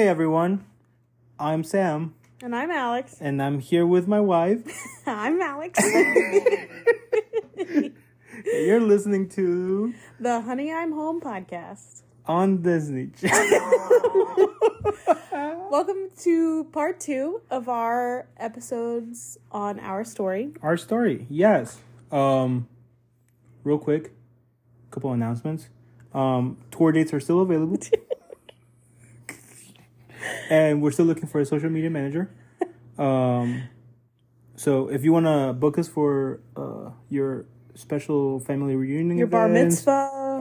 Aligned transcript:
Hey 0.00 0.08
everyone, 0.08 0.64
I'm 1.38 1.62
Sam, 1.62 2.14
And 2.42 2.56
I'm 2.56 2.70
Alex. 2.70 3.18
and 3.20 3.42
I'm 3.42 3.58
here 3.58 3.84
with 3.84 4.08
my 4.08 4.18
wife. 4.18 4.62
I'm 5.06 5.42
Alex. 5.42 5.78
You're 8.46 8.80
listening 8.80 9.28
to 9.28 9.92
the 10.18 10.40
Honey 10.40 10.72
I'm 10.72 10.92
Home 10.92 11.20
podcast. 11.20 12.00
on 12.24 12.62
Disney 12.62 13.08
Channel. 13.08 14.48
Welcome 15.70 16.08
to 16.20 16.64
part 16.72 16.98
two 16.98 17.42
of 17.50 17.68
our 17.68 18.26
episodes 18.38 19.36
on 19.52 19.78
our 19.80 20.02
story. 20.04 20.52
Our 20.62 20.78
story, 20.78 21.26
yes. 21.28 21.78
Um, 22.10 22.68
real 23.64 23.78
quick, 23.78 24.14
couple 24.90 25.12
announcements. 25.12 25.68
Um, 26.14 26.56
tour 26.70 26.90
dates 26.90 27.12
are 27.12 27.20
still 27.20 27.42
available, 27.42 27.76
and 30.50 30.82
we're 30.82 30.90
still 30.90 31.06
looking 31.06 31.26
for 31.26 31.40
a 31.40 31.44
social 31.46 31.70
media 31.70 31.90
manager. 31.90 32.30
Um, 32.98 33.62
so 34.56 34.88
if 34.88 35.04
you 35.04 35.12
want 35.12 35.26
to 35.26 35.52
book 35.54 35.78
us 35.78 35.88
for 35.88 36.40
uh, 36.56 36.90
your 37.08 37.46
special 37.74 38.40
family 38.40 38.76
reunion, 38.76 39.16
Your 39.16 39.26
bar 39.26 39.48
mitzvah, 39.48 39.90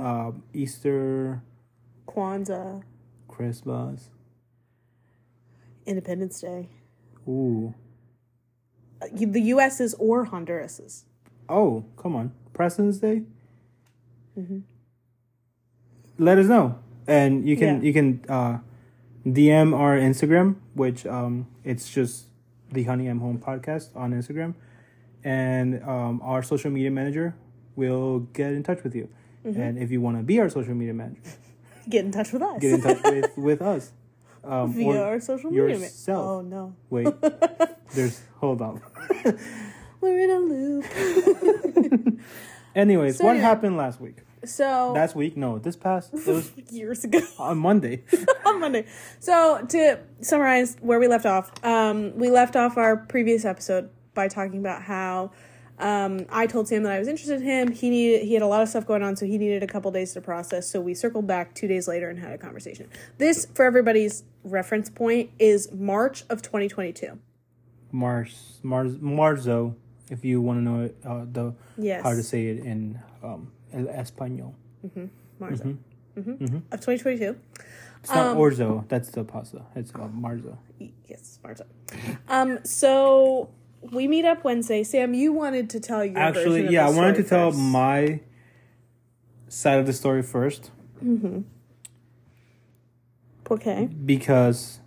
uh, 0.04 0.32
Easter, 0.54 1.42
Kwanzaa, 2.08 2.84
Christmas. 3.28 4.10
Independence 5.86 6.42
Day. 6.42 6.70
Ooh. 7.28 7.74
Uh, 9.02 9.08
The 9.14 9.42
U.S.'s 9.56 9.96
or 9.98 10.26
Honduras's. 10.28 11.06
Oh, 11.48 11.86
come 11.98 12.16
on. 12.16 12.32
President's 12.54 12.98
Day? 13.00 13.24
Let 16.18 16.38
us 16.38 16.48
know. 16.48 16.78
And 17.08 17.48
you 17.48 17.56
can 17.58 17.78
Yeah. 17.78 17.82
you 17.88 17.94
can 17.94 18.22
uh, 18.30 18.58
DM 19.34 19.78
our 19.78 19.98
Instagram, 19.98 20.56
which 20.74 21.06
um, 21.06 21.48
it's 21.64 21.90
just 21.90 22.26
the 22.72 22.84
Honey 22.84 23.08
I'm 23.08 23.20
Home 23.20 23.40
podcast 23.40 23.96
on 23.96 24.12
Instagram. 24.14 24.56
And 25.24 25.84
um, 25.84 26.22
our 26.24 26.42
social 26.44 26.72
media 26.72 26.92
manager 26.92 27.36
will 27.76 28.20
get 28.34 28.54
in 28.54 28.64
touch 28.64 28.84
with 28.84 28.96
you. 28.96 29.10
And 29.44 29.78
if 29.78 29.90
you 29.92 30.00
want 30.02 30.18
to 30.18 30.24
be 30.24 30.40
our 30.40 30.50
social 30.50 30.74
media 30.76 30.94
manager, 30.94 31.22
Get 31.90 32.06
in 32.06 32.12
touch 32.12 32.32
with 32.32 32.42
us. 32.44 32.60
get 32.62 32.74
in 32.74 32.82
touch 32.82 33.02
with, 33.04 33.38
with 33.38 33.62
us. 33.64 33.92
Um, 34.44 34.74
Via 34.74 35.02
our 35.02 35.20
social 35.20 35.50
media. 35.50 35.80
ma-. 35.80 36.14
Oh, 36.14 36.42
no. 36.42 36.76
Wait, 36.90 37.08
there's 37.96 38.22
hold 38.38 38.62
on. 38.62 38.82
We're 40.00 40.20
in 40.20 40.30
a 40.30 40.40
loop. 40.40 42.20
Anyways, 42.76 43.18
So 43.18 43.26
what 43.26 43.36
yeah. 43.38 43.42
happened 43.42 43.76
last 43.76 44.00
week? 44.00 44.18
So, 44.46 44.94
Last 44.94 45.16
week? 45.16 45.36
No, 45.36 45.60
this 45.60 45.76
past 45.76 46.14
it 46.14 46.26
was 46.26 46.52
years 46.72 47.04
ago. 47.04 47.20
on 47.40 47.58
Monday. 47.58 48.04
on 48.46 48.60
Monday. 48.60 48.86
So 49.20 49.66
to 49.70 50.00
summarize 50.22 50.78
where 50.80 51.00
we 51.00 51.08
left 51.08 51.26
off, 51.26 51.52
um, 51.64 52.18
we 52.18 52.30
left 52.30 52.56
off 52.56 52.78
our 52.78 52.98
previous 52.98 53.46
episode 53.46 53.90
by 54.14 54.28
talking 54.28 54.60
about 54.60 54.84
how 54.84 55.32
um, 55.80 56.26
I 56.30 56.46
told 56.48 56.68
Sam 56.68 56.84
that 56.84 56.92
I 56.92 57.00
was 57.00 57.08
interested 57.08 57.42
in 57.42 57.48
him. 57.48 57.72
He 57.72 57.90
needed 57.90 58.26
he 58.26 58.34
had 58.34 58.44
a 58.44 58.48
lot 58.48 58.62
of 58.62 58.70
stuff 58.70 58.86
going 58.86 59.02
on, 59.02 59.16
so 59.16 59.26
he 59.26 59.38
needed 59.38 59.64
a 59.64 59.68
couple 59.68 59.92
days 59.92 60.14
to 60.14 60.22
process. 60.22 60.70
So 60.70 60.82
we 60.82 60.94
circled 60.94 61.26
back 61.28 61.56
two 61.56 61.68
days 61.68 61.88
later 61.88 62.10
and 62.10 62.20
had 62.20 62.34
a 62.34 62.38
conversation. 62.38 62.90
This, 63.18 63.48
for 63.54 63.66
everybody's 63.66 64.24
reference 64.44 64.90
point, 64.90 65.32
is 65.40 65.72
March 65.72 66.24
of 66.30 66.42
2022. 66.42 67.18
Mars, 67.92 68.60
Mars, 68.62 68.96
Marzo, 68.98 69.76
if 70.10 70.24
you 70.26 70.42
want 70.42 70.60
to 70.60 70.64
know 70.64 70.84
it, 70.84 70.98
uh, 71.06 71.26
the 71.32 71.54
Yes, 71.78 72.04
how 72.04 72.12
to 72.12 72.24
say 72.24 72.48
it 72.48 72.60
in 72.60 73.00
um, 73.24 73.52
el 73.74 73.88
español. 73.88 74.54
March 75.40 75.60
hmm 76.16 76.58
of 76.72 76.80
2022. 76.82 77.36
It's 78.02 78.10
not 78.14 78.28
Um, 78.28 78.38
orzo. 78.38 78.88
That's 78.88 79.10
the 79.12 79.24
pasta. 79.24 79.64
It's 79.76 79.92
uh, 79.94 80.08
Marzo. 80.08 80.58
Yes, 81.08 81.40
March. 81.44 81.60
Um, 82.28 82.60
so 82.64 83.50
we 83.82 84.08
meet 84.08 84.26
up 84.26 84.44
Wednesday. 84.44 84.84
Sam, 84.84 85.14
you 85.14 85.34
wanted 85.34 85.70
to 85.72 85.80
tell 85.80 86.04
your 86.06 86.18
Actually, 86.18 86.68
yeah, 86.70 86.88
I 86.88 86.92
wanted 86.92 87.16
to 87.18 87.26
story 87.26 87.52
tell 87.52 87.52
my 87.52 88.20
side 89.50 89.80
of 89.80 89.86
the 89.86 89.94
story 89.94 90.22
first 90.24 90.72
Okay, 93.52 93.86
because 94.06 94.80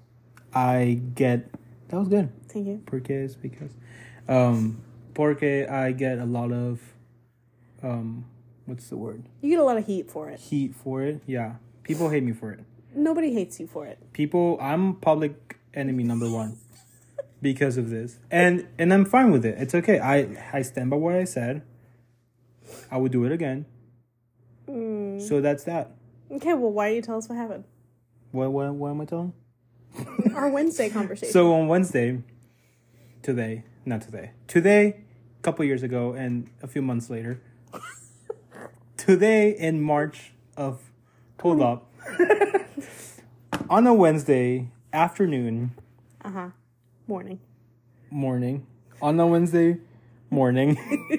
I 0.54 1.00
get 1.14 1.50
that 1.88 1.98
was 1.98 2.08
good. 2.08 2.30
thank 2.48 2.66
you. 2.66 2.80
Porque 2.86 3.10
is 3.10 3.34
because, 3.34 3.72
um, 4.28 4.80
porque 5.14 5.66
I 5.68 5.90
get 5.92 6.18
a 6.18 6.24
lot 6.24 6.52
of, 6.52 6.80
um, 7.82 8.24
what's 8.66 8.88
the 8.88 8.96
word? 8.96 9.24
You 9.40 9.50
get 9.50 9.58
a 9.58 9.64
lot 9.64 9.76
of 9.76 9.86
heat 9.86 10.10
for 10.10 10.28
it. 10.30 10.40
Heat 10.40 10.74
for 10.74 11.02
it. 11.02 11.20
Yeah, 11.26 11.54
people 11.82 12.08
hate 12.10 12.22
me 12.22 12.32
for 12.32 12.52
it. 12.52 12.60
Nobody 12.94 13.32
hates 13.32 13.58
you 13.58 13.66
for 13.66 13.86
it. 13.86 13.98
people 14.12 14.58
i'm 14.60 14.94
public 14.96 15.56
enemy 15.72 16.04
number 16.04 16.28
one 16.30 16.58
because 17.40 17.78
of 17.78 17.88
this 17.88 18.18
and 18.30 18.68
and 18.78 18.92
i'm 18.92 19.06
fine 19.06 19.30
with 19.32 19.46
it 19.46 19.54
it's 19.58 19.74
okay 19.74 19.98
i 19.98 20.28
i 20.52 20.60
stand 20.60 20.90
by 20.90 20.96
what 20.96 21.14
i 21.14 21.24
said 21.24 21.62
i 22.90 22.98
would 22.98 23.10
do 23.10 23.24
it 23.24 23.32
again 23.32 23.64
mm. 24.68 25.18
so 25.26 25.40
that's 25.40 25.64
that 25.64 25.90
Okay, 26.30 26.52
well, 26.54 26.70
why 26.70 26.88
don't 26.88 26.96
you 26.96 27.02
tell 27.02 27.16
us 27.16 27.28
what 27.30 27.36
happened? 27.38 27.64
what 28.30 28.52
what, 28.52 28.74
what 28.74 28.90
am 28.90 29.00
i 29.00 29.04
telling 29.06 29.32
Our 30.34 30.50
Wednesday 30.50 30.90
conversation. 30.98 31.32
so 31.32 31.54
on 31.54 31.68
wednesday 31.68 32.22
today 33.22 33.64
not 33.86 34.02
today 34.02 34.32
today 34.46 35.00
a 35.38 35.42
couple 35.42 35.64
years 35.64 35.82
ago 35.82 36.12
and 36.12 36.50
a 36.62 36.66
few 36.66 36.82
months 36.82 37.08
later 37.08 37.40
today 39.06 39.50
in 39.50 39.80
march 39.82 40.32
of 40.56 40.80
hold 41.40 41.60
up 41.60 41.90
on 43.68 43.84
a 43.86 43.92
wednesday 43.92 44.68
afternoon 44.92 45.72
uh 46.24 46.30
huh. 46.30 46.48
Morning. 47.08 47.40
morning 48.10 48.64
on 49.02 49.18
a 49.18 49.26
Wednesday 49.26 49.76
morning 50.30 50.78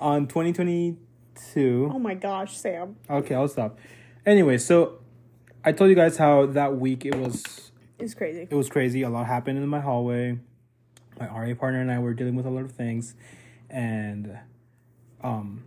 on 0.00 0.26
2022. 0.26 1.90
Oh 1.94 1.98
my 1.98 2.14
gosh, 2.14 2.56
Sam. 2.56 2.96
Okay, 3.10 3.34
I'll 3.34 3.46
stop. 3.48 3.78
Anyway, 4.24 4.56
so 4.56 4.98
I 5.62 5.72
told 5.72 5.90
you 5.90 5.94
guys 5.96 6.16
how 6.16 6.46
that 6.46 6.76
week 6.78 7.04
it 7.04 7.14
was 7.16 7.70
It's 7.98 8.14
crazy. 8.14 8.48
it 8.50 8.54
was 8.54 8.70
crazy. 8.70 9.02
A 9.02 9.10
lot 9.10 9.26
happened 9.26 9.58
in 9.58 9.68
my 9.68 9.80
hallway. 9.80 10.38
My 11.20 11.26
RA 11.26 11.54
partner 11.54 11.82
and 11.82 11.92
I 11.92 11.98
were 11.98 12.14
dealing 12.14 12.34
with 12.34 12.46
a 12.46 12.50
lot 12.50 12.64
of 12.64 12.72
things, 12.72 13.14
and 13.68 14.38
um, 15.22 15.64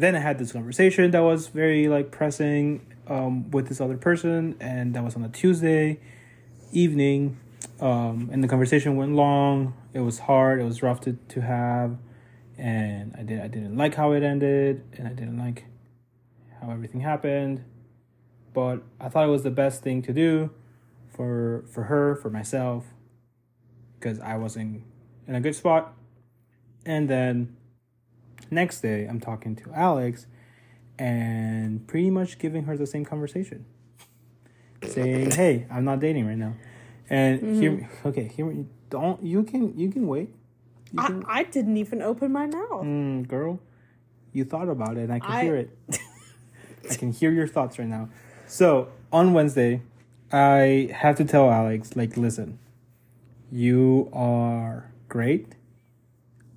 then 0.00 0.16
I 0.16 0.20
had 0.20 0.38
this 0.38 0.52
conversation 0.52 1.10
that 1.12 1.20
was 1.20 1.48
very 1.48 1.88
like 1.88 2.10
pressing 2.10 2.86
um 3.06 3.50
with 3.50 3.68
this 3.68 3.80
other 3.80 3.96
person, 3.96 4.56
and 4.60 4.94
that 4.94 5.04
was 5.04 5.16
on 5.16 5.24
a 5.24 5.28
Tuesday 5.28 6.00
evening. 6.72 7.38
Um, 7.80 8.28
and 8.32 8.44
the 8.44 8.48
conversation 8.48 8.96
went 8.96 9.14
long. 9.14 9.74
It 9.94 10.00
was 10.00 10.20
hard. 10.20 10.60
It 10.60 10.64
was 10.64 10.82
rough 10.82 11.00
to, 11.02 11.14
to 11.28 11.40
have, 11.40 11.96
and 12.58 13.14
I 13.16 13.22
did 13.22 13.40
I 13.40 13.48
didn't 13.48 13.76
like 13.76 13.94
how 13.94 14.12
it 14.12 14.22
ended, 14.22 14.84
and 14.96 15.08
I 15.08 15.12
didn't 15.12 15.38
like 15.38 15.64
how 16.60 16.70
everything 16.70 17.00
happened. 17.00 17.64
But 18.52 18.82
I 19.00 19.08
thought 19.08 19.24
it 19.24 19.30
was 19.30 19.44
the 19.44 19.50
best 19.50 19.82
thing 19.82 20.02
to 20.02 20.12
do 20.12 20.50
for 21.08 21.64
for 21.70 21.84
her, 21.84 22.16
for 22.16 22.30
myself, 22.30 22.84
because 23.98 24.20
I 24.20 24.36
wasn't 24.36 24.82
in 25.26 25.34
a 25.34 25.40
good 25.40 25.54
spot. 25.54 25.94
And 26.84 27.08
then 27.08 27.56
next 28.50 28.80
day, 28.80 29.06
I'm 29.06 29.20
talking 29.20 29.56
to 29.56 29.72
Alex, 29.74 30.26
and 30.98 31.86
pretty 31.86 32.10
much 32.10 32.38
giving 32.38 32.64
her 32.64 32.76
the 32.76 32.86
same 32.86 33.04
conversation, 33.04 33.64
saying, 34.86 35.30
"Hey, 35.40 35.66
I'm 35.70 35.84
not 35.84 36.00
dating 36.00 36.26
right 36.26 36.38
now." 36.38 36.54
And 37.08 37.56
here, 37.60 37.88
okay, 38.06 38.24
here, 38.28 38.64
don't 38.88 39.22
you 39.22 39.42
can 39.42 39.76
you 39.78 39.90
can 39.90 40.06
wait, 40.06 40.34
you 40.92 41.24
I, 41.28 41.40
I 41.40 41.42
didn't 41.44 41.76
even 41.76 42.02
open 42.02 42.32
my 42.32 42.46
mouth. 42.46 42.84
mm, 42.84 43.26
girl. 43.26 43.60
You 44.32 44.44
thought 44.44 44.68
about 44.68 44.96
it, 44.96 45.04
and 45.04 45.12
I 45.12 45.18
can 45.20 45.30
I- 45.32 45.42
hear 45.42 45.56
it. 45.56 45.70
I 46.90 46.94
can 46.94 47.12
hear 47.12 47.30
your 47.32 47.46
thoughts 47.48 47.78
right 47.78 47.88
now. 47.88 48.08
So 48.46 48.88
on 49.12 49.32
Wednesday, 49.32 49.82
I 50.32 50.88
have 50.92 51.16
to 51.16 51.24
tell 51.24 51.50
Alex, 51.50 51.94
like, 51.96 52.16
listen, 52.16 52.58
you 53.50 54.08
are 54.12 54.90
great. 55.08 55.54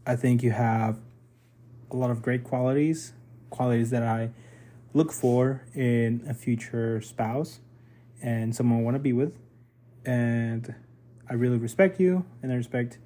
I 0.06 0.16
think 0.16 0.42
you 0.44 0.52
have 0.52 1.00
a 1.94 1.96
lot 1.96 2.12
of 2.12 2.22
great 2.22 2.44
qualities, 2.44 3.14
qualities 3.50 3.92
that 3.92 4.04
I 4.04 4.32
look 4.94 5.12
for 5.12 5.64
in 5.74 6.24
a 6.28 6.34
future 6.34 7.02
spouse 7.02 7.60
and 8.22 8.56
someone 8.56 8.80
I 8.80 8.84
want 8.84 8.96
to 8.96 9.00
be 9.00 9.14
with. 9.14 9.34
And 10.06 10.76
I 11.30 11.34
really 11.36 11.58
respect 11.58 12.00
you, 12.00 12.26
and 12.42 12.52
I 12.52 12.56
respect. 12.56 12.98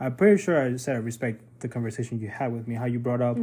I'm 0.00 0.16
pretty 0.16 0.40
sure 0.42 0.60
I 0.60 0.76
said 0.76 0.96
I 0.96 0.98
respect 1.00 1.42
the 1.60 1.68
conversation 1.68 2.18
you 2.20 2.28
had 2.28 2.52
with 2.52 2.66
me, 2.66 2.74
how 2.74 2.86
you 2.86 2.98
brought 2.98 3.20
up 3.20 3.36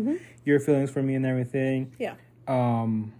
your 0.45 0.59
feelings 0.59 0.89
for 0.89 1.03
me 1.03 1.13
and 1.15 1.25
everything. 1.25 1.93
Yeah. 1.99 2.15
Um, 2.47 3.13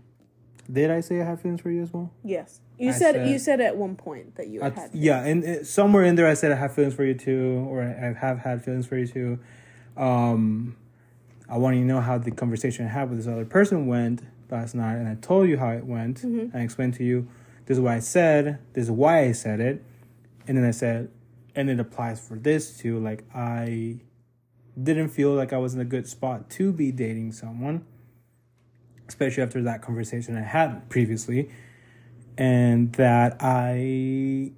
did 0.72 0.89
I 0.89 1.01
say 1.01 1.22
I 1.22 1.25
have 1.25 1.42
feelings 1.42 1.62
for 1.62 1.69
you 1.69 1.84
as 1.84 1.94
well? 1.94 2.12
Yes. 2.24 2.62
You 2.80 2.92
said, 2.92 3.13
said- 3.16 3.30
you 3.30 3.38
said 3.38 3.62
at 3.62 3.78
one 3.78 3.96
point 3.96 4.36
that 4.36 4.48
you 4.48 4.62
I, 4.63 4.69
had 4.69 4.89
yeah, 4.94 5.24
and 5.24 5.44
uh, 5.44 5.63
somewhere 5.63 6.04
in 6.04 6.16
there 6.16 6.28
I 6.28 6.34
said 6.34 6.51
I 6.51 6.56
have 6.56 6.74
feelings 6.74 6.96
for 6.96 7.04
you 7.04 7.13
too, 7.13 7.66
or 7.69 7.84
I 7.84 8.19
have 8.19 8.39
had 8.39 8.63
feelings 8.66 8.88
for 8.88 8.98
you 8.98 9.07
too. 9.07 9.39
Um, 9.96 10.75
I 11.50 11.57
want 11.57 11.75
you 11.75 11.81
to 11.81 11.88
know 11.88 12.01
how 12.01 12.18
the 12.18 12.31
conversation 12.31 12.86
I 12.86 12.90
had 12.90 13.10
with 13.10 13.19
this 13.19 13.28
other 13.28 13.45
person 13.45 13.88
went 13.88 14.22
last 14.50 14.75
night, 14.75 14.95
and 14.95 15.07
I 15.07 15.16
told 15.16 15.50
you 15.50 15.57
how 15.57 15.69
it 15.69 15.86
went. 15.86 16.22
Mm-hmm. 16.22 16.56
I 16.56 16.62
explained 16.62 16.94
to 16.95 17.04
you 17.04 17.28
This 17.66 17.78
is 17.78 17.81
what 17.81 17.94
I 17.94 18.00
said. 18.00 18.60
This 18.74 18.86
is 18.86 18.92
why 18.92 19.22
I 19.22 19.31
said 19.31 19.60
it. 19.60 19.84
And 20.48 20.57
then 20.57 20.66
I 20.66 20.72
said, 20.72 21.10
and 21.56 21.69
it 21.69 21.80
applies 21.80 22.25
for 22.25 22.36
this 22.36 22.78
too. 22.78 23.00
Like 23.00 23.24
I 23.34 23.98
didn't 24.81 25.10
feel 25.10 25.34
like 25.34 25.54
I 25.54 25.57
was 25.57 25.74
in 25.74 25.80
a 25.80 25.86
good 25.86 26.07
spot 26.07 26.50
to 26.51 26.72
be 26.74 26.92
dating 26.92 27.31
someone, 27.34 27.86
especially 29.07 29.44
after 29.44 29.62
that 29.63 29.81
conversation 29.81 30.36
I 30.36 30.42
had 30.42 30.89
previously, 30.89 31.50
and 32.38 32.92
that 32.94 33.38
I 33.39 34.51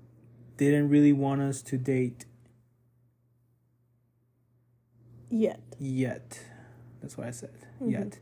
didn't 0.57 0.89
really 0.89 1.13
want 1.13 1.41
us 1.41 1.61
to 1.63 1.77
date 1.77 2.25
Yet. 5.29 5.59
yet. 5.77 6.39
That's 7.05 7.17
what 7.19 7.27
I 7.27 7.31
said. 7.31 7.53
Mm-hmm. 7.75 7.89
Yet. 7.91 8.19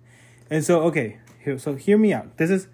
And 0.50 0.66
so 0.66 0.82
okay, 0.82 1.20
here 1.42 1.58
so 1.58 1.76
hear 1.76 1.98
me 1.98 2.12
out. 2.12 2.36
This 2.36 2.50
is 2.50 2.68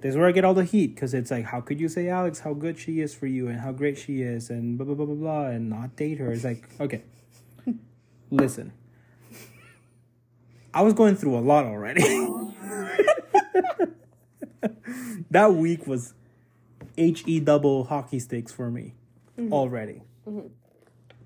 this 0.00 0.12
is 0.12 0.16
where 0.16 0.26
I 0.26 0.32
get 0.32 0.42
all 0.42 0.54
the 0.54 0.64
heat 0.64 0.94
because 0.94 1.12
it's 1.12 1.30
like, 1.30 1.44
how 1.44 1.60
could 1.60 1.78
you 1.78 1.90
say 1.90 2.08
Alex 2.08 2.40
how 2.40 2.54
good 2.54 2.78
she 2.78 3.02
is 3.02 3.14
for 3.14 3.26
you 3.26 3.46
and 3.46 3.60
how 3.60 3.72
great 3.72 3.98
she 3.98 4.22
is 4.22 4.48
and 4.48 4.78
blah 4.78 4.86
blah 4.86 4.94
blah 4.94 5.04
blah 5.04 5.14
blah 5.14 5.46
and 5.48 5.68
not 5.68 5.96
date 5.96 6.16
her? 6.16 6.32
It's 6.32 6.44
like, 6.44 6.66
okay. 6.80 7.02
Listen. 8.30 8.72
I 10.72 10.80
was 10.80 10.94
going 10.94 11.14
through 11.14 11.36
a 11.36 11.44
lot 11.44 11.66
already. 11.66 12.00
that 15.30 15.52
week 15.52 15.86
was 15.86 16.14
H 16.96 17.22
E 17.26 17.38
double 17.38 17.84
hockey 17.84 18.18
sticks 18.18 18.50
for 18.50 18.70
me 18.70 18.94
mm-hmm. 19.38 19.52
already. 19.52 20.00
Mm-hmm. 20.26 20.46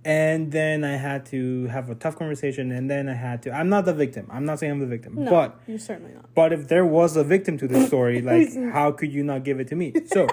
And 0.05 0.53
then 0.53 0.85
I 0.85 0.93
had 0.97 1.27
to 1.27 1.67
have 1.67 1.91
a 1.91 1.95
tough 1.95 2.17
conversation, 2.17 2.71
and 2.73 2.89
then 2.89 3.09
I 3.09 3.15
had 3.15 3.43
to. 3.43 3.51
I'm 3.53 3.69
not 3.69 3.85
the 3.85 3.93
victim. 3.93 4.27
I'm 4.31 4.45
not 4.45 4.59
saying 4.61 4.73
I'm 4.73 4.79
the 4.79 4.87
victim, 4.87 5.25
No, 5.25 5.31
but 5.31 5.61
you're 5.67 5.79
certainly 5.79 6.15
not. 6.15 6.33
but 6.35 6.53
if 6.53 6.69
there 6.69 6.85
was 6.87 7.17
a 7.17 7.25
victim 7.25 7.59
to 7.59 7.67
this 7.69 7.89
story, 7.89 8.23
like 8.33 8.55
how 8.73 8.93
could 8.93 9.13
you 9.13 9.25
not 9.25 9.45
give 9.45 9.61
it 9.61 9.69
to 9.69 9.77
me? 9.77 9.93
So 10.07 10.27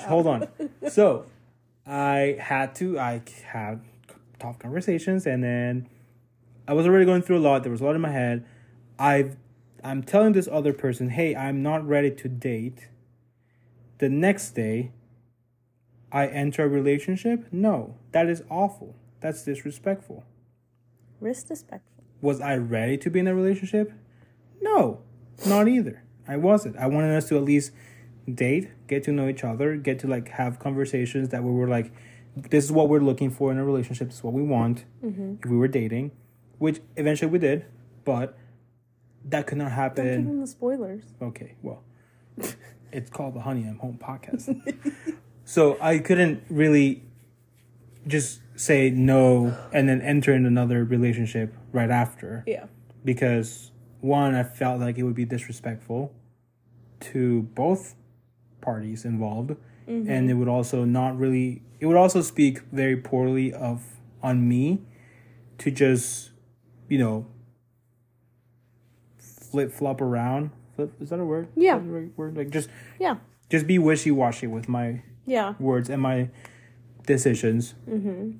hold 0.00 0.26
on. 0.26 0.48
So 0.88 1.26
I 1.86 2.36
had 2.40 2.74
to 2.76 2.98
I 2.98 3.22
had 3.46 3.82
tough 4.38 4.58
conversations 4.58 5.26
and 5.26 5.44
then 5.44 5.88
I 6.66 6.72
was 6.72 6.86
already 6.86 7.04
going 7.04 7.22
through 7.22 7.38
a 7.38 7.44
lot. 7.46 7.62
There 7.62 7.72
was 7.72 7.80
a 7.82 7.84
lot 7.84 7.94
in 7.94 8.00
my 8.00 8.10
head. 8.10 8.44
I've 8.98 9.36
I'm 9.84 10.02
telling 10.02 10.32
this 10.32 10.48
other 10.50 10.72
person, 10.72 11.10
hey, 11.10 11.36
I'm 11.36 11.62
not 11.62 11.86
ready 11.86 12.10
to 12.10 12.28
date. 12.28 12.88
The 13.98 14.08
next 14.08 14.52
day 14.52 14.92
I 16.14 16.28
enter 16.28 16.64
a 16.64 16.68
relationship? 16.68 17.46
No. 17.52 17.96
That 18.12 18.28
is 18.28 18.44
awful. 18.48 18.94
That's 19.20 19.44
disrespectful. 19.44 20.24
Disrespectful. 21.22 22.04
Was 22.20 22.40
I 22.40 22.56
ready 22.56 22.96
to 22.98 23.10
be 23.10 23.18
in 23.18 23.26
a 23.26 23.34
relationship? 23.34 23.92
No, 24.62 25.00
not 25.44 25.66
either. 25.66 26.04
I 26.28 26.36
wasn't. 26.36 26.76
I 26.76 26.86
wanted 26.86 27.14
us 27.14 27.28
to 27.28 27.36
at 27.36 27.42
least 27.42 27.72
date, 28.32 28.70
get 28.86 29.02
to 29.04 29.12
know 29.12 29.28
each 29.28 29.42
other, 29.44 29.76
get 29.76 29.98
to 30.00 30.06
like 30.06 30.28
have 30.28 30.58
conversations 30.58 31.30
that 31.30 31.42
we 31.42 31.50
were 31.50 31.68
like, 31.68 31.90
this 32.36 32.64
is 32.64 32.72
what 32.72 32.88
we're 32.88 33.00
looking 33.00 33.30
for 33.30 33.50
in 33.50 33.58
a 33.58 33.64
relationship. 33.64 34.08
This 34.08 34.18
is 34.18 34.24
what 34.24 34.32
we 34.32 34.42
want. 34.42 34.84
Mm-hmm. 35.04 35.34
If 35.42 35.50
we 35.50 35.56
were 35.56 35.68
dating, 35.68 36.12
which 36.58 36.80
eventually 36.96 37.30
we 37.30 37.38
did, 37.40 37.66
but 38.04 38.38
that 39.24 39.46
could 39.46 39.58
not 39.58 39.74
Don't 39.74 39.94
give 39.96 40.04
happen. 40.06 40.40
the 40.40 40.46
spoilers. 40.46 41.02
Okay, 41.20 41.56
well, 41.62 41.82
it's 42.92 43.10
called 43.10 43.34
the 43.34 43.40
Honey 43.40 43.66
I'm 43.66 43.78
Home 43.78 43.98
podcast. 44.00 44.54
so 45.44 45.76
I 45.80 45.98
couldn't 45.98 46.42
really 46.48 47.02
just 48.06 48.40
say 48.56 48.90
no 48.90 49.56
and 49.72 49.88
then 49.88 50.00
enter 50.00 50.32
in 50.32 50.46
another 50.46 50.84
relationship 50.84 51.54
right 51.72 51.90
after 51.90 52.44
Yeah. 52.46 52.66
because 53.04 53.70
one, 54.00 54.34
I 54.34 54.42
felt 54.42 54.80
like 54.80 54.98
it 54.98 55.02
would 55.02 55.14
be 55.14 55.24
disrespectful 55.24 56.12
to 57.00 57.42
both 57.54 57.94
parties 58.60 59.04
involved, 59.04 59.50
mm-hmm. 59.88 60.10
and 60.10 60.30
it 60.30 60.34
would 60.34 60.48
also 60.48 60.84
not 60.84 61.18
really. 61.18 61.62
It 61.80 61.86
would 61.86 61.96
also 61.96 62.20
speak 62.20 62.60
very 62.70 62.96
poorly 62.96 63.52
of 63.52 63.82
on 64.22 64.46
me 64.48 64.80
to 65.58 65.70
just, 65.70 66.30
you 66.88 66.98
know, 66.98 67.26
flip 69.18 69.72
flop 69.72 70.00
around. 70.00 70.50
Flip 70.76 70.92
is 71.00 71.10
that 71.10 71.20
a 71.20 71.24
word? 71.24 71.48
Yeah. 71.56 71.78
The 71.78 72.10
word 72.16 72.36
like 72.36 72.50
just 72.50 72.68
Yeah. 72.98 73.16
just 73.48 73.66
be 73.66 73.78
wishy 73.78 74.10
washy 74.10 74.46
with 74.46 74.68
my 74.68 75.02
Yeah. 75.26 75.54
words 75.58 75.88
and 75.88 76.02
my 76.02 76.28
decisions. 77.06 77.74
Mm-hmm. 77.88 78.32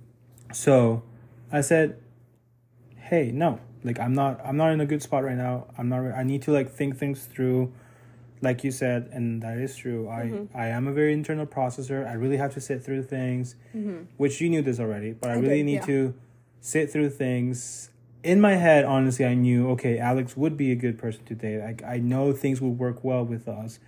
So 0.53 1.03
I 1.53 1.61
said, 1.61 1.99
"Hey, 2.97 3.31
no, 3.33 3.61
like 3.83 3.99
I'm 3.99 4.15
not. 4.15 4.41
I'm 4.45 4.57
not 4.57 4.73
in 4.73 4.81
a 4.81 4.87
good 4.87 5.03
spot 5.03 5.25
right 5.25 5.37
now. 5.37 5.67
I'm 5.79 5.89
not. 5.89 6.01
I 6.13 6.23
need 6.23 6.43
to 6.43 6.53
like 6.53 6.71
think 6.71 6.97
things 6.99 7.27
through." 7.27 7.73
Like 8.41 8.63
you 8.63 8.73
said, 8.73 9.09
and 9.11 9.43
that 9.43 9.57
is 9.57 9.75
true. 9.75 10.09
I 10.09 10.47
I 10.55 10.67
am 10.67 10.87
a 10.87 10.93
very 10.93 11.15
internal 11.15 11.47
processor. 11.47 12.07
I 12.07 12.13
really 12.13 12.37
have 12.37 12.53
to 12.55 12.61
sit 12.61 12.85
through 12.85 13.05
things, 13.05 13.57
which 14.19 14.41
you 14.41 14.51
knew 14.51 14.61
this 14.61 14.79
already. 14.79 15.13
But 15.13 15.31
I, 15.31 15.35
I 15.35 15.37
really 15.37 15.59
did, 15.59 15.65
need 15.65 15.75
yeah. 15.75 15.87
to 15.87 16.15
sit 16.61 16.91
through 16.91 17.11
things. 17.11 17.91
In 18.23 18.41
my 18.41 18.57
head, 18.57 18.85
honestly, 18.85 19.25
I 19.25 19.35
knew 19.35 19.71
okay, 19.71 19.99
Alex 19.99 20.37
would 20.37 20.59
be 20.59 20.73
a 20.73 20.75
good 20.75 20.99
person 20.99 21.25
to 21.25 21.35
date. 21.35 21.61
Like 21.63 21.83
I 21.85 21.99
know 21.99 22.35
things 22.35 22.61
would 22.61 22.79
work 22.79 23.03
well 23.03 23.25
with 23.25 23.49
us 23.49 23.79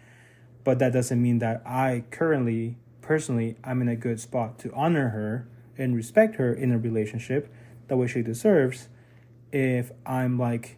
but 0.67 0.81
that 0.81 0.93
doesn't 0.93 1.23
mean 1.23 1.39
that 1.39 1.63
I 1.65 2.03
currently, 2.11 2.77
personally, 3.07 3.57
I'm 3.63 3.81
in 3.81 3.89
a 3.89 3.95
good 3.95 4.19
spot 4.19 4.59
to 4.61 4.73
honor 4.73 5.11
her 5.11 5.49
and 5.79 5.95
respect 5.95 6.37
her 6.37 6.53
in 6.53 6.73
a 6.73 6.79
relationship 6.79 7.53
the 7.87 7.97
way 7.97 8.09
she 8.09 8.21
deserves. 8.21 8.89
If 9.53 9.93
I'm 10.05 10.39
like 10.39 10.77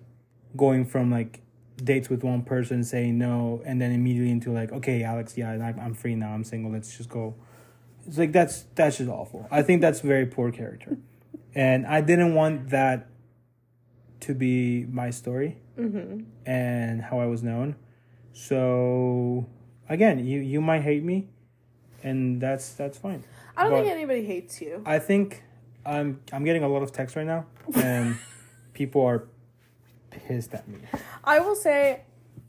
going 0.54 0.84
from 0.84 1.10
like 1.10 1.40
dates 1.76 2.10
with 2.10 2.22
one 2.22 2.42
person 2.42 2.84
saying 2.84 3.16
no 3.16 3.62
and 3.64 3.80
then 3.80 3.92
immediately 3.92 4.30
into 4.30 4.52
like, 4.52 4.72
okay, 4.72 5.02
Alex, 5.02 5.38
yeah, 5.38 5.52
I'm, 5.52 5.80
I'm 5.80 5.94
free 5.94 6.14
now, 6.14 6.32
I'm 6.32 6.44
single, 6.44 6.70
let's 6.70 6.96
just 6.96 7.08
go. 7.08 7.34
It's 8.06 8.18
like 8.18 8.32
that's 8.32 8.64
that's 8.74 8.98
just 8.98 9.10
awful. 9.10 9.48
I 9.50 9.62
think 9.62 9.80
that's 9.80 10.00
very 10.00 10.26
poor 10.26 10.50
character, 10.50 10.96
and 11.54 11.86
I 11.86 12.00
didn't 12.00 12.34
want 12.34 12.70
that 12.70 13.08
to 14.20 14.34
be 14.34 14.86
my 14.86 15.10
story 15.10 15.58
mm-hmm. 15.78 16.22
and 16.46 17.02
how 17.02 17.20
I 17.20 17.26
was 17.26 17.42
known. 17.42 17.76
So 18.32 19.46
again, 19.90 20.24
you 20.24 20.40
you 20.40 20.62
might 20.62 20.82
hate 20.82 21.04
me, 21.04 21.28
and 22.02 22.40
that's 22.40 22.74
that's 22.74 22.98
fine. 22.98 23.24
I 23.56 23.64
don't 23.64 23.72
But 23.72 23.82
think 23.82 23.92
anybody 23.92 24.24
hates 24.24 24.60
you. 24.60 24.82
I 24.86 24.98
think 24.98 25.42
I'm 25.84 26.20
I'm 26.32 26.44
getting 26.44 26.62
a 26.62 26.68
lot 26.68 26.82
of 26.82 26.92
text 26.92 27.16
right 27.16 27.26
now, 27.26 27.46
and 27.74 28.16
people 28.72 29.04
are 29.04 29.24
pissed 30.10 30.54
at 30.54 30.68
me. 30.68 30.78
I 31.24 31.40
will 31.40 31.56
say, 31.56 32.02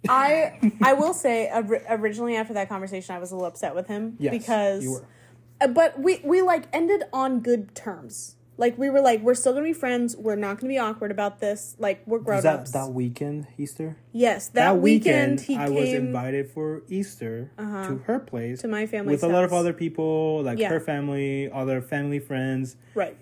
I 0.07 0.59
I 0.81 0.93
will 0.93 1.13
say 1.13 1.49
originally 1.89 2.35
after 2.35 2.53
that 2.53 2.69
conversation, 2.69 3.15
I 3.15 3.19
was 3.19 3.31
a 3.31 3.35
little 3.35 3.47
upset 3.47 3.75
with 3.75 3.87
him 3.87 4.15
Yes, 4.19 4.31
because, 4.31 4.83
you 4.83 4.91
were. 4.91 5.67
But 5.67 5.99
we 5.99 6.21
we 6.23 6.41
like 6.41 6.65
ended 6.71 7.03
on 7.11 7.41
good 7.41 7.75
terms. 7.75 8.35
Like 8.59 8.77
we 8.77 8.89
were 8.89 8.99
like 8.99 9.21
we're 9.21 9.35
still 9.35 9.53
gonna 9.53 9.63
be 9.63 9.71
friends. 9.73 10.17
We're 10.17 10.35
not 10.35 10.59
gonna 10.59 10.67
be 10.67 10.77
awkward 10.77 11.11
about 11.11 11.39
this. 11.39 11.77
Like 11.79 12.03
we're 12.05 12.19
grown 12.19 12.43
that 12.43 12.59
ups. 12.59 12.71
that 12.73 12.89
weekend 12.91 13.47
Easter? 13.57 13.97
yes, 14.11 14.49
that, 14.49 14.77
weekend, 14.79 15.39
he 15.39 15.55
I 15.55 15.67
came. 15.67 15.71
Uh-huh. 15.71 15.79
was 15.81 15.93
invited 15.93 16.49
for 16.51 16.83
Easter 16.89 17.51
to 17.57 18.01
her 18.05 18.19
place 18.19 18.59
to 18.61 18.67
my 18.67 18.85
family, 18.85 19.11
with 19.13 19.23
a 19.23 19.29
lot 19.29 19.45
of 19.45 19.53
other 19.53 19.71
people, 19.71 20.43
like 20.43 20.59
Yeah. 20.59 20.67
her 20.69 20.81
family, 20.81 21.49
other 21.49 21.81
family 21.81 22.19
friends, 22.19 22.75
right. 22.95 23.15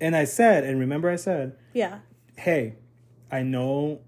and 0.00 0.14
I 0.14 0.22
said, 0.24 0.62
and 0.62 0.78
remember, 0.78 1.10
I 1.10 1.16
said, 1.16 1.56
Yeah. 1.74 1.98
hey, 2.36 2.76
I 3.32 3.42
know 3.42 3.98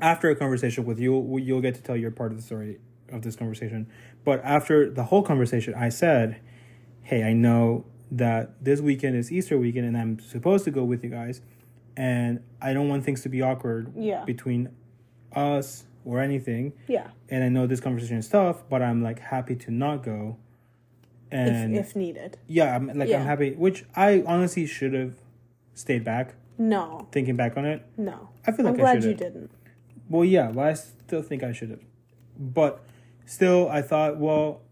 after 0.00 0.30
a 0.30 0.34
conversation 0.36 0.84
with 0.84 0.98
you, 0.98 1.38
you'll 1.38 1.60
get 1.60 1.76
to 1.76 1.80
tell 1.82 1.96
your 1.96 2.10
part 2.10 2.32
of 2.32 2.38
the 2.38 2.42
story 2.42 2.78
of 3.12 3.22
this 3.22 3.36
conversation. 3.36 3.88
But 4.24 4.40
after 4.44 4.90
the 4.90 5.04
whole 5.04 5.22
conversation, 5.22 5.74
I 5.74 5.88
said, 5.90 6.40
hey, 7.02 7.22
I 7.22 7.32
know 7.32 7.86
that 8.10 8.62
this 8.64 8.80
weekend 8.80 9.16
is 9.16 9.30
Easter 9.30 9.58
weekend 9.58 9.86
and 9.86 9.96
I'm 9.96 10.18
supposed 10.18 10.64
to 10.64 10.70
go 10.70 10.84
with 10.84 11.04
you 11.04 11.10
guys. 11.10 11.40
And 11.96 12.40
I 12.62 12.72
don't 12.72 12.88
want 12.88 13.04
things 13.04 13.22
to 13.22 13.28
be 13.28 13.42
awkward 13.42 13.92
Yeah. 13.96 14.24
between 14.24 14.68
us 15.34 15.84
or 16.04 16.20
anything. 16.20 16.72
Yeah. 16.86 17.08
And 17.28 17.42
I 17.44 17.48
know 17.48 17.66
this 17.66 17.80
conversation 17.80 18.16
is 18.16 18.28
tough, 18.28 18.62
but 18.68 18.82
I'm 18.82 19.02
like 19.02 19.18
happy 19.18 19.56
to 19.56 19.70
not 19.70 20.02
go. 20.04 20.36
And 21.30 21.76
if 21.76 21.90
if 21.90 21.96
needed. 21.96 22.38
yeah, 22.46 22.74
I'm 22.74 22.86
like 22.98 23.08
Yeah. 23.08 23.20
I'm 23.20 23.26
happy, 23.26 23.52
which 23.54 23.84
I 23.94 24.22
honestly 24.26 24.64
should 24.66 24.94
have 24.94 25.14
stayed 25.74 26.04
back. 26.04 26.34
No. 26.56 27.06
Thinking 27.12 27.36
back 27.36 27.56
on 27.56 27.64
it, 27.66 27.82
No. 27.96 28.30
I 28.46 28.52
feel 28.52 28.64
like 28.64 28.74
I'm 28.74 28.80
I 28.80 28.82
glad 28.82 29.04
you 29.04 29.14
didn't. 29.14 29.50
Well, 30.08 30.24
yeah, 30.24 30.50
but 30.52 30.64
I 30.66 30.74
still 30.74 31.22
think 31.22 31.42
I 31.42 31.52
should 31.52 31.70
have. 31.70 31.82
But 32.38 32.82
still, 33.26 33.68
I 33.68 33.82
thought, 33.82 34.18
well, 34.18 34.62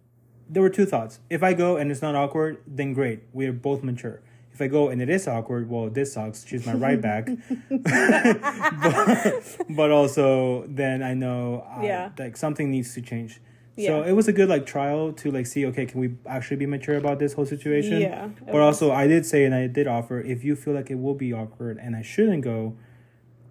there 0.48 0.62
were 0.62 0.70
two 0.70 0.86
thoughts. 0.86 1.18
If 1.30 1.42
I 1.42 1.52
go 1.54 1.76
and 1.76 1.90
it's 1.90 2.02
not 2.02 2.14
awkward, 2.14 2.58
then 2.66 2.92
great. 2.92 3.22
We 3.32 3.46
are 3.46 3.52
both 3.52 3.82
mature. 3.82 4.20
If 4.52 4.62
I 4.62 4.68
go 4.68 4.88
and 4.88 5.02
it 5.02 5.10
is 5.10 5.28
awkward, 5.28 5.68
well, 5.68 5.90
this 5.90 6.14
sucks. 6.14 6.46
She's 6.46 6.64
my 6.64 6.72
right 6.74 6.98
back. 7.00 7.28
but, 7.70 9.56
but 9.70 9.90
also, 9.90 10.64
then 10.66 11.02
I 11.02 11.14
know 11.14 11.66
Yeah. 11.82 12.10
like 12.18 12.36
something 12.36 12.70
needs 12.70 12.94
to 12.94 13.02
change. 13.02 13.40
Yeah. 13.76 13.88
So 13.88 14.02
it 14.04 14.12
was 14.12 14.26
a 14.28 14.32
good 14.32 14.48
like 14.48 14.64
trial 14.64 15.12
to 15.12 15.30
like 15.30 15.46
see 15.46 15.66
okay 15.66 15.84
can 15.84 16.00
we 16.00 16.14
actually 16.26 16.56
be 16.56 16.64
mature 16.64 16.96
about 16.96 17.18
this 17.18 17.34
whole 17.34 17.44
situation 17.44 18.00
Yeah, 18.00 18.28
but 18.46 18.54
was. 18.54 18.62
also 18.80 18.90
I 18.90 19.06
did 19.06 19.26
say 19.26 19.44
and 19.44 19.54
I 19.54 19.66
did 19.66 19.86
offer 19.86 20.18
if 20.18 20.42
you 20.44 20.56
feel 20.56 20.72
like 20.72 20.90
it 20.90 20.94
will 20.94 21.12
be 21.14 21.34
awkward 21.34 21.76
and 21.76 21.94
I 21.94 22.00
shouldn't 22.00 22.42
go 22.42 22.74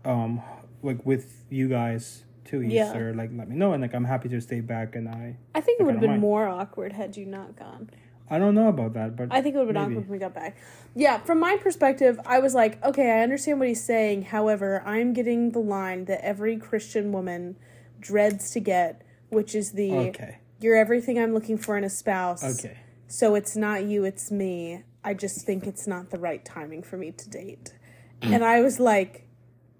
um 0.03 0.41
like 0.81 1.05
with 1.05 1.43
you 1.51 1.69
guys 1.69 2.23
to 2.45 2.61
Yeah. 2.61 2.87
Easter, 2.87 3.13
like 3.13 3.31
let 3.33 3.49
me 3.49 3.55
know, 3.55 3.73
and 3.73 3.81
like 3.81 3.93
I'm 3.93 4.05
happy 4.05 4.29
to 4.29 4.41
stay 4.41 4.61
back. 4.61 4.95
And 4.95 5.07
I 5.09 5.37
I 5.53 5.61
think 5.61 5.79
it 5.79 5.83
would 5.83 5.93
have 5.95 6.01
been 6.01 6.11
mind. 6.11 6.21
more 6.21 6.47
awkward 6.47 6.93
had 6.93 7.17
you 7.17 7.25
not 7.25 7.55
gone. 7.55 7.89
I 8.27 8.39
don't 8.39 8.55
know 8.55 8.69
about 8.69 8.93
that, 8.93 9.15
but 9.15 9.27
I 9.31 9.41
think 9.41 9.53
it 9.55 9.59
would 9.59 9.67
have 9.67 9.73
been 9.75 9.83
Maybe. 9.83 9.93
awkward 9.97 10.09
when 10.09 10.19
we 10.19 10.19
got 10.19 10.33
back. 10.33 10.57
Yeah, 10.95 11.19
from 11.19 11.39
my 11.39 11.57
perspective, 11.57 12.19
I 12.25 12.39
was 12.39 12.55
like, 12.55 12.83
okay, 12.83 13.11
I 13.11 13.21
understand 13.21 13.59
what 13.59 13.67
he's 13.67 13.83
saying. 13.83 14.23
However, 14.23 14.81
I'm 14.85 15.13
getting 15.13 15.51
the 15.51 15.59
line 15.59 16.05
that 16.05 16.25
every 16.25 16.57
Christian 16.57 17.11
woman 17.11 17.55
dreads 17.99 18.49
to 18.51 18.59
get, 18.59 19.03
which 19.29 19.53
is 19.53 19.73
the 19.73 19.91
okay, 20.09 20.37
you're 20.59 20.75
everything 20.75 21.19
I'm 21.19 21.33
looking 21.33 21.57
for 21.57 21.77
in 21.77 21.83
a 21.83 21.89
spouse. 21.89 22.43
okay. 22.43 22.77
So 23.07 23.35
it's 23.35 23.55
not 23.55 23.83
you, 23.83 24.03
it's 24.03 24.31
me. 24.31 24.83
I 25.03 25.13
just 25.13 25.45
think 25.45 25.67
it's 25.67 25.85
not 25.85 26.09
the 26.09 26.17
right 26.17 26.43
timing 26.43 26.81
for 26.81 26.97
me 26.97 27.11
to 27.11 27.29
date. 27.29 27.73
and 28.23 28.43
I 28.43 28.61
was 28.61 28.79
like, 28.79 29.27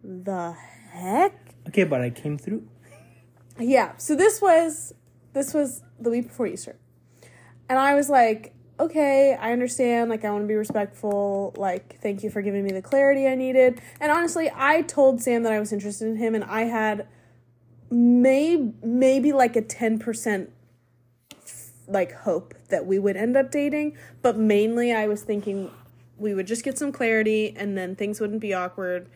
the 0.04 0.56
heck? 0.92 1.34
Okay, 1.68 1.84
but 1.84 2.02
I 2.02 2.10
came 2.10 2.38
through. 2.38 2.68
Yeah. 3.60 3.96
So 3.98 4.16
this 4.16 4.42
was 4.42 4.94
this 5.34 5.54
was 5.54 5.82
the 6.00 6.10
week 6.10 6.28
before 6.28 6.48
Easter. 6.48 6.78
And 7.68 7.80
I 7.80 7.96
was 7.96 8.10
like, 8.10 8.54
okay, 8.80 9.38
I 9.40 9.52
understand, 9.52 10.10
like 10.10 10.26
I 10.26 10.32
want 10.32 10.44
to 10.44 10.48
be 10.48 10.56
respectful, 10.56 11.54
like 11.58 12.00
thank 12.02 12.24
you 12.24 12.30
for 12.30 12.42
giving 12.42 12.64
me 12.64 12.72
the 12.72 12.82
clarity 12.82 13.28
I 13.28 13.36
needed. 13.36 13.82
And 14.00 14.12
honestly, 14.12 14.52
I 14.54 14.82
told 14.82 15.22
Sam 15.22 15.44
that 15.44 15.52
I 15.52 15.60
was 15.60 15.72
interested 15.72 16.08
in 16.08 16.18
him 16.18 16.36
and 16.36 16.44
I 16.44 16.64
had 16.64 17.08
may 17.90 18.72
maybe 18.84 19.32
like 19.32 19.56
a 19.56 19.62
10% 19.62 20.50
like 21.88 22.12
hope 22.14 22.56
that 22.70 22.86
we 22.86 23.00
would 23.00 23.16
end 23.16 23.38
up 23.38 23.52
dating, 23.52 23.98
but 24.22 24.38
mainly 24.38 24.92
I 24.92 25.08
was 25.08 25.22
thinking 25.22 25.72
we 26.18 26.34
would 26.34 26.48
just 26.48 26.64
get 26.64 26.78
some 26.78 26.92
clarity 26.92 27.54
and 27.56 27.78
then 27.78 27.96
things 27.96 28.20
wouldn't 28.20 28.40
be 28.40 28.54
awkward 28.54 29.10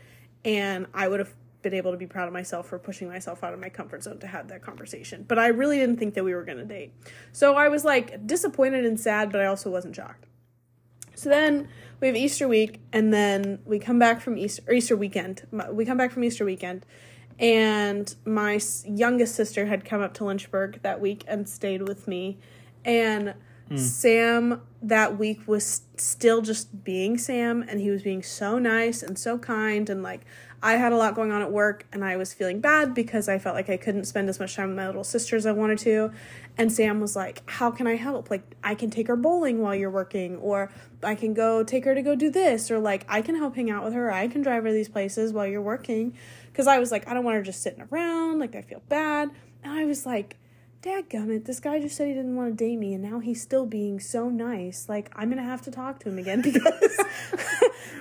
and 0.45 0.87
I 0.93 1.07
would 1.07 1.19
have 1.19 1.33
been 1.61 1.73
able 1.73 1.91
to 1.91 1.97
be 1.97 2.07
proud 2.07 2.27
of 2.27 2.33
myself 2.33 2.67
for 2.67 2.79
pushing 2.79 3.07
myself 3.07 3.43
out 3.43 3.53
of 3.53 3.59
my 3.59 3.69
comfort 3.69 4.03
zone 4.03 4.19
to 4.19 4.27
have 4.27 4.47
that 4.47 4.61
conversation. 4.61 5.25
But 5.27 5.39
I 5.39 5.47
really 5.47 5.77
didn't 5.77 5.97
think 5.97 6.13
that 6.13 6.23
we 6.23 6.33
were 6.33 6.43
going 6.43 6.57
to 6.57 6.65
date. 6.65 6.93
So 7.31 7.55
I 7.55 7.67
was 7.67 7.83
like 7.83 8.25
disappointed 8.25 8.85
and 8.85 8.99
sad, 8.99 9.31
but 9.31 9.41
I 9.41 9.45
also 9.45 9.69
wasn't 9.69 9.95
shocked. 9.95 10.25
So 11.15 11.29
then 11.29 11.67
we 11.99 12.07
have 12.07 12.15
Easter 12.15 12.47
week 12.47 12.79
and 12.93 13.13
then 13.13 13.59
we 13.65 13.77
come 13.77 13.99
back 13.99 14.21
from 14.21 14.37
Easter 14.37 14.63
or 14.67 14.73
Easter 14.73 14.95
weekend. 14.95 15.45
We 15.69 15.83
come 15.83 15.97
back 15.97 16.11
from 16.11 16.23
Easter 16.23 16.45
weekend 16.45 16.85
and 17.39 18.15
my 18.25 18.59
youngest 18.85 19.35
sister 19.35 19.65
had 19.65 19.85
come 19.85 20.01
up 20.01 20.13
to 20.15 20.25
Lynchburg 20.25 20.81
that 20.81 20.99
week 20.99 21.23
and 21.27 21.47
stayed 21.47 21.81
with 21.81 22.07
me 22.07 22.37
and 22.85 23.33
hmm. 23.67 23.77
Sam 23.77 24.61
that 24.81 25.17
week 25.17 25.45
was 25.45 25.81
still 25.97 26.41
just 26.41 26.83
being 26.83 27.17
Sam 27.17 27.63
and 27.67 27.79
he 27.79 27.89
was 27.89 28.03
being 28.03 28.23
so 28.23 28.57
nice 28.57 29.03
and 29.03 29.17
so 29.17 29.37
kind 29.37 29.89
and 29.89 30.01
like 30.01 30.21
I 30.61 30.73
had 30.73 30.91
a 30.91 30.97
lot 30.97 31.15
going 31.15 31.31
on 31.31 31.41
at 31.41 31.51
work 31.51 31.85
and 31.91 32.03
I 32.03 32.17
was 32.17 32.33
feeling 32.33 32.59
bad 32.59 32.93
because 32.93 33.29
I 33.29 33.39
felt 33.39 33.55
like 33.55 33.69
I 33.69 33.77
couldn't 33.77 34.05
spend 34.05 34.27
as 34.29 34.39
much 34.39 34.55
time 34.55 34.69
with 34.69 34.77
my 34.77 34.87
little 34.87 35.03
sister 35.03 35.35
as 35.35 35.45
I 35.45 35.53
wanted 35.53 35.77
to. 35.79 36.11
And 36.57 36.71
Sam 36.71 36.99
was 36.99 37.15
like 37.15 37.49
how 37.49 37.71
can 37.71 37.87
I 37.87 37.95
help? 37.95 38.29
Like 38.29 38.43
I 38.63 38.75
can 38.75 38.89
take 38.89 39.07
her 39.07 39.15
bowling 39.15 39.61
while 39.61 39.73
you're 39.73 39.89
working 39.89 40.35
or 40.37 40.71
I 41.01 41.15
can 41.15 41.33
go 41.33 41.63
take 41.63 41.85
her 41.85 41.95
to 41.95 42.01
go 42.01 42.15
do 42.15 42.29
this 42.29 42.69
or 42.69 42.79
like 42.79 43.05
I 43.07 43.21
can 43.21 43.35
help 43.35 43.55
hang 43.55 43.71
out 43.71 43.83
with 43.83 43.93
her. 43.93 44.11
I 44.11 44.27
can 44.27 44.41
drive 44.41 44.63
her 44.63 44.69
to 44.69 44.73
these 44.73 44.89
places 44.89 45.31
while 45.31 45.47
you're 45.47 45.61
working. 45.61 46.13
Because 46.51 46.67
I 46.67 46.79
was 46.79 46.91
like 46.91 47.07
I 47.07 47.13
don't 47.13 47.23
want 47.23 47.37
her 47.37 47.43
just 47.43 47.61
sitting 47.63 47.87
around 47.91 48.39
like 48.39 48.55
I 48.55 48.61
feel 48.61 48.81
bad. 48.89 49.31
And 49.63 49.73
I 49.73 49.85
was 49.85 50.05
like 50.05 50.35
Dadgummit, 50.81 51.43
this 51.43 51.59
guy 51.59 51.81
just 51.81 51.97
said 51.97 52.07
he 52.07 52.13
didn't 52.13 52.37
want 52.37 52.57
to 52.57 52.63
date 52.63 52.77
me, 52.77 52.93
and 52.93 53.03
now 53.03 53.19
he's 53.19 53.41
still 53.41 53.65
being 53.65 53.99
so 53.99 54.29
nice. 54.29 54.87
Like, 54.87 55.11
I'm 55.13 55.29
gonna 55.29 55.43
have 55.43 55.61
to 55.63 55.71
talk 55.71 55.99
to 55.99 56.09
him 56.09 56.17
again 56.17 56.41
because 56.43 56.97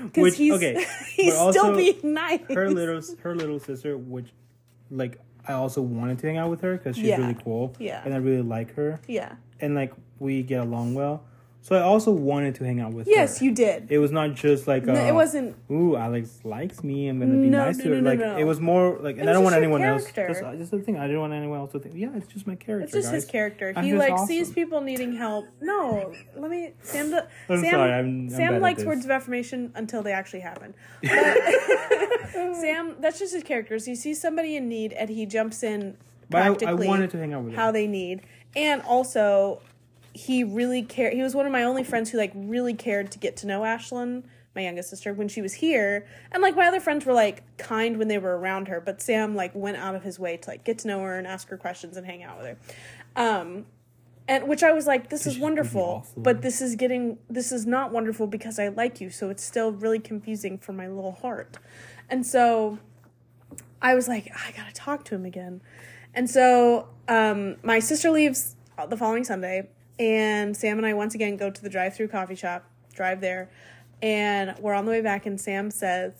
because 0.02 0.22
Which- 0.22 0.36
he's 0.36 0.52
okay, 0.54 0.74
he's 1.14 1.34
but 1.34 1.50
still 1.52 1.66
also 1.66 1.76
being 1.76 1.98
nice. 2.14 2.40
Her 2.52 2.70
little 2.70 3.00
her 3.22 3.34
little 3.34 3.58
sister, 3.58 3.96
which 3.96 4.28
like 4.90 5.18
I 5.46 5.52
also 5.54 5.80
wanted 5.82 6.18
to 6.20 6.26
hang 6.26 6.36
out 6.36 6.50
with 6.50 6.60
her 6.62 6.76
because 6.76 6.96
she's 6.96 7.06
Yeah. 7.06 7.18
really 7.20 7.36
cool. 7.42 7.74
Yeah. 7.78 8.02
and 8.04 8.12
I 8.14 8.18
really 8.18 8.42
like 8.42 8.74
her, 8.74 9.00
yeah. 9.06 9.36
and 9.60 9.74
like 9.74 9.92
we 10.18 10.42
get 10.42 10.60
along 10.60 10.94
well. 10.94 11.24
So 11.68 11.76
I 11.76 11.82
also 11.82 12.10
wanted 12.12 12.54
to 12.54 12.64
hang 12.64 12.80
out 12.80 12.94
with 12.94 13.04
her. 13.08 13.12
Yes, 13.12 13.42
you 13.42 13.52
did. 13.54 13.92
It 13.92 13.98
was 13.98 14.10
not 14.10 14.32
just 14.32 14.66
like 14.66 14.86
No, 14.86 14.94
uh, 14.94 15.06
it 15.06 15.12
wasn't. 15.12 15.54
Ooh, 15.70 15.96
Alex 15.96 16.40
likes 16.42 16.82
me. 16.82 17.08
I'm 17.08 17.18
gonna 17.18 17.32
be 17.32 17.50
No, 17.50 17.58
nice 17.66 17.76
no, 17.76 17.84
to 17.84 17.90
her. 17.90 18.00
like 18.00 18.18
no. 18.20 18.38
it 18.38 18.44
was 18.44 18.58
more 18.58 18.96
like, 19.02 19.18
and 19.18 19.28
I 19.28 19.34
don't 19.34 19.42
want 19.44 19.52
just 19.52 19.62
anyone 19.64 19.82
else. 19.84 20.10
character. 20.10 20.32
Just, 20.32 20.42
uh, 20.46 20.56
just 20.56 20.70
the 20.70 20.78
thing. 20.78 20.96
I 20.96 21.06
didn't 21.06 21.20
want 21.20 21.34
anyone 21.34 21.58
else 21.58 21.72
to 21.72 21.78
think. 21.78 21.94
Yeah, 21.94 22.08
it's 22.14 22.26
just 22.32 22.46
my 22.46 22.54
character. 22.54 22.84
It's 22.84 22.94
just 22.94 23.12
his 23.12 23.26
character. 23.26 23.74
I'm 23.76 23.84
he 23.84 23.90
just 23.90 23.98
like 23.98 24.12
awesome. 24.14 24.28
sees 24.28 24.50
people 24.50 24.80
needing 24.80 25.12
help. 25.14 25.44
No, 25.60 26.14
let 26.36 26.50
me. 26.50 26.72
Sam. 26.80 27.10
do- 27.10 27.20
I'm 27.50 27.60
Sam. 27.60 27.70
sorry, 27.70 27.92
I'm- 27.92 28.04
I'm 28.06 28.30
Sam 28.30 28.60
likes 28.62 28.82
words 28.84 29.04
of 29.04 29.10
affirmation 29.10 29.70
until 29.74 30.02
they 30.02 30.12
actually 30.12 30.40
happen. 30.40 30.74
Sam, 31.02 32.96
that's 33.00 33.18
just 33.18 33.34
his 33.34 33.42
character. 33.42 33.74
Is 33.74 33.84
he 33.84 33.94
sees 33.94 34.18
somebody 34.18 34.56
in 34.56 34.70
need 34.70 34.94
and 34.94 35.10
he 35.10 35.26
jumps 35.26 35.62
in 35.62 35.98
But 36.30 36.62
I, 36.64 36.70
I 36.70 36.72
wanted 36.72 37.10
to 37.10 37.18
hang 37.18 37.34
out 37.34 37.44
with 37.44 37.52
her. 37.54 37.60
how 37.60 37.70
they 37.72 37.86
need, 37.86 38.22
and 38.56 38.80
also 38.80 39.60
he 40.18 40.42
really 40.42 40.82
cared. 40.82 41.12
He 41.12 41.22
was 41.22 41.36
one 41.36 41.46
of 41.46 41.52
my 41.52 41.62
only 41.62 41.84
friends 41.84 42.10
who 42.10 42.18
like 42.18 42.32
really 42.34 42.74
cared 42.74 43.12
to 43.12 43.20
get 43.20 43.36
to 43.36 43.46
know 43.46 43.60
Ashlyn, 43.60 44.24
my 44.56 44.62
youngest 44.62 44.90
sister, 44.90 45.14
when 45.14 45.28
she 45.28 45.40
was 45.40 45.54
here. 45.54 46.08
And 46.32 46.42
like 46.42 46.56
my 46.56 46.66
other 46.66 46.80
friends 46.80 47.06
were 47.06 47.12
like 47.12 47.44
kind 47.56 47.98
when 47.98 48.08
they 48.08 48.18
were 48.18 48.36
around 48.36 48.66
her, 48.66 48.80
but 48.80 49.00
Sam 49.00 49.36
like 49.36 49.54
went 49.54 49.76
out 49.76 49.94
of 49.94 50.02
his 50.02 50.18
way 50.18 50.36
to 50.36 50.50
like 50.50 50.64
get 50.64 50.78
to 50.80 50.88
know 50.88 51.00
her 51.02 51.16
and 51.16 51.24
ask 51.24 51.48
her 51.50 51.56
questions 51.56 51.96
and 51.96 52.04
hang 52.04 52.24
out 52.24 52.38
with 52.38 52.46
her. 52.46 52.56
Um, 53.14 53.66
and 54.26 54.48
which 54.48 54.64
I 54.64 54.72
was 54.72 54.88
like, 54.88 55.08
this 55.08 55.24
is 55.24 55.38
wonderful, 55.38 56.04
but 56.16 56.42
this 56.42 56.60
is 56.60 56.74
getting 56.74 57.18
this 57.30 57.52
is 57.52 57.64
not 57.64 57.92
wonderful 57.92 58.26
because 58.26 58.58
I 58.58 58.68
like 58.68 59.00
you, 59.00 59.10
so 59.10 59.30
it's 59.30 59.44
still 59.44 59.70
really 59.70 60.00
confusing 60.00 60.58
for 60.58 60.72
my 60.72 60.88
little 60.88 61.12
heart. 61.12 61.58
And 62.10 62.26
so 62.26 62.80
I 63.80 63.94
was 63.94 64.08
like, 64.08 64.32
I 64.34 64.50
gotta 64.50 64.74
talk 64.74 65.04
to 65.04 65.14
him 65.14 65.24
again. 65.24 65.60
And 66.12 66.28
so 66.28 66.88
um, 67.06 67.56
my 67.62 67.78
sister 67.78 68.10
leaves 68.10 68.56
the 68.88 68.96
following 68.96 69.22
Sunday, 69.22 69.68
and 69.98 70.56
Sam 70.56 70.78
and 70.78 70.86
I 70.86 70.94
once 70.94 71.14
again 71.14 71.36
go 71.36 71.50
to 71.50 71.62
the 71.62 71.70
drive-through 71.70 72.08
coffee 72.08 72.34
shop, 72.34 72.64
drive 72.94 73.20
there, 73.20 73.50
and 74.02 74.54
we're 74.60 74.74
on 74.74 74.84
the 74.84 74.90
way 74.90 75.00
back, 75.00 75.26
and 75.26 75.40
Sam 75.40 75.70
says, 75.70 76.12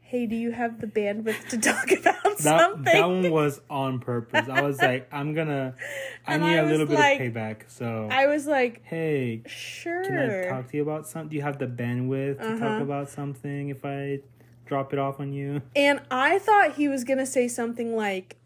"Hey, 0.00 0.26
do 0.26 0.34
you 0.36 0.52
have 0.52 0.80
the 0.80 0.86
bandwidth 0.86 1.48
to 1.48 1.58
talk 1.72 1.90
about 1.90 2.22
that 2.24 2.38
something?" 2.38 2.84
that 2.84 3.06
one 3.06 3.30
was 3.30 3.60
on 3.68 3.98
purpose. 3.98 4.48
I 4.48 4.60
was 4.62 4.80
like, 4.80 5.08
I'm 5.12 5.34
gonna. 5.34 5.74
I 6.26 6.34
And 6.34 6.42
need 6.44 6.56
I 6.56 6.60
a 6.60 6.66
little 6.66 6.86
bit 6.86 6.98
of 6.98 7.04
payback. 7.20 7.62
So 7.68 8.08
I 8.10 8.26
was 8.26 8.46
like, 8.46 8.82
hey, 8.84 9.42
"Sure." 9.46 10.04
can 10.04 10.16
I 10.18 10.48
talk 10.48 10.70
to 10.70 10.76
you 10.76 10.82
about 10.82 11.06
something? 11.06 11.28
Do 11.30 11.36
you 11.36 11.42
have 11.42 11.58
the 11.58 11.66
bandwidth 11.66 12.38
to 12.38 12.44
Uh-huh. 12.52 12.58
talk 12.70 12.78
about 12.80 13.10
something? 13.10 13.68
If 13.68 13.84
I 13.84 14.20
drop 14.64 14.92
it 14.92 14.98
off 14.98 15.20
on 15.20 15.32
you, 15.32 15.60
And 15.76 16.00
I 16.10 16.38
thought 16.38 16.76
he 16.76 16.88
was 16.88 17.04
gonna 17.04 17.26
say 17.26 17.46
something 17.48 17.94
like, 17.94 18.36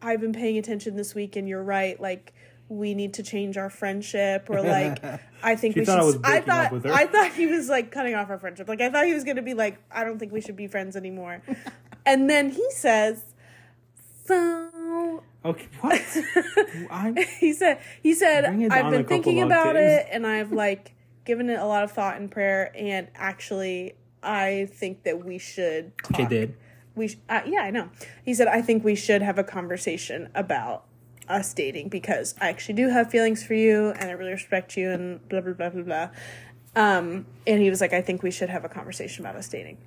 "I've 0.00 0.20
been 0.20 0.32
paying 0.32 0.58
attention 0.58 0.94
this 0.96 1.14
week, 1.14 1.34
and 1.36 1.48
you're 1.48 1.62
right. 1.62 1.98
Like, 2.00 2.32
we 2.68 2.94
need 2.94 3.14
to 3.14 3.22
change 3.22 3.56
our 3.56 3.70
friendship, 3.70 4.48
or 4.50 4.60
like, 4.62 5.02
I 5.42 5.56
think 5.56 5.76
we 5.76 5.82
I 5.82 5.84
should." 5.84 6.20
I 6.24 6.38
up 6.38 6.44
thought. 6.44 6.86
I 6.86 7.06
thought 7.06 7.32
he 7.32 7.46
was 7.46 7.68
like 7.68 7.90
cutting 7.90 8.14
off 8.14 8.30
our 8.30 8.38
friendship. 8.38 8.68
Like, 8.68 8.80
I 8.80 8.90
thought 8.90 9.06
he 9.06 9.14
was 9.14 9.24
gonna 9.24 9.42
be 9.42 9.54
like, 9.54 9.78
"I 9.90 10.04
don't 10.04 10.18
think 10.18 10.32
we 10.32 10.40
should 10.40 10.56
be 10.56 10.66
friends 10.66 10.96
anymore," 10.96 11.42
and 12.06 12.28
then 12.28 12.50
he 12.50 12.70
says, 12.70 13.24
"So." 14.24 15.22
okay, 15.44 15.68
what? 15.80 16.00
He 17.40 17.52
said 17.52 17.80
he 18.02 18.14
said 18.14 18.44
I've 18.44 18.90
been 18.90 19.04
thinking 19.04 19.42
about 19.42 19.76
octaves." 19.76 20.02
it 20.02 20.08
and 20.10 20.26
I've 20.26 20.52
like 20.52 20.94
given 21.24 21.48
it 21.50 21.58
a 21.58 21.64
lot 21.66 21.84
of 21.84 21.92
thought 21.92 22.16
and 22.16 22.30
prayer 22.30 22.72
and 22.76 23.08
actually 23.14 23.94
I 24.22 24.68
think 24.72 25.04
that 25.04 25.24
we 25.24 25.38
should 25.38 25.96
talk. 25.98 26.20
okay, 26.20 26.26
did 26.28 26.56
we 26.96 27.08
sh- 27.08 27.18
uh, 27.28 27.42
yeah 27.46 27.60
I 27.60 27.70
know 27.70 27.90
he 28.24 28.34
said 28.34 28.48
I 28.48 28.60
think 28.62 28.84
we 28.84 28.94
should 28.96 29.22
have 29.22 29.38
a 29.38 29.44
conversation 29.44 30.28
about 30.34 30.84
us 31.28 31.52
dating 31.54 31.88
because 31.88 32.34
I 32.40 32.48
actually 32.48 32.74
do 32.74 32.88
have 32.88 33.10
feelings 33.10 33.44
for 33.44 33.54
you 33.54 33.90
and 33.90 34.10
I 34.10 34.12
really 34.12 34.32
respect 34.32 34.76
you 34.76 34.90
and 34.90 35.26
blah 35.28 35.40
blah 35.40 35.52
blah 35.54 35.70
blah 35.70 35.82
blah 35.82 36.08
um 36.76 37.26
and 37.46 37.60
he 37.60 37.70
was 37.70 37.80
like 37.80 37.92
I 37.92 38.00
think 38.02 38.22
we 38.22 38.30
should 38.30 38.48
have 38.50 38.64
a 38.64 38.68
conversation 38.68 39.24
about 39.24 39.36
us 39.36 39.48
dating 39.48 39.78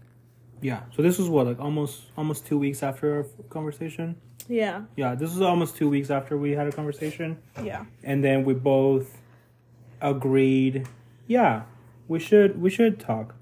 yeah. 0.62 0.82
So 0.94 1.02
this 1.02 1.18
was 1.18 1.30
what 1.30 1.48
like 1.48 1.60
almost 1.60 2.02
almost 2.18 2.46
two 2.46 2.58
weeks 2.58 2.84
after 2.84 3.16
our 3.18 3.26
conversation. 3.50 4.18
yeah 4.50 4.82
Yeah, 4.98 5.16
this 5.16 5.30
was 5.32 5.42
almost 5.42 5.78
two 5.78 5.90
weeks 5.90 6.10
after 6.10 6.38
we 6.38 6.52
had 6.52 6.68
a 6.68 6.72
conversation. 6.72 7.38
yeah 7.64 7.86
and 8.04 8.24
then 8.24 8.44
we 8.44 8.54
both 8.54 9.18
agreed 10.02 10.88
yeah 11.28 11.64
we 12.10 12.20
should 12.20 12.62
we 12.62 12.70
should 12.70 13.00
talk 13.00 13.36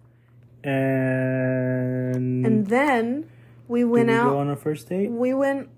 and, 0.64 2.46
and 2.46 2.68
then 2.68 3.30
we 3.68 3.84
went 3.84 4.08
we 4.10 4.14
out 4.14 4.36
on 4.36 4.50
our 4.50 4.56
first 4.56 4.90
date 4.90 5.10
we 5.12 5.34
went 5.34 5.70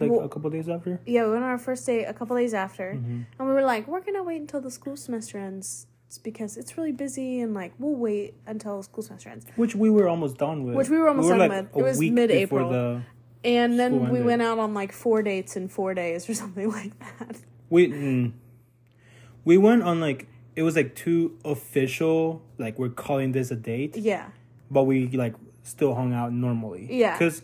like 0.00 0.10
well- 0.10 0.20
a 0.24 0.28
couple 0.28 0.50
days 0.50 0.68
after 0.68 1.00
Yeah, 1.06 1.24
we 1.26 1.32
went 1.32 1.44
on 1.44 1.50
our 1.50 1.58
first 1.58 1.86
date 1.86 2.04
a 2.04 2.12
couple 2.14 2.36
days 2.36 2.54
after, 2.54 2.92
Mm-hmm. 2.94 3.20
and 3.38 3.48
we 3.48 3.54
were 3.54 3.62
like, 3.62 3.86
we're 3.88 4.00
gonna 4.00 4.22
wait 4.24 4.40
until 4.40 4.60
the 4.60 4.70
school 4.70 4.96
semester 4.96 5.38
ends. 5.38 5.86
It's 6.06 6.18
because 6.18 6.56
it's 6.56 6.78
really 6.78 6.92
busy, 6.92 7.40
and 7.40 7.52
like 7.54 7.72
we'll 7.78 7.94
wait 7.94 8.34
until 8.46 8.82
school 8.82 9.02
semester 9.02 9.28
ends. 9.28 9.44
which 9.56 9.74
we 9.74 9.90
were 9.90 10.08
almost 10.08 10.38
done 10.38 10.64
with 10.64 10.74
Which 10.74 10.88
we 10.88 10.96
were 10.98 11.08
almost 11.08 11.28
done 11.28 11.38
with. 11.40 11.50
a 11.74 11.78
It 11.78 11.82
was 11.82 11.98
week 11.98 12.12
mid-April. 12.14 12.68
before 12.68 12.72
the 12.72 13.02
And 13.44 13.78
then 13.78 14.00
we 14.00 14.06
ended. 14.06 14.24
went 14.24 14.42
out 14.42 14.58
on 14.58 14.72
like 14.74 14.92
four 14.92 15.22
dates 15.22 15.54
in 15.56 15.68
four 15.68 15.92
days 15.94 16.28
or 16.28 16.34
something 16.42 16.68
like 16.70 16.92
that. 17.18 17.36
we 17.70 17.88
mm, 17.88 18.32
we 19.44 19.58
went 19.58 19.82
on 19.82 20.00
like 20.00 20.28
it 20.56 20.62
was 20.62 20.76
like 20.76 20.94
two 20.94 21.36
official 21.44 22.42
like 22.58 22.78
we're 22.78 22.88
calling 22.88 23.32
this 23.32 23.50
a 23.50 23.56
date 23.56 23.96
Yeah, 23.96 24.28
but 24.70 24.84
we 24.84 25.08
like 25.08 25.34
still 25.62 25.94
hung 25.94 26.12
out 26.14 26.32
normally 26.32 26.88
Yeah. 26.90 27.12
because 27.18 27.42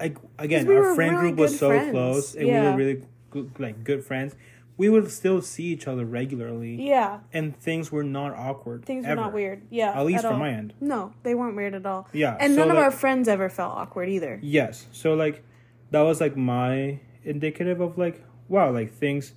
like 0.00 0.16
again, 0.38 0.66
we 0.66 0.76
our 0.76 0.94
friend 0.94 1.16
really 1.16 1.28
group 1.30 1.38
was 1.40 1.58
so 1.58 1.68
friends. 1.68 1.90
close, 1.90 2.34
and 2.34 2.46
Yeah. 2.48 2.62
we 2.62 2.70
were 2.70 2.76
really 2.76 3.02
good, 3.30 3.50
like 3.58 3.84
good 3.84 4.04
friends. 4.04 4.34
We 4.78 4.88
would 4.88 5.10
still 5.10 5.42
see 5.42 5.64
each 5.64 5.86
other 5.86 6.04
regularly, 6.04 6.74
Yeah, 6.88 7.20
and 7.32 7.56
things 7.56 7.92
were 7.92 8.02
not 8.02 8.32
awkward. 8.34 8.84
things 8.84 9.04
ever. 9.04 9.16
were 9.16 9.22
not 9.26 9.32
weird. 9.32 9.62
Yeah, 9.70 9.92
At 9.98 10.06
least 10.06 10.22
from 10.24 10.32
all. 10.34 10.38
my 10.40 10.50
end. 10.50 10.72
No, 10.80 11.12
they 11.22 11.34
weren't 11.34 11.54
weird 11.56 11.74
at 11.74 11.84
all. 11.86 12.08
Yeah, 12.12 12.36
and 12.40 12.54
so, 12.54 12.60
none 12.60 12.70
of 12.70 12.78
our 12.78 12.90
friends 12.90 13.28
ever 13.28 13.48
felt 13.48 13.74
awkward 13.76 14.08
either. 14.08 14.40
Yes. 14.42 14.86
So 14.92 15.14
like 15.14 15.44
that 15.90 16.00
was 16.00 16.20
like 16.20 16.36
my 16.36 17.00
indicative 17.22 17.80
of 17.80 17.98
like 17.98 18.22
wow, 18.48 18.70
like 18.72 18.92
things 18.92 19.34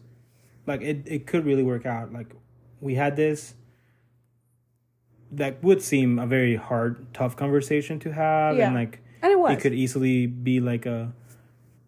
like 0.66 0.82
it 0.82 1.04
it 1.06 1.28
could 1.28 1.46
really 1.46 1.64
work 1.64 1.86
out. 1.86 2.12
Like 2.14 2.34
we 2.82 2.96
had 2.96 3.16
this 3.18 3.56
that 5.32 5.62
would 5.64 5.82
seem 5.82 6.18
a 6.18 6.26
very 6.26 6.56
hard, 6.56 7.14
tough 7.14 7.36
conversation 7.36 8.00
to 8.00 8.14
have 8.14 8.58
Yeah. 8.58 8.68
and 8.68 8.76
like 8.76 9.02
And 9.26 9.32
it 9.34 9.40
was. 9.40 9.54
it 9.54 9.60
could 9.62 9.74
easily 9.74 10.28
be 10.28 10.60
like 10.60 10.86
a 10.86 11.12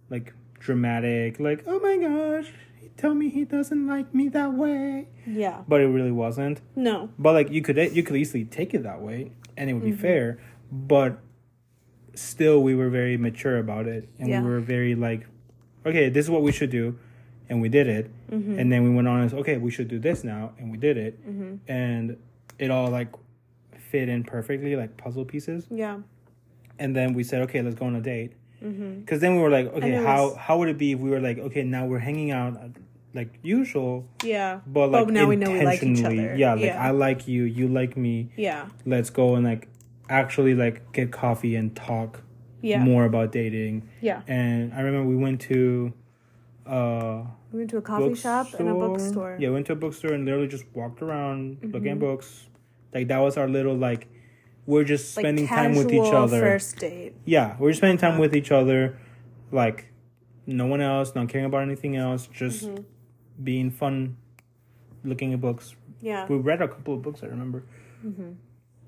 like 0.10 0.34
dramatic, 0.60 1.40
like, 1.40 1.64
oh 1.68 1.80
my 1.80 1.98
gosh, 1.98 2.52
he 2.82 2.88
tell 2.98 3.14
me 3.14 3.30
he 3.30 3.46
doesn't 3.46 3.86
like 3.88 4.14
me 4.14 4.28
that 4.30 4.54
way. 4.54 5.08
yeah. 5.28 5.62
But 5.68 5.82
it 5.82 5.88
really 5.88 6.12
wasn't. 6.12 6.62
No. 6.76 7.10
But 7.20 7.34
like 7.34 7.52
you 7.52 7.62
could 7.62 7.78
you 7.96 8.02
could 8.02 8.16
easily 8.16 8.44
take 8.46 8.74
it 8.74 8.82
that 8.84 9.02
way 9.02 9.32
and 9.56 9.70
it 9.70 9.74
would 9.74 9.84
be 9.84 9.92
Mm-hmm. 9.92 10.02
fair, 10.02 10.40
but 10.72 11.20
still 12.16 12.64
we 12.64 12.74
were 12.74 12.90
very 12.90 13.18
mature 13.18 13.58
about 13.60 13.86
it 13.88 14.10
and 14.20 14.30
Yeah. 14.30 14.42
we 14.42 14.50
were 14.50 14.60
very 14.60 14.96
like 14.96 15.28
okay, 15.86 16.10
this 16.10 16.26
is 16.26 16.32
what 16.32 16.42
we 16.42 16.52
should 16.52 16.70
do 16.72 16.98
and 17.50 17.62
we 17.62 17.70
did 17.70 17.88
it. 17.88 18.10
Mm-hmm. 18.32 18.60
And 18.60 18.72
then 18.72 18.84
we 18.84 18.90
went 18.90 19.08
on 19.08 19.22
and 19.22 19.30
said, 19.30 19.40
okay, 19.40 19.58
we 19.58 19.72
should 19.72 19.88
do 19.88 20.00
this 20.00 20.24
now 20.24 20.54
and 20.58 20.72
we 20.72 20.78
did 20.78 20.98
it. 20.98 21.14
Mm-hmm. 21.30 21.72
And 21.72 22.18
it 22.60 22.72
all 22.72 22.90
like 22.90 23.10
fit 23.92 24.10
in 24.10 24.24
perfectly 24.26 24.76
like 24.76 24.98
puzzle 24.98 25.24
pieces. 25.24 25.68
Yeah. 25.70 26.00
And 26.80 26.96
then 26.96 27.14
we 27.14 27.24
said, 27.24 27.42
okay, 27.44 27.62
let's 27.62 27.76
go 27.76 27.86
on 27.86 27.96
a 27.96 28.02
date. 28.02 28.34
Mm-hmm. 28.64 29.00
Because 29.02 29.22
then 29.22 29.36
we 29.36 29.42
were 29.42 29.50
like, 29.50 29.68
okay, 29.74 29.94
how 29.94 30.28
was- 30.30 30.36
how 30.38 30.58
would 30.58 30.70
it 30.70 30.78
be 30.78 30.92
if 30.94 31.00
we 31.00 31.10
were 31.10 31.20
like, 31.20 31.38
okay, 31.40 31.64
now 31.64 31.86
we're 31.86 32.00
hanging 32.00 32.32
out 32.32 32.58
like 33.14 33.40
usual, 33.42 34.08
Yeah. 34.24 34.60
but 34.68 34.92
like 34.92 35.08
now 35.08 35.26
we 35.26 35.36
know 35.38 35.50
we 35.52 35.64
like 35.64 35.82
each 35.82 36.04
other. 36.04 36.36
yeah, 36.36 36.54
like 36.54 36.66
Yeah. 36.66 36.84
I 36.88 36.92
like 36.92 37.28
you, 37.28 37.44
you 37.44 37.68
like 37.68 37.98
me. 37.98 38.30
Yeah. 38.36 38.68
Let's 38.86 39.10
go 39.10 39.36
and 39.36 39.44
like 39.46 39.68
actually 40.10 40.54
like 40.56 40.92
get 40.92 41.12
coffee 41.12 41.56
and 41.56 41.76
talk 41.76 42.22
Yeah. 42.62 42.84
more 42.84 43.06
about 43.06 43.32
dating. 43.32 43.90
Yeah. 44.02 44.22
And 44.28 44.74
I 44.74 44.82
remember 44.82 45.08
we 45.10 45.16
went 45.16 45.42
to 45.42 45.94
uh 46.66 47.24
We 47.52 47.60
went 47.60 47.70
to 47.72 47.78
a 47.78 47.82
coffee 47.82 48.14
shop 48.16 48.54
and 48.60 48.70
a 48.70 48.74
bookstore. 48.74 49.38
Yeah, 49.40 49.50
we 49.50 49.54
went 49.56 49.68
to 49.68 49.74
a 49.74 49.78
bookstore 49.78 50.14
and 50.14 50.26
literally 50.26 50.48
just 50.48 50.66
walked 50.74 51.02
around 51.02 51.58
looking 51.62 51.72
Mm-hmm. 51.82 51.88
at 51.88 52.00
books. 52.00 52.48
Like 52.94 53.08
that 53.08 53.20
was 53.20 53.38
our 53.38 53.48
little 53.48 53.76
like 53.76 54.08
we're 54.68 54.84
just 54.84 55.18
Like 55.18 55.24
spending 55.24 55.48
time 55.48 55.76
with 55.76 55.92
each 55.92 56.14
other. 56.14 56.40
First 56.42 56.78
date. 56.78 57.16
Yeah, 57.26 57.56
we're 57.58 57.70
just 57.72 57.80
spending 57.80 57.98
time 57.98 58.20
with 58.20 58.36
each 58.36 58.52
other, 58.52 59.00
like 59.52 59.88
no 60.46 60.68
one 60.68 60.82
else, 60.82 61.16
not 61.16 61.28
caring 61.30 61.46
about 61.46 61.64
anything 61.64 61.96
else, 61.96 62.28
just 62.28 62.66
Mm-hmm. 62.68 62.84
being 63.44 63.72
fun, 63.72 64.18
looking 65.04 65.34
at 65.34 65.42
books. 65.42 65.76
Yeah. 66.02 66.28
We 66.28 66.36
read 66.38 66.62
a 66.62 66.68
couple 66.68 66.94
of 66.94 67.02
books, 67.02 67.24
I 67.24 67.28
remember. 67.28 67.64
Mm-hmm. 68.06 68.34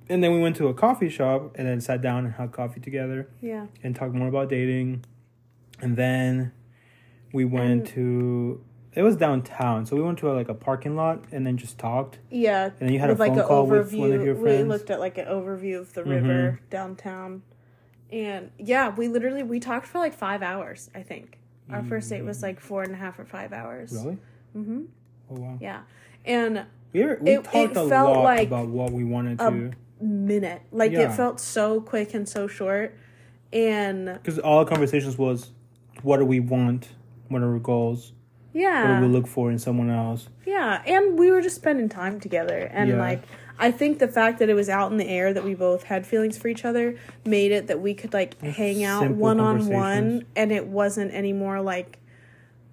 And 0.10 0.24
then 0.24 0.32
we 0.34 0.40
went 0.40 0.56
to 0.58 0.68
a 0.68 0.74
coffee 0.74 1.10
shop 1.10 1.56
and 1.56 1.68
then 1.68 1.82
sat 1.82 2.02
down 2.02 2.26
and 2.26 2.34
had 2.36 2.52
coffee 2.52 2.80
together 2.80 3.30
Yeah. 3.42 3.68
and 3.84 3.96
talked 3.96 4.14
more 4.14 4.28
about 4.28 4.50
dating. 4.50 5.06
And 5.82 5.96
then 5.98 6.52
we 7.34 7.46
went 7.46 7.72
And- 7.72 7.86
to 7.88 8.64
it 8.96 9.04
was 9.04 9.16
downtown, 9.16 9.86
so 9.86 9.96
we 9.96 10.02
went 10.02 10.20
to 10.20 10.32
like 10.34 10.50
a 10.50 10.54
parking 10.54 10.96
lot 10.96 11.24
and 11.32 11.46
then 11.46 11.58
just 11.58 11.78
talked. 11.78 12.20
Yeah. 12.30 12.66
And 12.66 12.74
then 12.80 12.94
you 12.94 13.00
had 13.00 13.10
a 13.10 13.14
like 13.16 13.32
phone 13.32 13.40
an 13.40 13.46
call 13.46 13.68
overview. 13.68 13.72
with 13.80 13.94
one 13.96 14.12
of 14.14 14.26
your 14.26 14.36
friends. 14.36 14.64
We 14.64 14.70
looked 14.70 14.90
at 14.90 15.00
like 15.00 15.18
an 15.18 15.26
overview 15.28 15.80
of 15.80 15.94
the 15.94 16.02
Mhm. 16.02 16.10
river 16.10 16.60
downtown. 16.70 17.44
And 18.12 18.50
yeah, 18.58 18.90
we 18.96 19.08
literally 19.08 19.44
we 19.44 19.60
talked 19.60 19.86
for 19.86 20.00
like 20.00 20.14
five 20.14 20.42
hours, 20.42 20.90
I 20.96 21.04
think. 21.04 21.38
Our 21.72 21.84
first 21.84 22.10
date 22.10 22.24
was 22.24 22.42
like 22.42 22.60
four 22.60 22.82
and 22.82 22.94
a 22.94 22.98
half 22.98 23.20
or 23.20 23.26
five 23.26 23.54
hours. 23.54 23.92
Really? 23.94 24.18
Mm-hmm. 24.58 24.82
Oh 25.30 25.36
wow. 25.40 25.58
Yeah. 25.62 25.82
And 26.26 26.66
We 26.92 27.04
were, 27.06 27.20
we 27.22 27.34
It- 27.34 27.44
talked 27.44 27.56
it 27.56 27.78
a 27.78 27.88
felt 27.88 28.16
lot 28.16 28.24
like 28.24 28.48
about 28.48 28.68
what 28.70 28.92
we 28.92 29.04
wanted 29.04 29.40
a 29.40 29.52
to. 29.52 29.72
minute. 30.02 30.64
Like 30.72 30.92
Yeah. 30.92 31.02
it 31.02 31.12
felt 31.16 31.40
so 31.40 31.80
quick 31.80 32.16
and 32.16 32.28
so 32.28 32.48
short. 32.48 32.96
And 33.54 34.06
Because 34.08 34.40
all 34.40 34.66
the 34.66 34.70
conversations 34.72 35.16
was, 35.16 35.52
what 36.02 36.18
do 36.18 36.26
we 36.26 36.40
want? 36.40 36.90
What 37.28 37.44
are 37.44 37.54
our 37.54 37.60
goals? 37.60 38.14
What 38.52 38.62
yeah. 38.62 39.00
do 39.00 39.06
we 39.08 39.12
look 39.14 39.28
for 39.28 39.52
in 39.52 39.60
someone 39.60 39.90
else? 39.90 40.28
Yeah, 40.46 40.82
and 40.86 41.18
we 41.20 41.30
were 41.32 41.42
just 41.42 41.56
spending 41.56 41.88
time 41.90 42.20
together, 42.20 42.70
and 42.72 42.90
Yeah. 42.90 43.00
like 43.00 43.22
I 43.62 43.72
think 43.72 44.00
the 44.00 44.08
fact 44.08 44.40
that 44.40 44.50
it 44.50 44.54
was 44.54 44.70
out 44.70 44.90
in 44.92 44.98
the 44.98 45.08
air 45.08 45.34
that 45.34 45.44
we 45.44 45.54
both 45.54 45.84
had 45.84 46.08
feelings 46.08 46.38
for 46.38 46.48
each 46.48 46.64
other 46.64 46.96
made 47.26 47.52
it 47.52 47.68
that 47.68 47.82
we 47.82 47.94
could 47.94 48.14
like 48.14 48.40
hang 48.42 48.84
out 48.86 49.10
one 49.12 49.40
on 49.40 49.68
one, 49.68 50.26
and 50.36 50.52
it 50.52 50.66
wasn't 50.68 51.14
anymore 51.14 51.62
like, 51.62 52.00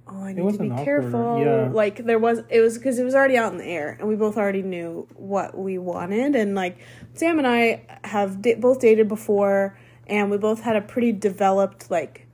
oh, 0.07 0.23
I 0.23 0.33
need 0.33 0.53
to 0.53 0.59
be 0.59 0.71
awkward, 0.71 0.85
careful. 0.85 1.41
yeah. 1.45 1.69
Like 1.73 2.05
there 2.07 2.21
was, 2.21 2.43
it 2.49 2.61
was 2.61 2.79
because 2.79 2.99
it 3.01 3.05
was 3.05 3.15
already 3.17 3.37
out 3.37 3.51
in 3.53 3.59
the 3.59 3.65
air, 3.67 3.97
and 3.99 4.09
we 4.09 4.15
both 4.15 4.37
already 4.37 4.63
knew 4.63 5.09
what 5.17 5.59
we 5.59 5.77
wanted, 5.77 6.37
and 6.37 6.55
like 6.55 6.79
Sam 7.15 7.39
and 7.39 7.47
I 7.49 7.83
have 8.05 8.41
da- 8.41 8.55
both 8.55 8.81
dated 8.81 9.09
before, 9.09 9.77
and 10.07 10.31
we 10.31 10.39
both 10.39 10.63
had 10.63 10.77
a 10.77 10.81
pretty 10.81 11.11
developed 11.13 11.91
like 11.91 12.26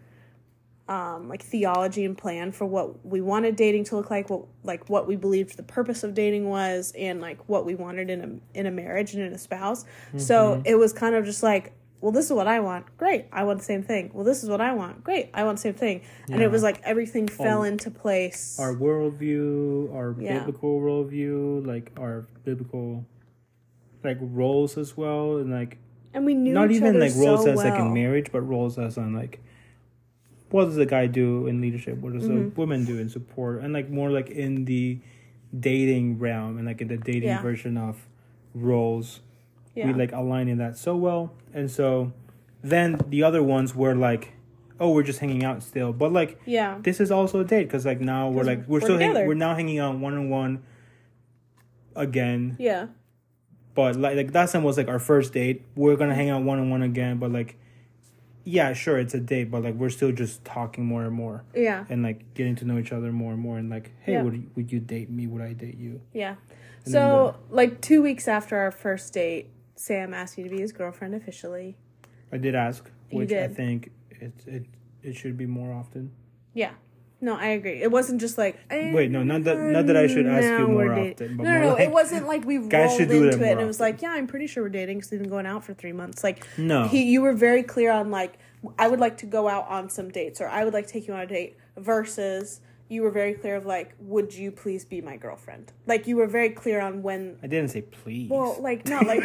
um, 0.92 1.28
like 1.28 1.42
theology 1.42 2.05
and 2.05 2.16
plan 2.18 2.52
for 2.52 2.66
what 2.66 3.05
we 3.07 3.20
wanted 3.22 3.57
dating 3.57 3.85
to 3.85 3.96
look 3.96 4.11
like, 4.11 4.28
what 4.28 4.42
like 4.62 4.90
what 4.90 5.07
we 5.07 5.16
believed 5.16 5.57
the 5.57 5.62
purpose 5.62 6.05
of 6.05 6.12
dating 6.14 6.48
was, 6.48 6.92
and 6.98 7.20
like 7.20 7.38
what 7.48 7.64
we 7.64 7.74
wanted 7.74 8.11
in 8.11 8.20
a 8.55 8.59
in 8.59 8.66
a 8.66 8.70
marriage 8.70 9.14
and 9.14 9.22
in 9.22 9.33
a 9.33 9.38
spouse. 9.38 9.85
So 10.16 10.37
Mm-hmm. 10.57 10.62
it 10.66 10.74
was 10.76 10.92
kind 10.92 11.14
of 11.14 11.24
just 11.24 11.42
like, 11.42 11.72
well, 12.02 12.12
this 12.12 12.26
is 12.26 12.33
what 12.33 12.46
I 12.46 12.61
want. 12.61 12.85
Great, 12.98 13.24
I 13.33 13.44
want 13.44 13.61
the 13.61 13.64
same 13.64 13.83
thing. 13.83 14.11
Well, 14.12 14.24
this 14.24 14.42
is 14.42 14.50
what 14.50 14.61
I 14.61 14.74
want. 14.74 15.02
Great, 15.02 15.31
I 15.33 15.44
want 15.44 15.57
the 15.59 15.62
same 15.62 15.74
thing. 15.74 16.02
And 16.28 16.42
it 16.42 16.50
was 16.50 16.62
like 16.62 16.81
everything 16.83 17.26
fell 17.26 17.62
into 17.62 17.90
place. 17.90 18.59
Our 18.61 18.74
worldview, 18.74 19.94
our 19.94 20.14
Yeah. 20.20 20.40
biblical 20.40 20.78
worldview, 20.81 21.66
like 21.66 21.90
our 21.98 22.26
biblical, 22.44 23.07
like 24.05 24.18
roles 24.20 24.76
as 24.76 24.96
well, 24.96 25.38
and 25.38 25.50
like 25.50 25.78
and 26.12 26.26
we 26.26 26.35
knew 26.35 26.52
not 26.52 26.70
even 26.70 27.00
like 27.00 27.14
roles 27.16 27.44
so 27.44 27.52
as 27.52 27.57
like 27.64 27.78
in 27.81 27.94
marriage, 27.94 28.28
but 28.31 28.42
roles 28.42 28.78
as 28.78 28.98
on 28.98 29.14
like 29.14 29.40
what 30.53 30.67
does 30.67 30.77
a 30.79 30.87
guy 30.87 31.07
do 31.07 31.47
in 31.47 31.61
leadership? 31.61 31.99
What 31.99 32.12
does 32.12 32.25
Mm-hmm. 32.25 32.47
a 32.47 32.61
woman 32.61 32.85
do 32.85 32.99
in 32.99 33.09
support? 33.09 33.62
And 33.62 33.73
like 33.73 33.88
more 33.91 34.11
like 34.11 34.31
in 34.31 34.65
the 34.67 34.99
dating 35.59 36.19
realm 36.19 36.57
and 36.59 36.67
like 36.67 36.81
in 36.81 36.88
the 36.88 36.97
dating 36.97 37.29
Yeah. 37.29 37.43
version 37.43 37.77
of 37.77 38.07
roles. 38.55 39.21
Yeah. 39.75 39.87
We 39.88 39.95
like 39.95 40.12
align 40.12 40.49
in 40.49 40.59
that 40.59 40.77
so 40.77 40.95
well. 40.97 41.33
And 41.55 41.71
so 41.71 42.12
then 42.62 43.01
the 43.09 43.23
other 43.23 43.43
ones 43.43 43.75
were 43.75 43.95
like, 43.95 44.33
oh, 44.79 44.91
we're 44.91 45.03
just 45.03 45.19
hanging 45.21 45.45
out 45.45 45.62
still. 45.62 45.93
But 45.93 46.12
like 46.12 46.38
yeah. 46.45 46.79
this 46.83 47.01
is 47.01 47.11
also 47.11 47.41
a 47.41 47.45
date 47.45 47.65
because 47.65 47.85
like 47.87 48.01
now 48.01 48.29
we're 48.31 48.45
like 48.45 48.67
we're, 48.69 48.81
we're 48.81 48.81
still 48.81 48.99
hang- 48.99 49.15
we're 49.27 49.35
now 49.35 49.55
hanging 49.55 49.79
out 49.79 49.97
one 49.99 50.15
on 50.15 50.29
one 50.31 50.62
again 51.95 52.57
Yeah. 52.59 52.87
but 53.75 53.97
like 53.97 54.17
like 54.17 54.33
that 54.33 54.51
time 54.51 54.62
was 54.62 54.77
like 54.79 54.88
our 54.88 54.99
first 54.99 55.33
date 55.35 55.62
we're 55.77 55.97
gonna 55.97 56.15
hang 56.15 56.31
out 56.31 56.43
one 56.43 56.59
on 56.59 56.71
one 56.71 56.83
again 56.83 57.19
but 57.19 57.31
like 57.31 57.57
yeah 58.44 58.72
sure 58.72 58.98
it's 58.98 59.14
a 59.14 59.20
date 59.20 59.50
but 59.50 59.62
like 59.62 59.74
we're 59.74 59.88
still 59.88 60.12
just 60.12 60.44
talking 60.44 60.85
more 60.85 61.05
and 61.05 61.12
more 61.14 61.44
Yeah. 61.55 61.85
and 61.88 62.02
like 62.02 62.35
getting 62.35 62.57
to 62.57 62.64
know 62.64 62.78
each 62.78 62.92
other 62.92 63.12
more 63.12 63.33
and 63.33 63.40
more 63.40 63.59
and 63.59 63.70
like 63.70 63.92
hey 64.00 64.12
Yeah. 64.12 64.22
would 64.22 64.35
you, 64.35 64.50
would 64.57 64.72
you 64.72 64.81
date 64.81 65.11
me 65.11 65.26
would 65.26 65.42
i 65.42 65.52
date 65.52 65.78
you 65.78 66.00
Yeah. 66.12 66.35
And 66.85 66.92
So, 66.92 67.37
like 67.50 67.81
two 67.81 68.02
weeks 68.02 68.26
after 68.26 68.57
our 68.57 68.72
first 68.72 69.12
date, 69.14 69.50
Sam 69.76 70.12
asked 70.12 70.37
me 70.37 70.42
to 70.44 70.50
be 70.50 70.61
his 70.61 70.72
girlfriend 70.72 71.14
officially. 71.14 71.76
i 72.33 72.37
did 72.38 72.55
ask 72.55 72.90
which 73.11 73.33
i 73.33 73.46
think 73.48 73.90
it 74.11 74.33
it 74.46 74.64
it 75.02 75.14
should 75.14 75.37
be 75.37 75.46
more 75.46 75.72
often 75.72 76.11
Yeah. 76.55 76.72
No, 77.22 77.37
I 77.37 77.46
agree. 77.50 77.80
It 77.80 77.90
wasn't 77.90 78.20
just 78.20 78.37
like 78.37 78.58
eh, 78.68 78.92
Wait, 78.92 79.11
no, 79.11 79.22
not 79.22 79.44
that- 79.44 79.56
not 79.58 79.87
that 79.87 79.96
I 79.96 80.06
should 80.08 80.26
ask 80.26 80.42
you 80.58 80.66
more 80.68 80.92
often, 80.92 81.37
no, 81.37 81.44
no, 81.44 81.61
no. 81.61 81.68
like, 81.74 81.80
it 81.80 81.90
wasn't 81.92 82.26
like 82.26 82.44
we 82.44 82.58
rolled 82.58 83.00
into 83.00 83.26
it 83.26 83.52
and 83.52 83.61
it 83.61 83.64
was 83.64 83.78
like, 83.80 84.02
yeah, 84.02 84.11
I'm 84.11 84.26
pretty 84.26 84.48
sure 84.48 84.64
we're 84.64 84.68
dating 84.68 84.98
because 84.98 85.12
we've 85.12 85.20
been 85.20 85.30
going 85.30 85.46
out 85.46 85.64
for 85.64 85.72
three 85.72 85.92
months. 85.92 86.22
Like, 86.24 86.44
No. 86.58 86.88
he, 86.88 87.04
you 87.04 87.22
were 87.22 87.32
very 87.32 87.62
clear 87.62 87.92
on 87.92 88.11
like, 88.11 88.38
I 88.78 88.88
would 88.88 89.00
like 89.00 89.18
to 89.18 89.26
go 89.26 89.48
out 89.48 89.68
on 89.68 89.88
some 89.88 90.11
dates 90.11 90.40
or 90.40 90.48
I 90.48 90.64
would 90.64 90.74
like 90.74 90.87
to 90.88 90.92
take 90.92 91.06
you 91.06 91.14
on 91.14 91.20
a 91.20 91.26
date 91.26 91.56
versus 91.76 92.61
you 92.92 93.02
were 93.02 93.11
very 93.11 93.33
clear 93.35 93.57
of 93.57 93.64
like, 93.66 93.94
would 93.98 94.35
you 94.35 94.52
please 94.52 94.85
be 94.85 95.00
my 95.00 95.16
girlfriend? 95.16 95.72
Like, 95.87 96.07
you 96.07 96.16
were 96.16 96.26
very 96.26 96.50
clear 96.50 96.81
on 96.81 97.02
when 97.02 97.38
i 97.42 97.46
didn't 97.46 97.70
say 97.70 97.83
please 97.83 98.31
well, 98.31 98.57
like 98.61 98.87
not 98.87 99.07
like 99.07 99.22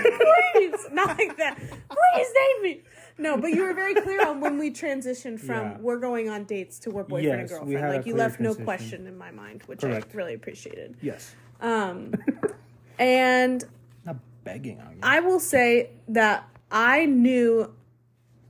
please, 0.53 0.87
not 0.91 1.17
like 1.17 1.37
that. 1.37 1.57
Please 1.59 2.27
date 2.33 2.61
me. 2.63 2.81
No, 3.17 3.37
but 3.37 3.47
you 3.47 3.63
were 3.63 3.73
very 3.73 3.95
clear 3.95 4.25
on 4.27 4.39
when 4.39 4.57
we 4.57 4.71
transitioned 4.71 5.39
from 5.39 5.71
Yeah. 5.71 5.77
we're 5.79 5.99
going 5.99 6.29
on 6.29 6.45
dates 6.45 6.79
to 6.79 6.91
we're 6.91 7.03
boyfriend 7.03 7.41
and 7.41 7.49
Yes, 7.49 7.59
we 7.61 7.73
girlfriend. 7.73 7.95
Like 7.97 8.05
you 8.05 8.15
left 8.15 8.39
no 8.39 8.55
question 8.55 9.05
in 9.07 9.17
my 9.17 9.31
mind, 9.31 9.63
which 9.65 9.81
Correct. 9.81 10.07
I 10.13 10.17
really 10.17 10.33
appreciated. 10.33 10.95
yes 11.01 11.35
Um, 11.59 12.13
and 12.99 13.63
not 14.05 14.17
begging 14.43 14.79
on 14.79 14.91
you 14.93 14.99
I 15.03 15.19
will 15.19 15.39
say 15.39 15.89
that 16.07 16.47
I 16.71 17.05
knew 17.05 17.73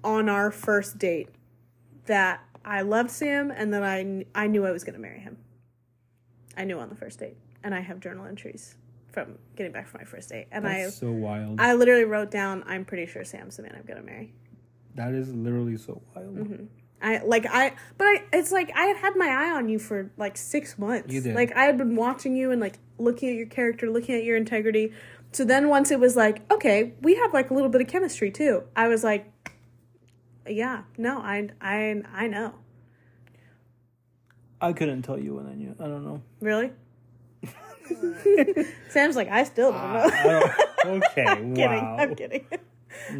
on 0.03 0.29
our 0.29 0.51
first 0.51 0.97
date 0.99 1.29
that 2.05 2.41
I 2.67 2.81
loved 2.81 3.09
Sam 3.09 3.49
and 3.49 3.73
that 3.73 3.81
I 3.83 4.25
I 4.35 4.47
knew 4.47 4.65
I 4.65 4.71
was 4.71 4.83
going 4.83 4.93
to 4.95 4.99
marry 5.01 5.19
him. 5.19 5.37
I 6.57 6.65
knew 6.65 6.77
on 6.79 6.89
the 6.89 6.95
first 6.95 7.19
date, 7.19 7.37
and 7.63 7.73
I 7.73 7.79
have 7.79 7.99
journal 7.99 8.25
entries 8.25 8.75
from 9.11 9.37
getting 9.55 9.71
back 9.71 9.87
from 9.87 10.01
my 10.01 10.05
first 10.05 10.29
date, 10.29 10.47
and 10.51 10.67
I 10.67 10.83
that's 10.83 10.97
so 10.97 11.11
wild 11.11 11.59
I 11.61 11.73
literally 11.73 12.03
wrote 12.03 12.29
down, 12.29 12.63
I'm 12.67 12.83
pretty 12.83 13.05
sure 13.05 13.23
Sam's 13.23 13.57
the 13.57 13.63
man 13.63 13.73
I'm 13.75 13.85
gonna 13.85 14.03
marry. 14.03 14.33
that 14.95 15.13
is 15.13 15.33
literally 15.33 15.77
so 15.77 16.01
wild 16.13 16.35
Mm-hmm. 16.35 16.65
I 16.99 17.19
like 17.23 17.45
I, 17.45 17.73
but 17.99 18.05
I. 18.05 18.23
It's 18.33 18.51
like 18.51 18.71
I 18.75 18.85
had 18.85 18.97
had 18.97 19.15
my 19.15 19.27
eye 19.27 19.51
on 19.51 19.69
you 19.69 19.77
for 19.77 20.11
like 20.17 20.35
six 20.35 20.79
months. 20.79 21.13
You 21.13 21.21
did. 21.21 21.35
Like 21.35 21.55
I 21.55 21.65
had 21.65 21.77
been 21.77 21.95
watching 21.95 22.35
you 22.35 22.49
and 22.49 22.59
like 22.59 22.79
looking 22.97 23.29
at 23.29 23.35
your 23.35 23.45
character, 23.45 23.87
looking 23.89 24.15
at 24.15 24.23
your 24.23 24.35
integrity. 24.35 24.91
So 25.31 25.45
then 25.45 25.69
once 25.69 25.91
it 25.91 25.99
was 25.99 26.15
like, 26.15 26.41
okay, 26.51 26.93
we 27.01 27.15
have 27.15 27.33
like 27.33 27.51
a 27.51 27.53
little 27.53 27.69
bit 27.69 27.81
of 27.81 27.87
chemistry 27.87 28.31
too. 28.31 28.63
I 28.75 28.87
was 28.87 29.03
like, 29.03 29.31
yeah, 30.49 30.83
no, 30.97 31.19
I, 31.19 31.49
I, 31.61 32.01
I 32.13 32.27
know. 32.27 32.53
I 34.59 34.73
couldn't 34.73 35.03
tell 35.03 35.19
you 35.19 35.35
when 35.35 35.47
I 35.47 35.53
knew. 35.53 35.75
I 35.79 35.83
don't 35.83 36.03
know. 36.03 36.21
Really? 36.39 36.71
Sam's 38.89 39.15
like, 39.15 39.29
I 39.29 39.43
still 39.43 39.71
don't 39.71 39.93
know. 39.93 40.09
Don't- 40.83 41.03
okay, 41.03 41.25
I'm 41.27 41.53
kidding. 41.55 41.81
wow. 41.81 41.97
I'm 41.99 42.15
kidding. 42.15 42.45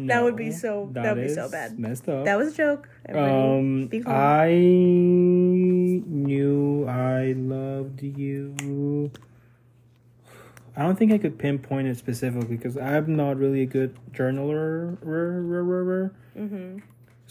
that 0.08 0.22
would 0.22 0.36
be 0.36 0.50
so. 0.50 0.88
That, 0.92 1.16
would 1.16 1.26
be 1.26 1.32
so 1.32 1.48
bad. 1.48 1.78
Messed 1.78 2.08
up. 2.08 2.24
That 2.24 2.36
was 2.36 2.52
a 2.52 2.56
joke. 2.56 2.88
Everybody 3.06 4.02
um. 4.02 4.12
I 4.12 4.50
knew 6.08 6.86
I 6.88 7.32
loved 7.36 8.02
you. 8.02 9.10
I 10.76 10.82
don't 10.82 10.96
think 10.96 11.12
I 11.12 11.18
could 11.18 11.38
pinpoint 11.38 11.88
it 11.88 11.96
specifically 11.98 12.56
because 12.56 12.76
I'm 12.76 13.16
not 13.16 13.36
really 13.36 13.62
a 13.62 13.66
good 13.66 13.96
journaler. 14.12 14.96
Mm-hmm. 16.36 16.78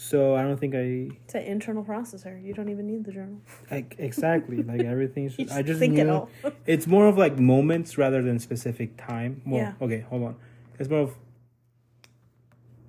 So 0.00 0.36
I 0.36 0.42
don't 0.42 0.56
think 0.56 0.76
I 0.76 1.10
It's 1.24 1.34
an 1.34 1.42
internal 1.42 1.82
processor. 1.84 2.40
You 2.42 2.54
don't 2.54 2.68
even 2.68 2.86
need 2.86 3.04
the 3.04 3.10
journal. 3.10 3.40
like 3.68 3.96
exactly 3.98 4.62
like 4.72 4.82
everything's. 4.82 5.36
You 5.36 5.46
Just, 5.46 5.56
I 5.56 5.62
just 5.62 5.80
think 5.80 5.98
it 5.98 6.08
all. 6.08 6.30
it's 6.66 6.86
more 6.86 7.08
of 7.08 7.18
like 7.18 7.36
moments 7.38 7.98
rather 7.98 8.22
than 8.22 8.38
specific 8.38 8.96
time. 8.96 9.42
Well, 9.44 9.60
Yeah. 9.60 9.72
okay, 9.84 10.00
hold 10.08 10.22
on. 10.22 10.36
It's 10.78 10.88
more 10.88 11.00
of 11.00 11.16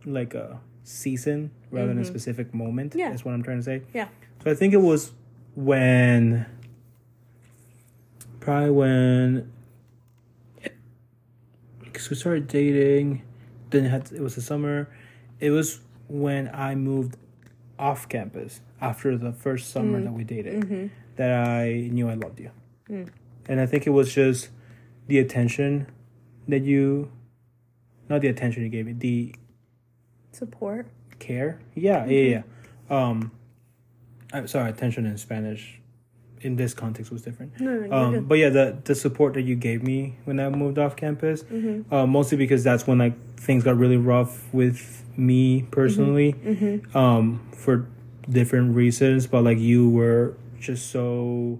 like 0.05 0.35
a 0.35 0.59
season 0.83 1.49
rather 1.71 1.87
than 1.87 1.97
a 1.99 2.05
specific 2.05 2.53
moment. 2.53 2.91
Mm-hmm. 2.91 2.99
Yeah. 2.99 3.09
That's 3.09 3.25
what 3.25 3.33
I'm 3.33 3.41
trying 3.43 3.57
to 3.57 3.63
say. 3.63 3.81
yeah. 3.91 4.07
So 4.43 4.51
I 4.51 4.53
think 4.53 4.75
it 4.75 4.81
was 4.81 5.11
when 5.55 6.45
probably 8.39 8.69
when 8.69 9.51
because 11.83 12.09
we 12.11 12.15
started 12.15 12.47
dating, 12.47 13.23
then 13.71 13.85
it 13.85 13.89
had 13.89 14.11
it 14.11 14.21
was 14.21 14.35
the 14.35 14.41
summer. 14.41 14.87
It 15.39 15.49
was 15.49 15.79
when 16.09 16.49
I 16.53 16.75
moved 16.75 17.15
off 17.77 18.09
campus 18.09 18.59
after 18.81 19.17
the 19.17 19.31
first 19.31 19.71
summer 19.71 19.99
mm. 19.99 20.03
that 20.03 20.11
we 20.11 20.23
dated 20.23 20.63
mm-hmm. 20.63 20.87
that 21.15 21.47
I 21.47 21.89
knew 21.91 22.09
I 22.09 22.15
loved 22.15 22.39
you. 22.39 22.51
Mm. 22.89 23.09
And 23.47 23.61
I 23.61 23.65
think 23.65 23.87
it 23.87 23.91
was 23.91 24.13
just 24.13 24.49
the 25.07 25.19
attention 25.19 25.87
that 26.47 26.63
you 26.63 27.11
not 28.09 28.21
the 28.21 28.27
attention 28.27 28.63
you 28.63 28.69
gave 28.69 28.87
me, 28.87 28.93
the 28.93 29.35
Support. 30.31 30.87
care. 31.19 31.59
Yeah, 31.75 32.05
yeah, 32.05 32.21
yeah. 32.21 32.41
Mm-hmm. 32.89 32.93
Um, 32.93 33.31
I'm 34.33 34.47
sorry, 34.47 34.69
attention 34.69 35.05
in 35.05 35.17
Spanish 35.17 35.78
in 36.41 36.55
this 36.55 36.73
context 36.73 37.11
was 37.11 37.21
different. 37.21 37.59
No, 37.59 37.91
Um, 37.91 38.25
but 38.25 38.35
yeah, 38.35 38.49
the 38.49 38.77
the 38.83 38.95
support 38.95 39.33
that 39.33 39.41
you 39.43 39.55
gave 39.55 39.83
me 39.83 40.17
when 40.25 40.39
I 40.39 40.49
moved 40.49 40.77
off 40.79 40.95
campus, 40.95 41.43
Mm-hmm. 41.43 41.93
uh, 41.93 42.05
mostly 42.07 42.37
because 42.37 42.63
that's 42.63 42.87
when 42.87 42.97
like 42.97 43.15
things 43.37 43.63
got 43.63 43.77
really 43.77 43.97
rough 43.97 44.51
with 44.53 45.03
me 45.17 45.63
personally, 45.71 46.33
Mm-hmm. 46.33 46.97
um, 46.97 47.41
for 47.55 47.87
different 48.29 48.75
reasons. 48.75 49.27
But 49.27 49.43
like 49.43 49.57
you 49.59 49.89
were 49.89 50.35
just 50.59 50.91
so 50.91 51.59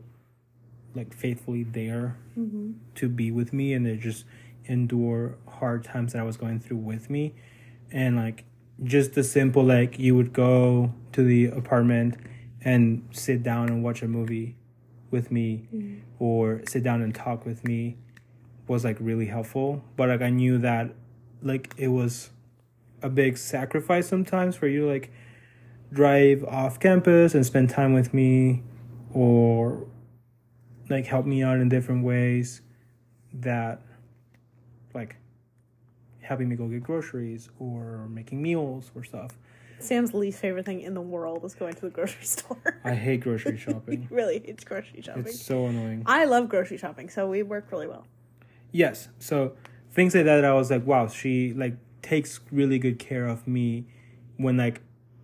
like 0.96 1.14
faithfully 1.14 1.64
there 1.64 2.18
Mm-hmm. 2.38 2.72
to 2.96 3.10
be 3.10 3.32
with 3.32 3.52
me 3.52 3.74
and 3.74 3.86
to 3.86 3.98
just 3.98 4.24
endure 4.66 5.36
hard 5.48 5.84
times 5.84 6.14
that 6.14 6.20
I 6.20 6.24
was 6.24 6.38
going 6.38 6.60
through 6.62 6.78
with 6.78 7.10
me, 7.10 7.34
and 7.92 8.16
like 8.16 8.46
just 8.84 9.14
the 9.14 9.24
simple 9.26 9.64
like 9.64 10.00
you 10.00 10.16
would 10.16 10.32
go 10.32 10.94
to 11.12 11.22
the 11.24 11.48
apartment 11.48 12.16
and 12.62 13.08
sit 13.12 13.44
down 13.44 13.68
and 13.68 13.84
watch 13.84 14.02
a 14.02 14.08
movie 14.08 14.56
with 15.12 15.32
me 15.32 15.68
mm-hmm. 15.74 16.00
or 16.20 16.62
sit 16.68 16.84
down 16.84 17.02
and 17.02 17.14
talk 17.14 17.46
with 17.46 17.64
me 17.64 17.98
was 18.68 18.84
like 18.84 18.98
really 19.00 19.26
helpful. 19.26 19.84
But 19.96 20.10
like 20.10 20.22
i 20.22 20.30
knew 20.30 20.58
that 20.60 20.94
like 21.42 21.74
it 21.78 21.88
was 21.88 22.30
a 23.02 23.10
big 23.10 23.38
sacrifice 23.38 24.08
sometimes 24.08 24.56
for 24.56 24.68
you 24.68 24.82
to 24.82 24.88
like 24.88 25.12
drive 25.92 26.44
off 26.46 26.80
campus 26.80 27.34
and 27.34 27.46
spend 27.46 27.70
time 27.70 27.94
with 27.94 28.14
me 28.14 28.62
or 29.14 29.88
like 30.90 31.06
help 31.06 31.26
me 31.26 31.42
out 31.42 31.58
in 31.58 31.70
different 31.70 32.04
ways 32.04 32.62
that 33.34 33.82
like 34.94 35.16
helping 36.22 36.50
me 36.50 36.56
go 36.56 36.68
get 36.68 36.84
groceries 36.84 37.50
or 37.60 38.08
making 38.10 38.42
meals 38.42 38.92
or 38.96 39.04
stuff 39.04 39.38
Sam's 39.80 40.14
least 40.14 40.40
favorite 40.40 40.66
thing 40.66 40.82
in 40.82 40.94
the 40.94 41.02
world 41.02 41.44
is 41.46 41.56
going 41.56 41.74
to 41.74 41.82
the 41.82 41.90
grocery 41.90 42.24
store. 42.26 42.82
i 42.84 42.94
hate 42.94 43.22
grocery 43.22 43.58
shopping 43.58 44.08
really 44.12 44.40
hates 44.40 44.64
grocery 44.64 45.02
shopping. 45.02 45.24
it's 45.26 45.42
so 45.42 45.66
annoying 45.68 46.04
I 46.06 46.26
love 46.26 46.50
grocery 46.50 46.78
shopping, 46.78 47.10
so 47.10 47.28
we 47.28 47.44
work 47.44 47.72
really 47.72 47.88
well. 47.88 48.06
Yes. 48.72 49.10
So 49.20 49.54
things 49.92 50.16
like 50.16 50.26
that, 50.26 50.46
I 50.46 50.54
was 50.54 50.70
like, 50.70 50.86
wow, 50.86 51.08
she 51.08 51.54
like 51.54 51.76
takes 52.02 52.40
really 52.52 52.80
good 52.80 53.00
care 53.00 53.28
of 53.28 53.48
me 53.48 53.86
when 54.38 54.58
like 54.58 54.82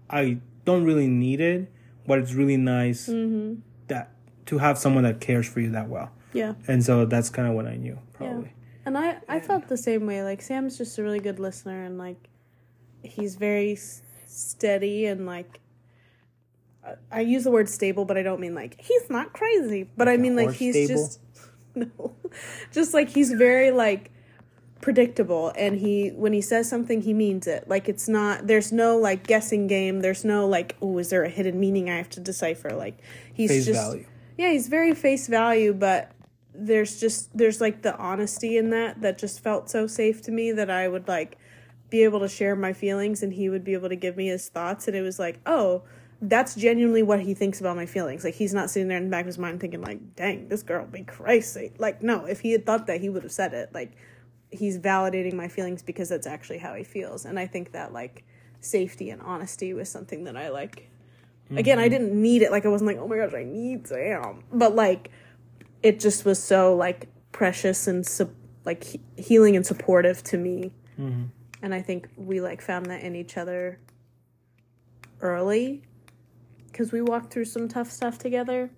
I 0.10 0.40
don't 0.66 0.84
really 0.84 1.08
need 1.08 1.42
it, 1.42 1.72
but 2.06 2.20
it's 2.20 2.34
really 2.34 2.58
nice 2.58 3.08
mm-hmm. 3.08 3.62
that 3.88 4.12
to 4.48 4.58
have 4.58 4.78
someone 4.78 5.04
that 5.04 5.20
cares 5.20 5.48
for 5.48 5.60
you 5.60 5.72
that 5.72 5.90
well. 5.90 6.12
Yeah. 6.34 6.54
And 6.68 6.84
so 6.84 7.06
that's 7.06 7.30
kind 7.30 7.48
of 7.48 7.54
what 7.54 7.66
I 7.66 7.76
knew, 7.78 7.98
probably. 8.14 8.54
And 8.86 8.98
I, 8.98 9.18
I 9.28 9.40
felt 9.40 9.68
the 9.68 9.78
same 9.78 10.06
way. 10.06 10.22
Like 10.22 10.42
Sam's 10.42 10.78
just 10.78 10.98
a 11.00 11.04
really 11.04 11.20
good 11.20 11.40
listener, 11.40 11.84
and 11.84 11.98
like 11.98 12.30
he's 13.02 13.36
very 13.36 13.76
steady 14.36 15.06
and 15.06 15.26
like 15.26 15.60
I- 17.12 17.22
use 17.22 17.44
the 17.44 17.52
word 17.52 17.68
stable, 17.70 18.06
but 18.06 18.18
I 18.18 18.22
don't 18.24 18.40
mean 18.40 18.54
like 18.54 18.80
he's 18.80 19.10
not 19.10 19.34
crazy. 19.34 19.90
But 19.98 20.08
I 20.08 20.18
mean 20.18 20.36
like 20.36 20.54
he's 20.54 20.76
stable? 20.76 21.02
just 21.02 21.20
no, 21.76 22.16
just 22.72 22.94
like 22.94 23.10
he's 23.10 23.32
very 23.32 23.72
like 23.72 24.12
predictable, 24.82 25.52
and 25.56 25.78
he 25.80 26.10
when 26.10 26.34
he 26.34 26.42
says 26.42 26.70
something, 26.70 27.02
he 27.02 27.14
means 27.14 27.48
it. 27.48 27.68
Like 27.68 27.90
it's 27.90 28.08
not 28.08 28.48
there's 28.48 28.72
no 28.72 28.98
like 28.98 29.26
guessing 29.26 29.68
game. 29.68 30.02
There's 30.02 30.24
no 30.24 30.48
like 30.48 30.76
oh 30.82 30.98
is 31.00 31.10
there 31.10 31.24
a 31.24 31.30
hidden 31.30 31.60
meaning 31.60 31.90
I 31.90 31.98
have 31.98 32.10
to 32.12 32.20
decipher? 32.20 32.72
Like 32.72 33.00
he's 33.34 33.50
Face 33.50 33.66
just 33.66 33.82
value. 33.82 34.06
yeah 34.38 34.52
he's 34.52 34.68
very 34.68 34.94
face 34.94 35.28
value, 35.28 35.74
but 35.74 36.12
there's 36.54 37.00
just 37.00 37.36
there's 37.38 37.60
like 37.60 37.82
the 37.82 37.98
honesty 37.98 38.58
in 38.58 38.70
that 38.70 39.02
that 39.02 39.18
just 39.18 39.40
felt 39.42 39.70
so 39.70 39.88
safe 39.88 40.22
to 40.22 40.32
me 40.32 40.52
that 40.52 40.70
I 40.70 40.88
would 40.88 41.08
like 41.08 41.38
be 41.90 42.04
able 42.04 42.20
to 42.20 42.28
share 42.28 42.56
my 42.56 42.74
feelings 42.74 43.22
and 43.24 43.34
he 43.34 43.50
would 43.50 43.64
be 43.64 43.74
able 43.74 43.90
to 43.90 43.96
give 43.96 44.18
me 44.18 44.28
his 44.28 44.48
thoughts. 44.50 44.88
And 44.88 44.96
it 44.96 45.02
was 45.02 45.20
like 45.20 45.40
oh 45.46 45.84
that's 46.22 46.56
genuinely 46.56 47.04
what 47.04 47.20
he 47.20 47.34
thinks 47.34 47.60
about 47.60 47.76
my 47.76 47.86
feelings. 47.86 48.24
Like 48.24 48.36
he's 48.36 48.54
not 48.54 48.70
sitting 48.70 48.88
there 48.88 48.98
in 48.98 49.06
the 49.06 49.10
back 49.10 49.22
of 49.22 49.28
his 49.28 49.38
mind 49.38 49.60
thinking 49.60 49.82
like 49.82 50.16
dang 50.16 50.48
this 50.48 50.64
girl 50.64 50.86
be 50.86 51.04
crazy. 51.04 51.74
Like 51.78 52.02
no 52.02 52.26
if 52.26 52.42
he 52.42 52.52
had 52.52 52.66
thought 52.66 52.88
that 52.88 53.02
he 53.02 53.10
would 53.10 53.24
have 53.24 53.32
said 53.32 53.54
it. 53.54 53.74
Like 53.74 53.94
he's 54.52 54.80
validating 54.80 55.34
my 55.34 55.48
feelings 55.48 55.82
because 55.82 56.10
that's 56.10 56.28
actually 56.28 56.60
how 56.60 56.74
he 56.74 56.84
feels. 56.84 57.26
And 57.26 57.40
i 57.40 57.48
think 57.48 57.72
that 57.74 57.94
like 57.94 58.24
safety 58.62 59.10
and 59.10 59.22
honesty 59.22 59.74
was 59.74 59.90
something 59.90 60.24
that 60.24 60.36
i 60.36 60.50
like 60.50 60.90
again 61.52 61.78
i 61.78 61.84
mm-hmm. 61.84 61.92
didn't 61.92 62.22
need 62.22 62.42
it. 62.42 62.52
Like 62.52 62.66
i 62.66 62.70
wasn't 62.70 62.88
like 62.88 62.98
oh 62.98 63.08
my 63.08 63.18
gosh 63.18 63.34
i 63.34 63.44
need 63.44 63.88
sam. 63.88 64.44
But 64.52 64.76
like 64.76 65.12
it 65.84 66.00
just 66.00 66.26
was 66.26 66.42
so 66.42 66.76
like 66.76 67.08
precious 67.32 67.88
and 67.88 68.06
su- 68.08 68.36
like 68.64 68.84
he- 68.84 69.02
healing 69.18 69.56
and 69.56 69.66
supportive 69.66 70.24
to 70.24 70.38
me 70.38 70.72
mm-hmm. 71.00 71.26
And 71.66 71.74
i 71.74 71.82
think 71.82 72.08
we 72.16 72.40
like 72.40 72.62
found 72.62 72.86
that 72.86 73.02
in 73.02 73.16
each 73.16 73.36
other 73.38 73.80
early. 75.20 75.82
Because 76.68 76.92
we 76.92 77.02
walked 77.02 77.32
through 77.32 77.46
some 77.46 77.68
tough 77.70 77.90
stuff 77.90 78.18
together. 78.18 78.70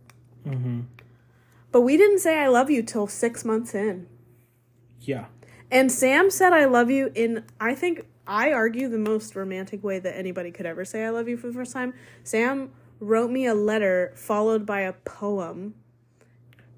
Mm-hmm. 0.46 0.82
but 1.74 1.82
we 1.82 1.98
didn't 1.98 2.20
say 2.20 2.40
i 2.40 2.48
love 2.48 2.70
you 2.72 2.82
till 2.82 3.06
six 3.06 3.44
months 3.44 3.76
in. 3.76 4.08
Yeah. 5.02 5.26
and 5.70 5.92
sam 5.92 6.32
said 6.32 6.54
i 6.54 6.64
love 6.64 6.90
you 6.90 7.12
in 7.14 7.44
i 7.60 7.76
think 7.76 8.06
i 8.26 8.54
argue 8.54 8.88
the 8.88 8.98
most 8.98 9.36
romantic 9.36 9.84
way 9.84 10.00
that 10.00 10.16
anybody 10.18 10.52
could 10.52 10.66
ever 10.66 10.86
say 10.86 11.04
i 11.04 11.10
love 11.10 11.28
you 11.28 11.36
for 11.36 11.48
the 11.48 11.54
first 11.54 11.74
time. 11.74 11.94
Sam 12.24 12.72
wrote 13.02 13.30
me 13.30 13.46
a 13.46 13.54
letter 13.54 14.14
followed 14.16 14.66
by 14.66 14.82
a 14.82 14.94
poem 14.94 15.76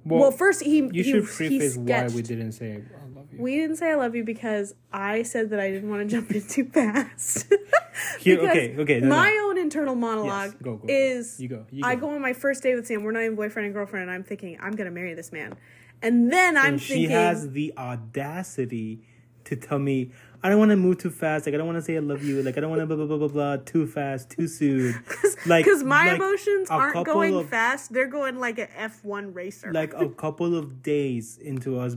Well, 0.09 0.21
well, 0.21 0.31
first 0.31 0.63
he 0.63 0.77
you 0.77 0.89
he, 0.91 1.03
should 1.03 1.25
preface 1.25 1.77
why 1.77 2.07
we 2.07 2.21
didn't 2.21 2.53
say 2.53 2.73
I 2.75 3.15
love 3.15 3.27
you. 3.31 3.41
We 3.41 3.55
didn't 3.57 3.75
say 3.75 3.91
I 3.91 3.95
love 3.95 4.15
you 4.15 4.23
because 4.23 4.73
I 4.91 5.23
said 5.23 5.51
that 5.51 5.59
I 5.59 5.69
didn't 5.69 5.89
want 5.89 6.09
to 6.09 6.15
jump 6.15 6.31
in 6.31 6.41
too 6.47 6.65
fast. 6.65 7.45
Here- 8.19 8.39
okay, 8.39 8.75
okay, 8.77 8.99
no, 8.99 9.07
no. 9.07 9.15
my 9.15 9.45
own 9.45 9.57
internal 9.57 9.95
monologue 9.95 10.51
Yes, 10.53 10.61
go, 10.61 10.75
go, 10.77 10.87
go. 10.87 10.93
is 10.93 11.39
You 11.39 11.47
go, 11.49 11.65
you 11.71 11.85
I 11.85 11.95
go. 11.95 12.01
go 12.07 12.15
on 12.15 12.21
my 12.21 12.33
first 12.33 12.63
date 12.63 12.75
with 12.75 12.87
Sam. 12.87 13.03
We're 13.03 13.11
not 13.11 13.23
even 13.23 13.35
boyfriend 13.35 13.67
and 13.67 13.75
girlfriend, 13.75 14.03
and 14.03 14.11
I'm 14.11 14.23
thinking 14.23 14.57
I'm 14.61 14.75
gonna 14.75 14.91
marry 14.91 15.13
this 15.13 15.31
man, 15.31 15.55
and 16.01 16.31
then 16.31 16.57
I'm 16.57 16.73
and 16.73 16.81
she 16.81 17.05
has 17.05 17.51
the 17.51 17.73
audacity 17.77 19.01
to 19.45 19.55
tell 19.55 19.79
me 19.79 20.11
I 20.41 20.49
don't 20.49 20.59
want 20.59 20.69
to 20.69 20.77
move 20.77 20.97
too 20.99 21.09
fast. 21.09 21.45
Like 21.45 21.55
I 21.55 21.57
don't 21.57 21.67
want 21.67 21.77
to 21.79 21.81
say 21.81 21.97
I 21.97 21.99
love 21.99 22.23
you. 22.23 22.41
Like 22.41 22.57
I 22.57 22.61
don't 22.61 22.69
want 22.69 22.81
to 22.81 22.85
blah 22.85 22.95
blah 22.95 23.05
blah 23.05 23.17
blah 23.17 23.27
blah 23.27 23.57
too 23.57 23.85
fast, 23.87 24.29
too 24.29 24.47
soon. 24.47 25.03
Like 25.45 25.63
because 25.63 25.83
my 25.83 26.07
like 26.07 26.15
emotions 26.17 26.69
aren't 26.69 27.05
going 27.05 27.33
of- 27.33 27.49
fast; 27.49 27.93
they're 27.93 28.07
going 28.07 28.39
like 28.39 28.59
an 28.59 28.67
F 28.75 29.03
one 29.05 29.33
racer. 29.33 29.71
Like 29.71 29.93
a 29.93 30.09
couple 30.23 30.53
of 30.53 30.83
days 30.83 31.37
into 31.37 31.79
us 31.79 31.95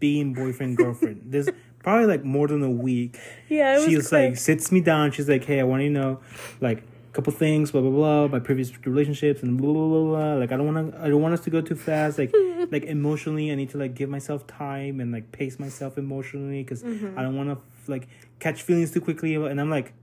being 0.00 0.34
boyfriend 0.34 0.76
girlfriend. 0.76 1.22
There's 1.26 1.48
probably 1.78 2.06
like 2.06 2.24
more 2.24 2.48
than 2.48 2.62
a 2.64 2.70
week. 2.70 3.20
yeah, 3.48 3.78
it 3.78 3.88
She's 3.88 4.08
quick. 4.08 4.30
like 4.30 4.36
sits 4.36 4.72
me 4.72 4.80
down. 4.80 5.12
She's 5.12 5.28
like, 5.28 5.44
"Hey, 5.44 5.60
I 5.60 5.62
want 5.62 5.82
you 5.82 5.90
to 5.90 5.94
know, 5.94 6.20
like, 6.60 6.82
couple 7.12 7.32
things, 7.32 7.70
blah 7.70 7.80
blah 7.80 7.90
blah, 7.90 8.28
my 8.28 8.38
previous 8.38 8.72
relationships 8.86 9.42
and 9.42 9.60
blah 9.60 9.72
blah 9.72 9.88
blah. 9.88 10.04
blah. 10.04 10.34
Like 10.34 10.52
I 10.52 10.56
don't 10.56 10.74
want 10.74 10.92
to, 10.92 11.00
I 11.00 11.08
don't 11.08 11.22
want 11.22 11.34
us 11.34 11.40
to 11.40 11.50
go 11.50 11.60
too 11.60 11.74
fast. 11.74 12.18
Like 12.18 12.34
like 12.70 12.84
emotionally, 12.84 13.52
I 13.52 13.54
need 13.54 13.70
to 13.70 13.78
like 13.78 13.94
give 13.94 14.08
myself 14.08 14.46
time 14.46 15.00
and 15.00 15.12
like 15.12 15.30
pace 15.32 15.58
myself 15.58 15.98
emotionally 15.98 16.62
because 16.62 16.82
mm-hmm. 16.82 17.18
I 17.18 17.22
don't 17.22 17.36
want 17.36 17.50
to 17.50 17.58
like 17.88 18.08
catch 18.38 18.62
feelings 18.62 18.90
too 18.90 19.00
quickly. 19.00 19.34
And 19.34 19.60
I'm 19.60 19.70
like, 19.70 19.94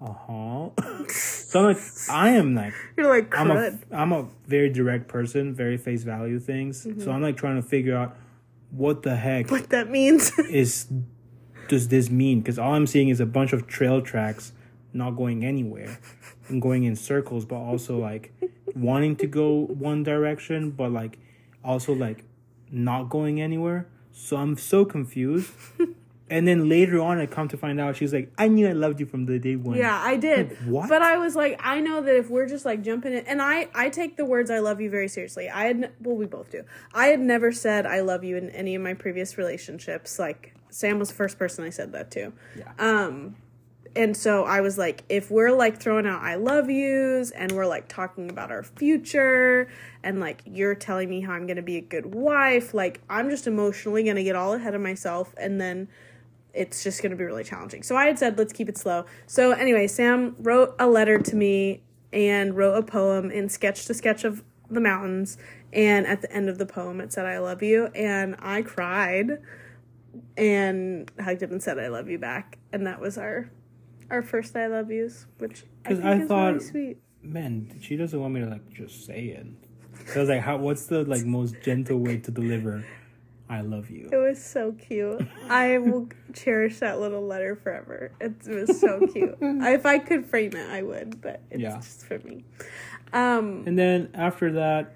uh 0.00 0.12
huh. 0.12 0.70
so 1.08 1.60
I'm 1.60 1.66
like, 1.74 1.82
I 2.10 2.30
am 2.30 2.54
like 2.54 2.74
You're 2.96 3.08
like 3.08 3.36
I'm 3.38 3.50
a. 3.50 3.78
I'm 3.90 4.12
a 4.12 4.28
very 4.46 4.68
direct 4.70 5.08
person, 5.08 5.54
very 5.54 5.76
face 5.76 6.02
value 6.02 6.38
things. 6.40 6.86
So 7.02 7.10
I'm 7.10 7.22
like 7.22 7.36
trying 7.36 7.56
to 7.60 7.66
figure 7.66 7.96
out 7.96 8.16
what 8.70 9.02
the 9.02 9.16
heck 9.16 9.50
what 9.50 9.70
that 9.70 9.90
means. 9.90 10.32
is 10.50 10.88
does 11.68 11.88
this 11.88 12.10
mean? 12.10 12.40
Because 12.40 12.58
all 12.58 12.74
I'm 12.74 12.86
seeing 12.86 13.08
is 13.08 13.20
a 13.20 13.26
bunch 13.26 13.52
of 13.52 13.66
trail 13.66 14.02
tracks 14.02 14.52
not 14.92 15.12
going 15.12 15.44
anywhere 15.44 15.98
and 16.48 16.60
going 16.60 16.84
in 16.84 16.96
circles, 16.96 17.44
but 17.44 17.56
also 17.56 17.98
like 17.98 18.32
wanting 18.74 19.16
to 19.16 19.26
go 19.26 19.66
one 19.66 20.02
direction, 20.02 20.70
but 20.70 20.92
like 20.92 21.18
also 21.64 21.92
like 21.92 22.24
not 22.70 23.04
going 23.04 23.40
anywhere. 23.40 23.88
So 24.12 24.36
I'm 24.36 24.56
so 24.56 24.84
confused. 24.84 25.50
And 26.34 26.48
then 26.48 26.68
later 26.68 27.00
on, 27.00 27.18
I 27.18 27.26
come 27.26 27.46
to 27.46 27.56
find 27.56 27.80
out 27.80 27.94
she's 27.94 28.12
like, 28.12 28.32
"I 28.36 28.48
knew 28.48 28.66
I 28.66 28.72
loved 28.72 28.98
you 28.98 29.06
from 29.06 29.24
the 29.24 29.38
day 29.38 29.54
one." 29.54 29.76
Yeah, 29.76 29.96
I 29.96 30.16
did. 30.16 30.50
Like, 30.50 30.58
what? 30.62 30.88
But 30.88 31.00
I 31.00 31.16
was 31.16 31.36
like, 31.36 31.60
I 31.62 31.78
know 31.78 32.02
that 32.02 32.16
if 32.16 32.28
we're 32.28 32.48
just 32.48 32.64
like 32.64 32.82
jumping 32.82 33.12
in, 33.12 33.24
and 33.26 33.40
I 33.40 33.68
I 33.72 33.88
take 33.88 34.16
the 34.16 34.24
words 34.24 34.50
"I 34.50 34.58
love 34.58 34.80
you" 34.80 34.90
very 34.90 35.06
seriously. 35.06 35.48
I 35.48 35.66
had, 35.66 35.92
well, 36.00 36.16
we 36.16 36.26
both 36.26 36.50
do. 36.50 36.64
I 36.92 37.06
had 37.06 37.20
never 37.20 37.52
said 37.52 37.86
"I 37.86 38.00
love 38.00 38.24
you" 38.24 38.36
in 38.36 38.50
any 38.50 38.74
of 38.74 38.82
my 38.82 38.94
previous 38.94 39.38
relationships. 39.38 40.18
Like 40.18 40.56
Sam 40.70 40.98
was 40.98 41.10
the 41.10 41.14
first 41.14 41.38
person 41.38 41.64
I 41.64 41.70
said 41.70 41.92
that 41.92 42.10
to. 42.10 42.32
Yeah. 42.58 42.72
Um, 42.80 43.36
and 43.94 44.16
so 44.16 44.42
I 44.42 44.60
was 44.60 44.76
like, 44.76 45.04
if 45.08 45.30
we're 45.30 45.52
like 45.52 45.78
throwing 45.80 46.04
out 46.04 46.20
"I 46.20 46.34
love 46.34 46.68
yous" 46.68 47.30
and 47.30 47.52
we're 47.52 47.68
like 47.68 47.86
talking 47.86 48.28
about 48.28 48.50
our 48.50 48.64
future, 48.64 49.68
and 50.02 50.18
like 50.18 50.42
you're 50.46 50.74
telling 50.74 51.08
me 51.08 51.20
how 51.20 51.34
I'm 51.34 51.46
gonna 51.46 51.62
be 51.62 51.76
a 51.76 51.80
good 51.80 52.12
wife, 52.12 52.74
like 52.74 53.02
I'm 53.08 53.30
just 53.30 53.46
emotionally 53.46 54.02
gonna 54.02 54.24
get 54.24 54.34
all 54.34 54.54
ahead 54.54 54.74
of 54.74 54.80
myself, 54.80 55.32
and 55.38 55.60
then 55.60 55.86
it's 56.54 56.82
just 56.84 57.02
going 57.02 57.10
to 57.10 57.16
be 57.16 57.24
really 57.24 57.44
challenging. 57.44 57.82
So 57.82 57.96
I 57.96 58.06
had 58.06 58.18
said, 58.18 58.38
let's 58.38 58.52
keep 58.52 58.68
it 58.68 58.78
slow. 58.78 59.04
So 59.26 59.52
anyway, 59.52 59.86
Sam 59.86 60.36
wrote 60.38 60.74
a 60.78 60.86
letter 60.86 61.18
to 61.18 61.36
me 61.36 61.82
and 62.12 62.56
wrote 62.56 62.74
a 62.74 62.82
poem 62.82 63.30
and 63.30 63.50
sketched 63.50 63.90
a 63.90 63.94
sketch 63.94 64.24
of 64.24 64.44
the 64.70 64.80
mountains. 64.80 65.36
And 65.72 66.06
at 66.06 66.20
the 66.22 66.32
end 66.32 66.48
of 66.48 66.58
the 66.58 66.66
poem, 66.66 67.00
it 67.00 67.12
said, 67.12 67.26
I 67.26 67.38
love 67.38 67.62
you. 67.62 67.86
And 67.86 68.36
I 68.38 68.62
cried 68.62 69.38
and 70.36 71.10
hugged 71.20 71.42
him 71.42 71.50
and 71.52 71.62
said, 71.62 71.78
I 71.78 71.88
love 71.88 72.08
you 72.08 72.18
back. 72.18 72.58
And 72.72 72.86
that 72.86 73.00
was 73.00 73.18
our 73.18 73.50
our 74.10 74.22
first 74.22 74.54
I 74.54 74.66
love 74.66 74.90
yous, 74.90 75.26
which 75.38 75.64
I 75.84 75.88
think 75.94 76.04
I 76.04 76.20
is 76.20 76.28
thought- 76.28 76.52
really 76.54 76.64
sweet. 76.64 76.96
Man, 77.22 77.78
she 77.80 77.96
doesn't 77.96 78.20
want 78.20 78.34
me 78.34 78.40
to 78.40 78.46
like 78.46 78.70
just 78.70 79.06
say 79.06 79.28
it. 79.28 79.46
So 80.08 80.16
I 80.16 80.18
was 80.20 80.28
like, 80.28 80.40
how? 80.42 80.58
What's 80.58 80.86
the 80.86 81.04
like 81.04 81.24
most 81.24 81.54
gentle 81.62 81.98
way 81.98 82.18
to 82.18 82.30
deliver? 82.30 82.84
I 83.48 83.60
love 83.60 83.90
you. 83.90 84.08
It 84.10 84.16
was 84.16 84.42
so 84.42 84.72
cute. 84.72 85.26
I 85.48 85.78
will 85.78 86.08
cherish 86.32 86.78
that 86.78 86.98
little 86.98 87.26
letter 87.26 87.54
forever. 87.56 88.10
It 88.20 88.34
was 88.46 88.80
so 88.80 89.06
cute. 89.06 89.36
if 89.40 89.84
I 89.86 89.98
could 89.98 90.24
frame 90.26 90.52
it, 90.56 90.70
I 90.70 90.82
would, 90.82 91.20
but 91.20 91.42
it's 91.50 91.60
Yeah. 91.60 91.76
just 91.76 92.06
for 92.06 92.18
me. 92.20 92.44
Um, 93.12 93.64
And 93.66 93.78
then 93.78 94.08
after 94.14 94.52
that, 94.52 94.94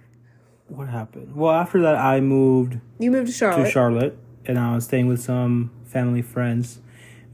what 0.68 0.88
happened? 0.88 1.36
Well, 1.36 1.52
after 1.52 1.80
that, 1.82 1.96
I 1.96 2.20
moved 2.20 2.78
you 2.98 3.10
moved 3.10 3.28
to 3.28 3.32
Charlotte. 3.32 3.64
to 3.66 3.70
Charlotte, 3.70 4.18
and 4.46 4.58
I 4.58 4.74
was 4.74 4.84
staying 4.84 5.06
with 5.08 5.20
some 5.20 5.70
family 5.84 6.22
friends 6.22 6.80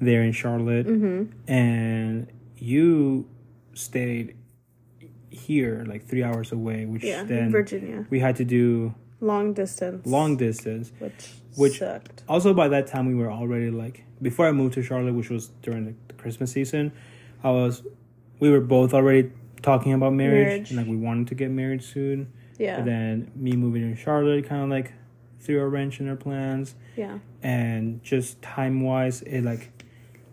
there 0.00 0.22
in 0.22 0.32
Charlotte. 0.32 0.86
Mm-hmm. 0.86 1.50
And 1.50 2.26
you 2.58 3.28
stayed 3.74 4.36
here, 5.30 5.84
like 5.88 6.06
three 6.06 6.22
hours 6.22 6.52
away, 6.52 6.86
which 6.86 7.02
Yeah, 7.04 7.22
then 7.24 7.44
in 7.44 7.50
Virginia. 7.52 8.06
we 8.10 8.20
had 8.20 8.36
to 8.36 8.44
do 8.44 8.94
Long 9.24 9.54
distance. 9.54 10.06
long 10.06 10.36
distance. 10.36 10.92
which, 10.98 11.30
which- 11.56 11.78
sucked. 11.78 12.22
Also, 12.28 12.52
by 12.52 12.68
that 12.68 12.86
time, 12.86 13.06
we 13.06 13.14
were 13.14 13.30
already 13.32 13.70
like 13.70 14.04
before 14.20 14.46
I 14.46 14.52
moved 14.52 14.74
to 14.74 14.82
Charlotte, 14.82 15.14
which 15.14 15.30
was 15.30 15.48
during 15.62 15.84
the, 15.86 15.94
Christmas 16.24 16.52
season. 16.52 16.90
I 17.42 17.50
was, 17.50 17.82
we 18.40 18.48
were 18.48 18.60
both 18.60 18.94
already 18.94 19.30
talking 19.60 19.92
about 19.92 20.14
marriage, 20.14 20.46
Marriage. 20.46 20.70
and 20.70 20.78
like 20.78 20.86
we 20.86 20.96
wanted 20.96 21.26
to 21.28 21.34
get 21.34 21.50
married 21.50 21.82
soon. 21.82 22.32
Yeah. 22.58 22.78
And 22.78 22.86
then 22.88 23.30
me 23.34 23.52
moving 23.52 23.94
to 23.94 24.00
Charlotte 24.00 24.48
kind 24.48 24.62
of 24.62 24.70
like 24.70 24.92
threw 25.40 25.60
a 25.60 25.68
wrench 25.68 26.00
in 26.00 26.08
our 26.08 26.16
plans, 26.16 26.74
yeah. 26.96 27.18
and 27.42 28.02
just 28.02 28.40
time 28.40 28.80
wise, 28.80 29.20
it 29.22 29.42
like 29.42 29.70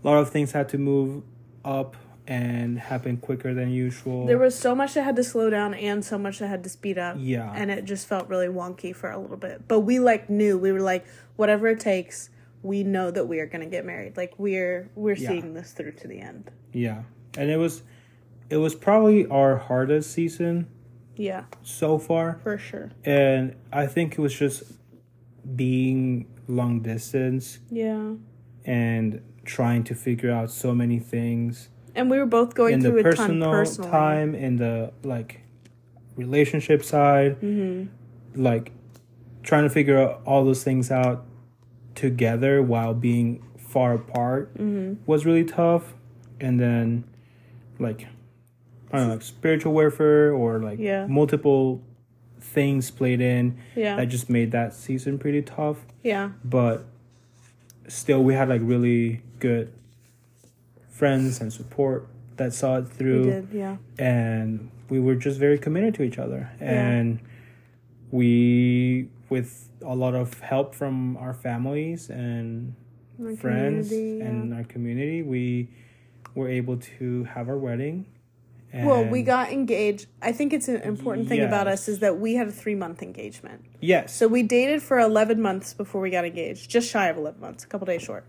a 0.01 0.07
lot 0.07 0.17
of 0.19 0.29
things 0.29 0.53
had 0.53 0.69
to 0.69 0.77
move 0.77 1.23
up 1.65 1.97
and 2.31 2.79
happen 2.79 3.17
quicker 3.17 3.53
than 3.53 3.69
usual. 3.71 4.25
There 4.25 4.37
was 4.37 4.57
so 4.57 4.73
much 4.73 4.93
that 4.93 5.03
had 5.03 5.17
to 5.17 5.23
slow 5.23 5.49
down 5.49 5.73
and 5.73 6.03
so 6.05 6.17
much 6.17 6.39
that 6.39 6.47
had 6.47 6.63
to 6.63 6.69
speed 6.69 6.97
up. 6.97 7.17
yeah, 7.19 7.51
And 7.53 7.69
it 7.69 7.83
just 7.83 8.07
felt 8.07 8.29
really 8.29 8.47
wonky 8.47 8.95
for 8.95 9.11
a 9.11 9.17
little 9.19 9.35
bit. 9.35 9.67
But 9.67 9.81
we 9.81 9.99
like 9.99 10.29
knew 10.29 10.57
we 10.57 10.71
were 10.71 10.79
like, 10.79 11.05
whatever 11.35 11.67
it 11.67 11.81
takes, 11.81 12.29
we 12.63 12.83
know 12.83 13.11
that 13.11 13.25
we 13.27 13.39
are 13.41 13.45
gonna 13.47 13.65
get 13.65 13.85
married. 13.85 14.15
Like 14.15 14.33
we're 14.37 14.89
we're 14.95 15.15
Yeah. 15.17 15.27
seeing 15.27 15.53
this 15.55 15.73
through 15.73 15.91
to 15.93 16.07
the 16.07 16.19
end. 16.21 16.51
yeah, 16.71 17.03
and 17.37 17.49
it 17.51 17.57
was, 17.57 17.83
it 18.49 18.57
was 18.57 18.75
probably 18.75 19.27
our 19.27 19.57
hardest 19.57 20.11
season 20.11 20.67
Yeah, 21.17 21.43
so 21.63 21.97
far. 21.97 22.39
for 22.43 22.57
sure. 22.57 22.91
and 23.03 23.55
I 23.73 23.87
think 23.87 24.13
it 24.13 24.19
was 24.21 24.33
just 24.33 24.63
being 25.55 26.27
long 26.47 26.79
distance 26.81 27.59
Yeah. 27.69 28.13
and 28.65 29.21
trying 29.43 29.83
to 29.85 29.95
figure 29.95 30.31
out 30.31 30.49
so 30.51 30.73
many 30.73 30.99
things 30.99 31.67
And 31.95 32.09
we 32.09 32.17
were 32.17 32.25
both 32.25 32.53
going 32.55 32.75
in 32.75 32.79
the 32.81 32.89
through 32.89 32.99
a 32.99 33.03
ton 33.03 33.11
personal 33.13 33.51
personally. 33.51 33.91
time 33.91 34.35
in 34.35 34.57
the 34.57 34.91
like 35.03 35.41
relationship 36.15 36.83
side 36.83 37.39
Mm-hmm. 37.41 38.41
like 38.41 38.71
trying 39.43 39.63
to 39.63 39.69
figure 39.69 39.97
out 39.99 40.21
all 40.25 40.45
those 40.45 40.63
things 40.63 40.91
out 40.91 41.25
together 41.95 42.61
while 42.61 42.93
being 42.93 43.43
far 43.57 43.93
apart 43.93 44.53
Mm-hmm. 44.57 45.01
was 45.05 45.25
really 45.25 45.43
tough 45.45 45.93
and 46.39 46.59
then 46.59 47.03
like 47.79 48.07
I 48.91 48.97
don't 48.97 49.07
know 49.07 49.13
like 49.13 49.21
spiritual 49.23 49.73
warfare 49.73 50.33
or 50.33 50.59
like 50.59 50.79
Yeah. 50.79 51.07
multiple 51.07 51.81
things 52.39 52.91
played 52.91 53.21
in 53.21 53.57
Yeah. 53.75 53.95
that 53.95 54.07
just 54.07 54.29
made 54.29 54.51
that 54.51 54.73
season 54.73 55.17
pretty 55.19 55.41
tough. 55.41 55.77
yeah. 56.03 56.31
But 56.43 56.85
still, 57.87 58.23
we 58.23 58.33
had 58.33 58.49
like 58.49 58.61
really 58.63 59.21
good 59.39 59.71
friends 60.91 61.41
and 61.41 61.51
support 61.51 62.07
that 62.37 62.53
saw 62.53 62.77
it 62.77 62.83
We 62.83 62.89
through, 62.89 63.23
did, 63.25 63.47
yeah. 63.51 63.77
and 63.97 64.69
we 64.89 64.99
were 64.99 65.15
just 65.15 65.39
very 65.39 65.57
committed 65.57 65.95
to 65.95 66.03
each 66.03 66.19
other. 66.19 66.51
Yeah. 66.61 66.67
And 66.69 67.19
we, 68.11 69.09
with 69.29 69.69
a 69.83 69.95
lot 69.95 70.15
of 70.15 70.39
help 70.41 70.75
from 70.75 71.17
our 71.17 71.33
families 71.33 72.09
and 72.09 72.75
Our 73.23 73.35
friends 73.35 73.91
yeah. 73.91 74.25
and 74.25 74.53
our 74.53 74.63
community, 74.63 75.21
we 75.23 75.69
were 76.35 76.49
able 76.49 76.77
to 76.99 77.23
have 77.25 77.49
our 77.49 77.57
wedding. 77.57 78.05
Well, 78.73 79.03
we 79.03 79.21
got 79.21 79.51
engaged. 79.51 80.07
I 80.21 80.31
think 80.31 80.53
it's 80.53 80.69
an 80.69 80.77
important 80.81 81.27
thing 81.27 81.41
about 81.41 81.67
us 81.67 81.89
is 81.89 81.99
that 81.99 82.19
we 82.19 82.35
had 82.35 82.47
a 82.47 82.51
three 82.53 82.75
month 82.75 83.01
engagement. 83.03 83.65
yes, 83.81 84.15
So 84.15 84.29
we 84.29 84.43
dated 84.43 84.81
for 84.81 84.97
11 84.97 85.41
months 85.41 85.73
before 85.73 85.99
we 85.99 86.09
got 86.09 86.23
engaged, 86.23 86.69
just 86.69 86.89
shy 86.89 87.07
of 87.07 87.17
11 87.17 87.41
months, 87.41 87.65
a 87.65 87.67
couple 87.67 87.85
days 87.85 88.01
short. 88.01 88.25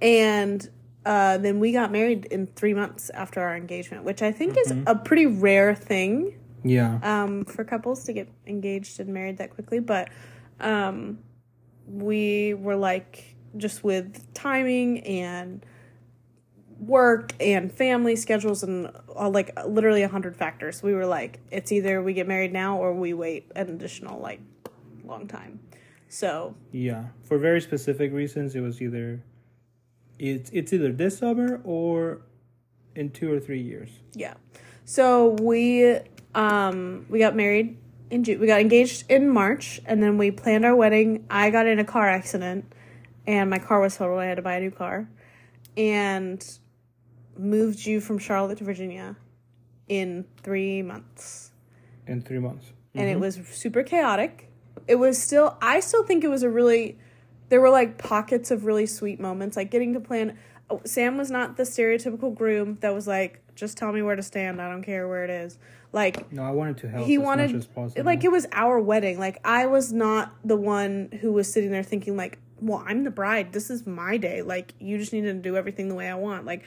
And 0.00 0.66
uh, 1.04 1.38
then 1.38 1.60
we 1.60 1.72
got 1.72 1.92
married 1.92 2.26
in 2.26 2.46
three 2.46 2.74
months 2.74 3.10
after 3.10 3.40
our 3.40 3.56
engagement, 3.56 4.04
which 4.04 4.22
I 4.22 4.32
think 4.32 4.56
is 4.56 4.72
a 4.86 4.94
pretty 4.94 5.26
rare 5.26 5.74
thing 5.74 6.38
yeah, 6.64 6.98
um, 7.02 7.44
for 7.44 7.62
couples 7.62 8.04
to 8.04 8.12
get 8.12 8.28
engaged 8.46 8.98
and 9.00 9.12
married 9.12 9.36
that 9.38 9.50
quickly. 9.50 9.80
But 9.80 10.08
um, 10.60 11.18
we 11.86 12.54
were 12.54 12.76
like, 12.76 13.36
just 13.56 13.84
with 13.84 14.32
timing 14.34 15.00
and 15.00 15.64
work 16.80 17.34
and 17.40 17.70
family 17.70 18.16
schedules 18.16 18.62
and 18.62 18.90
all, 19.14 19.30
like 19.30 19.52
literally 19.66 20.02
a 20.02 20.08
hundred 20.08 20.36
factors, 20.36 20.82
we 20.82 20.94
were 20.94 21.06
like, 21.06 21.40
it's 21.50 21.70
either 21.70 22.02
we 22.02 22.14
get 22.14 22.26
married 22.26 22.52
now 22.52 22.78
or 22.78 22.94
we 22.94 23.12
wait 23.12 23.50
an 23.54 23.68
additional 23.68 24.20
like 24.20 24.40
long 25.04 25.28
time. 25.28 25.60
So 26.08 26.54
Yeah, 26.72 27.06
for 27.22 27.38
very 27.38 27.60
specific 27.60 28.12
reasons, 28.12 28.54
it 28.54 28.60
was 28.60 28.80
either 28.80 29.22
it's 30.18 30.50
it's 30.52 30.72
either 30.72 30.92
this 30.92 31.18
summer 31.18 31.60
or 31.64 32.22
in 32.94 33.10
two 33.10 33.32
or 33.32 33.40
three 33.40 33.60
years. 33.60 33.90
yeah, 34.14 34.34
so 34.84 35.36
we 35.40 35.98
um 36.34 37.06
we 37.08 37.18
got 37.18 37.34
married 37.34 37.76
in 38.10 38.24
June. 38.24 38.40
We 38.40 38.46
got 38.46 38.60
engaged 38.60 39.10
in 39.10 39.28
March, 39.28 39.80
and 39.86 40.02
then 40.02 40.18
we 40.18 40.30
planned 40.30 40.64
our 40.64 40.74
wedding. 40.74 41.26
I 41.30 41.50
got 41.50 41.66
in 41.66 41.78
a 41.78 41.84
car 41.84 42.08
accident, 42.08 42.72
and 43.26 43.50
my 43.50 43.58
car 43.58 43.80
was 43.80 43.96
totaled. 43.96 44.20
I 44.20 44.26
had 44.26 44.36
to 44.36 44.42
buy 44.42 44.54
a 44.54 44.60
new 44.60 44.70
car, 44.70 45.08
and 45.76 46.44
moved 47.36 47.84
you 47.84 48.00
from 48.00 48.18
Charlotte 48.18 48.58
to 48.58 48.64
Virginia 48.64 49.16
in 49.88 50.24
three 50.42 50.82
months. 50.82 51.50
In 52.06 52.22
three 52.22 52.38
months. 52.38 52.72
and 52.94 53.08
it 53.08 53.18
was 53.18 53.38
super 53.48 53.82
chaotic. 53.82 54.50
It 54.86 54.96
was 54.96 55.20
still, 55.20 55.56
I 55.62 55.80
still 55.80 56.04
think 56.04 56.24
it 56.24 56.28
was 56.28 56.42
a 56.42 56.50
really, 56.50 56.98
there 57.54 57.60
were 57.60 57.70
like 57.70 57.98
pockets 57.98 58.50
of 58.50 58.64
really 58.64 58.84
sweet 58.84 59.20
moments, 59.20 59.56
like 59.56 59.70
getting 59.70 59.92
to 59.92 60.00
plan. 60.00 60.36
oh, 60.70 60.80
Sam 60.84 61.16
was 61.16 61.30
not 61.30 61.56
the 61.56 61.62
stereotypical 61.62 62.34
groom 62.34 62.78
that 62.80 62.92
was 62.92 63.06
like 63.06 63.40
just 63.54 63.76
tell 63.76 63.92
me 63.92 64.02
where 64.02 64.16
to 64.16 64.24
stand. 64.24 64.60
I 64.60 64.68
don't 64.68 64.82
care 64.82 65.06
where 65.06 65.22
it 65.22 65.30
is. 65.30 65.56
Like 65.92 66.32
No, 66.32 66.42
I 66.42 66.50
wanted 66.50 66.78
to 66.78 66.88
help 66.88 67.06
he 67.06 67.14
as 67.14 67.20
wanted 67.20 67.52
much 67.52 67.60
as 67.60 67.66
possible. 67.68 68.02
like 68.02 68.24
it 68.24 68.32
was 68.32 68.48
our 68.50 68.80
wedding. 68.80 69.20
Like 69.20 69.38
I 69.44 69.66
was 69.66 69.92
not 69.92 70.34
the 70.44 70.56
one 70.56 71.16
who 71.20 71.32
was 71.32 71.52
sitting 71.52 71.70
there 71.70 71.84
thinking 71.84 72.16
like, 72.16 72.40
well, 72.60 72.82
I'm 72.84 73.04
the 73.04 73.12
bride. 73.12 73.52
This 73.52 73.70
is 73.70 73.86
my 73.86 74.16
day. 74.16 74.42
Like 74.42 74.74
you 74.80 74.98
just 74.98 75.12
need 75.12 75.22
to 75.22 75.32
do 75.34 75.56
everything 75.56 75.88
the 75.88 75.94
way 75.94 76.08
I 76.08 76.16
want. 76.16 76.46
Like 76.46 76.64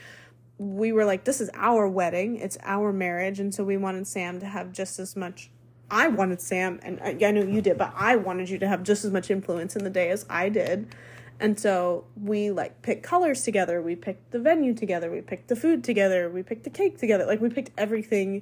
we 0.57 0.93
were 0.93 1.03
like, 1.03 1.25
this 1.25 1.41
is 1.41 1.49
our 1.53 1.85
wedding. 1.89 2.37
It's 2.37 2.57
our 2.63 2.93
marriage, 2.93 3.41
and 3.41 3.53
so 3.53 3.65
we 3.65 3.75
wanted 3.75 4.07
Sam 4.07 4.39
to 4.39 4.45
have 4.45 4.71
just 4.71 4.99
as 4.99 5.17
much. 5.17 5.49
I 5.89 6.07
wanted 6.07 6.41
Sam, 6.41 6.79
and 6.83 6.99
I, 7.01 7.17
I 7.25 7.31
know 7.31 7.43
you 7.43 7.61
did, 7.61 7.77
but 7.77 7.93
I 7.95 8.15
wanted 8.17 8.49
you 8.49 8.57
to 8.59 8.67
have 8.67 8.83
just 8.83 9.05
as 9.05 9.11
much 9.11 9.29
influence 9.31 9.75
in 9.75 9.83
the 9.83 9.89
day 9.89 10.09
as 10.09 10.25
I 10.29 10.49
did. 10.49 10.93
And 11.39 11.59
so 11.59 12.05
we 12.21 12.49
like 12.51 12.81
picked 12.81 13.03
colors 13.03 13.43
together. 13.43 13.81
We 13.81 13.95
picked 13.95 14.31
the 14.31 14.39
venue 14.39 14.73
together. 14.73 15.11
We 15.11 15.21
picked 15.21 15.47
the 15.49 15.55
food 15.55 15.83
together. 15.83 16.29
We 16.29 16.41
picked 16.43 16.63
the 16.63 16.69
cake 16.71 16.97
together. 16.97 17.25
Like 17.25 17.39
we 17.41 17.49
picked 17.49 17.71
everything 17.77 18.41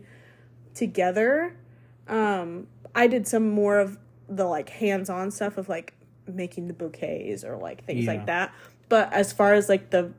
together. 0.73 1.55
Um, 2.07 2.67
I 2.95 3.07
did 3.07 3.27
some 3.27 3.49
more 3.49 3.79
of 3.79 3.97
the 4.29 4.45
like 4.45 4.69
hands-on 4.69 5.29
stuff 5.31 5.57
of 5.57 5.67
like 5.69 5.93
making 6.27 6.67
the 6.67 6.73
bouquets 6.73 7.43
or 7.43 7.57
like 7.57 7.83
things 7.85 8.05
Yeah. 8.05 8.13
like 8.13 8.25
that. 8.27 8.53
But 8.89 9.11
as 9.13 9.33
far 9.33 9.53
as 9.53 9.69
like 9.69 9.89
the 9.89 10.13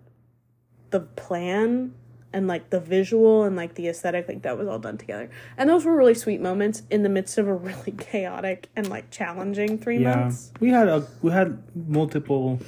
the 0.90 1.00
plan 1.00 1.94
and 2.36 2.46
like 2.46 2.68
the 2.68 2.78
visual 2.78 3.44
and 3.44 3.56
like 3.56 3.76
the 3.76 3.88
aesthetic, 3.88 4.28
like 4.28 4.42
that 4.42 4.58
was 4.58 4.68
all 4.68 4.78
done 4.78 4.98
together. 4.98 5.30
And 5.56 5.70
those 5.70 5.86
were 5.86 5.96
really 5.96 6.12
sweet 6.14 6.42
moments 6.42 6.82
in 6.90 7.02
the 7.02 7.08
midst 7.08 7.38
of 7.38 7.48
a 7.48 7.54
really 7.68 7.92
chaotic 7.96 8.68
and 8.76 8.88
like 8.90 9.10
challenging 9.10 9.78
three 9.78 10.00
yeah, 10.02 10.14
months. 10.16 10.52
we 10.60 10.68
had 10.68 10.86
a 10.86 11.06
we 11.22 11.30
had 11.32 11.62
multiple 11.74 12.60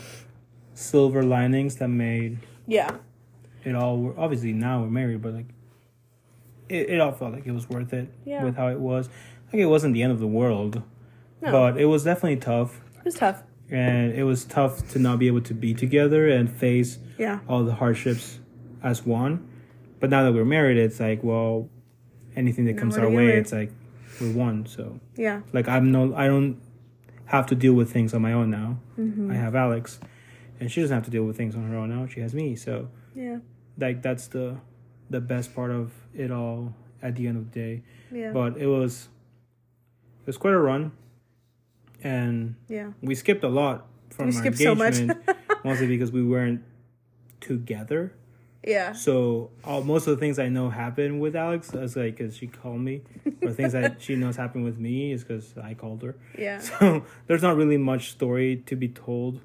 silver 0.72 1.22
linings 1.22 1.76
that 1.76 1.88
made 1.88 2.38
Yeah. 2.66 2.96
it 3.62 3.74
all. 3.74 4.14
Obviously, 4.16 4.54
now 4.54 4.80
we're 4.82 4.88
married, 4.90 5.20
but 5.20 5.34
like 5.34 5.48
it, 6.70 6.88
it 6.90 7.00
all 7.00 7.12
felt 7.12 7.34
like 7.34 7.46
it 7.46 7.52
was 7.52 7.68
worth 7.68 7.92
it 7.92 8.08
Yeah. 8.24 8.44
with 8.44 8.56
how 8.56 8.68
it 8.68 8.80
was. 8.80 9.10
Like 9.52 9.60
it 9.60 9.66
wasn't 9.66 9.92
the 9.92 10.02
end 10.02 10.12
of 10.12 10.18
the 10.20 10.26
world, 10.26 10.82
No. 11.42 11.52
but 11.52 11.78
it 11.78 11.84
was 11.86 12.04
definitely 12.04 12.36
tough, 12.36 12.80
It 13.00 13.04
was 13.04 13.14
tough. 13.16 13.42
and 13.70 14.12
it 14.14 14.24
was 14.24 14.44
tough 14.46 14.88
to 14.92 14.98
not 14.98 15.18
be 15.18 15.26
able 15.26 15.42
to 15.42 15.52
be 15.54 15.74
together 15.74 16.26
and 16.26 16.50
face 16.50 16.98
Yeah. 17.18 17.40
all 17.46 17.64
the 17.64 17.74
hardships 17.74 18.38
as 18.82 19.04
one. 19.04 19.46
But 20.00 20.10
now 20.10 20.22
that 20.24 20.32
we're 20.32 20.44
married, 20.44 20.76
it's 20.78 21.00
like, 21.00 21.22
well, 21.24 21.68
anything 22.36 22.64
that 22.66 22.74
Now 22.74 22.80
comes 22.82 22.96
our 22.98 23.10
way, 23.10 23.28
it's 23.36 23.52
like 23.52 23.70
we're 24.20 24.32
one. 24.32 24.66
So 24.66 25.00
Yeah. 25.16 25.40
like 25.52 25.68
I'm 25.68 25.90
no, 25.92 26.14
I 26.14 26.26
don't 26.26 26.60
have 27.26 27.46
to 27.46 27.54
deal 27.54 27.74
with 27.74 27.92
things 27.92 28.14
on 28.14 28.22
my 28.22 28.32
own 28.32 28.50
now. 28.50 28.78
Mm-hmm. 28.98 29.30
I 29.30 29.34
have 29.34 29.54
Alex, 29.54 30.00
and 30.60 30.70
she 30.70 30.80
doesn't 30.80 30.94
have 30.94 31.04
to 31.04 31.10
deal 31.10 31.24
with 31.24 31.36
things 31.36 31.54
on 31.56 31.68
her 31.70 31.76
own 31.76 31.88
now. 31.90 32.06
She 32.06 32.20
has 32.20 32.34
me. 32.34 32.56
So 32.56 32.88
Yeah. 33.14 33.38
like 33.78 34.02
that's 34.02 34.28
the 34.28 34.56
the 35.10 35.20
best 35.20 35.54
part 35.54 35.70
of 35.70 35.92
it 36.14 36.30
all 36.30 36.74
at 37.02 37.16
the 37.16 37.26
end 37.26 37.36
of 37.38 37.50
the 37.52 37.60
day. 37.60 37.82
Yeah. 38.12 38.32
But 38.32 38.56
it 38.56 38.66
was 38.66 39.08
it 40.22 40.26
was 40.26 40.36
quite 40.36 40.54
a 40.54 40.58
run, 40.58 40.92
and 42.02 42.54
yeah. 42.68 42.92
we 43.02 43.14
skipped 43.14 43.42
a 43.44 43.48
lot 43.48 43.86
from 44.10 44.26
We 44.28 44.34
our 44.36 44.40
skipped 44.42 44.58
so 44.58 44.74
much. 44.74 44.98
engagement, 44.98 45.38
mostly 45.64 45.86
because 45.86 46.12
we 46.12 46.22
weren't 46.22 46.62
together. 47.40 48.12
Yeah. 48.66 48.92
So 48.92 49.50
all, 49.64 49.82
most 49.82 50.06
of 50.08 50.16
the 50.16 50.20
things 50.20 50.38
I 50.38 50.48
know 50.48 50.68
happen 50.68 51.20
with 51.20 51.36
Alex 51.36 51.72
is 51.74 51.96
like 51.96 52.16
because 52.16 52.36
she 52.36 52.48
called 52.48 52.80
me, 52.80 53.02
or 53.42 53.52
things 53.52 53.72
that 53.72 54.02
she 54.02 54.16
knows 54.16 54.36
happen 54.36 54.64
with 54.64 54.78
me 54.78 55.12
is 55.12 55.22
because 55.24 55.54
I 55.62 55.74
called 55.74 56.02
her. 56.02 56.16
Yeah. 56.38 56.60
So 56.78 57.04
there's 57.26 57.42
not 57.42 57.56
really 57.56 57.76
much 57.76 58.10
story 58.10 58.56
to 58.66 58.76
be 58.76 58.88
told 58.88 59.40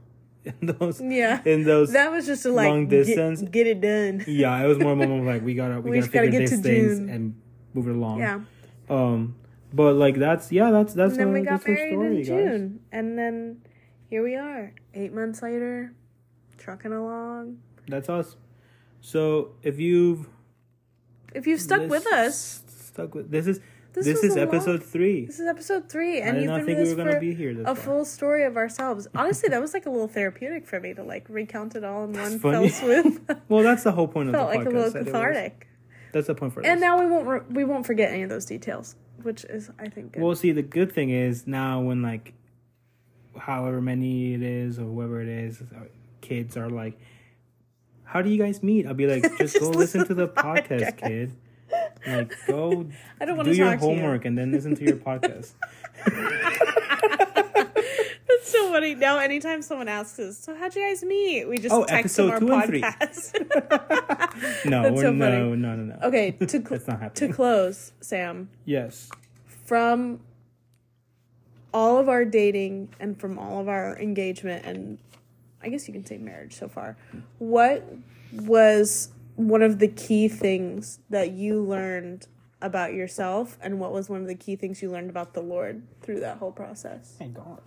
in 0.45 0.55
those 0.61 0.99
Yeah. 1.01 1.41
in 1.45 1.63
those. 1.63 1.93
That 1.93 2.11
was 2.11 2.25
just 2.25 2.45
a 2.45 2.51
like 2.51 2.67
Long 2.67 2.87
distance. 2.87 3.41
Get, 3.43 3.67
it 3.67 3.81
done. 3.81 4.23
yeah, 4.27 4.61
it 4.63 4.67
was 4.67 4.79
more 4.79 4.93
a 4.93 4.95
moment 4.95 5.21
of 5.21 5.25
like 5.27 5.43
we 5.43 5.53
gotta 5.53 5.79
we, 5.79 5.91
We 5.91 5.99
gotta 5.99 6.11
gotta 6.11 6.25
figure 6.25 6.39
get 6.39 6.49
these 6.49 6.57
to 6.61 6.63
things 6.63 6.97
June. 6.99 7.09
and 7.09 7.41
move 7.73 7.87
it 7.87 7.95
along. 7.95 8.19
Yeah. 8.19 8.41
Um, 8.89 9.35
but 9.71 9.93
like 9.93 10.15
that's 10.17 10.51
yeah 10.51 10.71
that's 10.71 10.93
that's 10.93 11.13
And 11.17 11.21
then 11.21 11.27
a, 11.29 11.31
we 11.39 11.41
got 11.45 11.65
married 11.67 11.91
story, 11.93 12.07
in 12.07 12.15
guys. 12.17 12.27
June. 12.27 12.79
And 12.91 13.17
then 13.17 13.61
here 14.09 14.23
we 14.23 14.35
are, 14.35 14.73
eight 14.93 15.13
months 15.13 15.41
later, 15.41 15.93
trucking 16.57 16.91
along. 16.93 17.59
That's 17.87 18.09
us. 18.09 18.35
So 19.05 19.49
if 19.61 19.79
you've 19.79 20.27
If 21.35 21.45
you've 21.45 21.59
stuck 21.61 21.89
with 21.89 22.07
us, 22.07 22.63
stuck 22.69 23.13
with 23.13 23.29
this 23.29 23.47
is 23.47 23.59
This 23.91 24.05
this, 24.05 24.23
is 24.23 24.37
episode 24.37 24.79
long- 24.79 24.79
three. 24.79 25.25
this 25.25 25.39
is 25.41 25.45
episode 25.47 25.89
three, 25.89 26.21
and 26.21 26.37
you've 26.41 26.47
been 26.47 26.65
think 26.65 26.77
with 26.77 26.77
we 26.77 26.83
us 26.83 26.89
were 26.91 26.95
gonna 27.03 27.13
for 27.15 27.19
be 27.19 27.33
here 27.35 27.53
this 27.53 27.63
a 27.67 27.75
far. 27.75 27.83
full 27.83 28.05
story 28.05 28.45
of 28.45 28.55
ourselves. 28.55 29.07
Honestly, 29.13 29.49
that 29.49 29.59
was 29.65 29.73
like 29.73 29.85
a 29.85 29.89
little 29.89 30.07
therapeutic 30.07 30.65
for 30.65 30.79
me 30.79 30.93
to 30.93 31.03
like 31.03 31.25
recount 31.29 31.75
it 31.75 31.83
all 31.83 32.05
in 32.05 32.13
one 32.13 32.39
funny. 32.39 32.69
fell 32.69 33.03
swoop. 33.03 33.31
Well, 33.49 33.61
that's 33.61 33.83
the 33.83 33.91
whole 33.91 34.07
point 34.07 34.29
of 34.29 34.35
Felt 34.35 34.51
the 34.51 34.57
like 34.57 34.67
a 34.67 34.69
little 34.69 34.89
that 34.89 34.95
it 34.99 35.03
was- 35.03 35.11
cathartic. 35.11 35.67
That's 36.13 36.27
the 36.27 36.35
point 36.35 36.53
for 36.53 36.61
us. 36.61 36.67
And 36.67 36.79
now 36.79 36.97
we 36.99 37.07
won't 37.07 37.27
re- 37.27 37.41
we 37.49 37.65
won't 37.65 37.85
forget 37.85 38.09
any 38.11 38.21
of 38.23 38.29
those 38.29 38.45
details, 38.45 38.95
which 39.23 39.43
is 39.45 39.69
I 39.77 39.89
think 39.89 40.13
good. 40.13 40.23
Well, 40.23 40.35
see, 40.35 40.51
the 40.53 40.61
good 40.61 40.91
thing 40.93 41.09
is 41.09 41.45
now 41.45 41.81
when 41.81 42.01
like, 42.03 42.33
however 43.37 43.81
many 43.81 44.33
it 44.35 44.41
is 44.43 44.79
or 44.79 44.83
whoever 44.83 45.21
it 45.21 45.27
is, 45.27 45.61
uh, 45.61 45.85
kids 46.21 46.55
are 46.55 46.69
like, 46.69 46.97
"How 48.13 48.21
do 48.21 48.29
you 48.29 48.37
guys 48.37 48.61
meet?" 48.63 48.85
I'll 48.87 48.93
be 48.93 49.07
like, 49.07 49.23
"Just, 49.39 49.59
go 49.59 49.69
listen 49.69 49.73
to 49.73 49.77
listen 49.79 49.99
the 50.01 50.05
to 50.07 50.13
the 50.13 50.27
podcast, 50.27 50.97
podcast." 50.97 50.97
kid. 50.97 51.33
Like, 52.05 52.31
go 52.47 52.85
I 53.19 53.25
don't 53.25 53.43
do 53.43 53.51
your 53.51 53.65
to 53.67 53.73
you. 53.73 53.77
homework 53.79 54.25
and 54.25 54.37
then 54.37 54.51
listen 54.51 54.75
to 54.75 54.83
your 54.83 54.97
podcast." 55.09 55.53
That's 58.27 58.51
so 58.51 58.71
funny. 58.71 58.95
Now, 58.95 59.19
anytime 59.19 59.61
someone 59.61 59.87
asks 59.87 60.19
us, 60.19 60.37
"So 60.37 60.55
how'd 60.55 60.75
you 60.75 60.81
guys 60.81 61.03
meet?" 61.03 61.47
We 61.47 61.57
just 61.57 61.73
Oh, 61.73 61.85
text 61.85 62.15
them 62.17 62.29
our 62.29 62.35
episode 62.37 62.47
two 62.47 62.53
and 62.53 62.65
three. 62.65 62.81
podcast. 62.81 64.65
No, 64.65 64.83
That's 64.83 65.01
so 65.01 65.11
no, 65.11 65.25
funny. 65.25 65.37
no, 65.37 65.55
no, 65.55 65.75
no. 65.75 65.95
okay, 66.03 66.31
to 66.31 66.47
cl- 66.49 66.61
That's 66.69 66.87
not 66.87 67.15
to 67.15 67.31
close, 67.33 67.93
Sam. 68.01 68.49
Yes. 68.65 69.09
from 69.65 70.19
all 71.73 71.97
of 71.97 72.07
our 72.09 72.23
dating 72.25 72.89
and 72.99 73.19
from 73.19 73.39
all 73.39 73.59
of 73.59 73.67
our 73.67 73.97
engagement 73.99 74.63
and 74.65 74.97
I 75.63 75.69
guess 75.69 75.87
you 75.87 75.93
can 75.93 76.05
say 76.05 76.17
marriage 76.17 76.55
so 76.55 76.67
far, 76.67 76.97
what 77.39 77.83
was 78.33 79.09
one 79.35 79.61
of 79.61 79.79
the 79.79 79.87
key 79.87 80.27
things 80.27 80.99
that 81.09 81.31
you 81.31 81.61
learned 81.61 82.27
about 82.61 82.93
yourself 82.93 83.57
and 83.61 83.79
what 83.79 83.91
was 83.91 84.09
one 84.09 84.21
of 84.21 84.27
the 84.27 84.35
key 84.35 84.55
things 84.55 84.81
you 84.81 84.89
learned 84.89 85.09
about 85.09 85.33
the 85.33 85.41
Lord 85.41 85.83
through 86.01 86.19
that 86.21 86.37
whole 86.37 86.51
process? 86.51 87.15
My 87.19 87.27
gosh. 87.27 87.59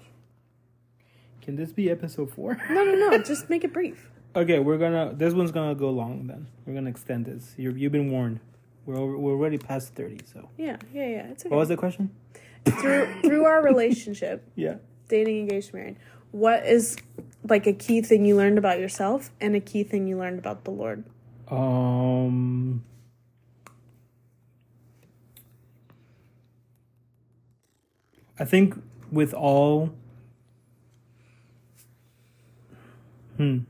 Can 1.43 1.57
this 1.57 1.73
be 1.73 1.91
episode 1.91 2.31
four? 2.33 2.59
No, 2.71 2.85
no, 2.85 2.95
no, 2.95 3.19
just 3.23 3.49
make 3.49 3.65
it 3.65 3.73
brief. 3.73 4.11
Okay, 4.35 4.59
we're 4.59 4.79
gonna. 4.79 5.15
This 5.15 5.33
one's 5.33 5.51
gonna 5.53 5.75
go 5.75 5.91
long. 5.91 6.27
Then 6.27 6.47
we're 6.67 6.75
gonna 6.75 6.91
extend 6.91 7.25
this. 7.27 7.55
You're, 7.57 7.77
you've 7.77 7.93
been 7.93 8.11
warned. 8.11 8.41
We're 8.85 8.97
over, 8.99 9.17
we're 9.17 9.33
already 9.33 9.57
past 9.59 9.95
thirty. 9.95 10.21
So 10.31 10.49
Yeah, 10.59 10.77
yeah, 10.93 11.07
yeah. 11.07 11.27
It's 11.31 11.45
okay. 11.47 11.51
what 11.55 11.61
was 11.61 11.69
the 11.69 11.77
question? 11.77 12.11
through 12.65 13.21
through 13.23 13.45
our 13.45 13.63
relationship, 13.73 14.43
Yeah. 14.57 14.75
dating, 15.09 15.39
engaged, 15.39 15.73
married, 15.73 15.97
what 16.37 16.67
is 16.67 16.97
like 17.49 17.67
a 17.67 17.73
key 17.73 18.03
thing 18.03 18.27
you 18.27 18.37
learned 18.37 18.59
about 18.59 18.79
yourself 18.79 19.31
and 19.41 19.57
a 19.57 19.61
key 19.61 19.83
thing 19.83 20.07
you 20.07 20.19
learned 20.19 20.39
about 20.39 20.65
the 20.65 20.71
Lord? 20.71 21.05
Um. 21.49 22.85
I 28.39 28.45
think 28.45 28.75
with 29.11 29.33
all. 29.33 29.95
Hmm. 33.39 33.61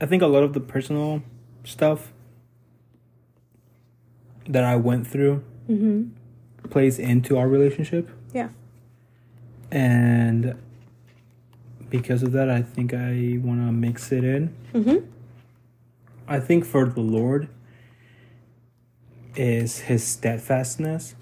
I 0.00 0.06
think 0.06 0.22
a 0.22 0.26
lot 0.26 0.42
of 0.42 0.52
the 0.52 0.60
personal 0.60 1.22
stuff 1.64 2.12
that 4.48 4.64
I 4.64 4.76
went 4.76 5.06
through 5.06 5.44
Mm-hmm. 5.68 6.68
plays 6.70 6.98
into 6.98 7.36
our 7.36 7.46
relationship. 7.46 8.08
Yeah. 8.32 8.48
And 9.70 10.56
because 11.90 12.22
of 12.22 12.32
that, 12.32 12.50
I 12.50 12.62
think 12.62 12.92
I 12.92 13.38
want 13.42 13.60
to 13.60 13.72
mix 13.72 14.12
it 14.12 14.24
in. 14.24 14.54
Mm-hmm. 14.74 15.06
I 16.26 16.40
think 16.40 16.64
for 16.64 16.86
the 16.86 17.00
Lord 17.00 17.48
is 19.34 19.80
his 19.80 20.04
steadfastness. 20.04 21.14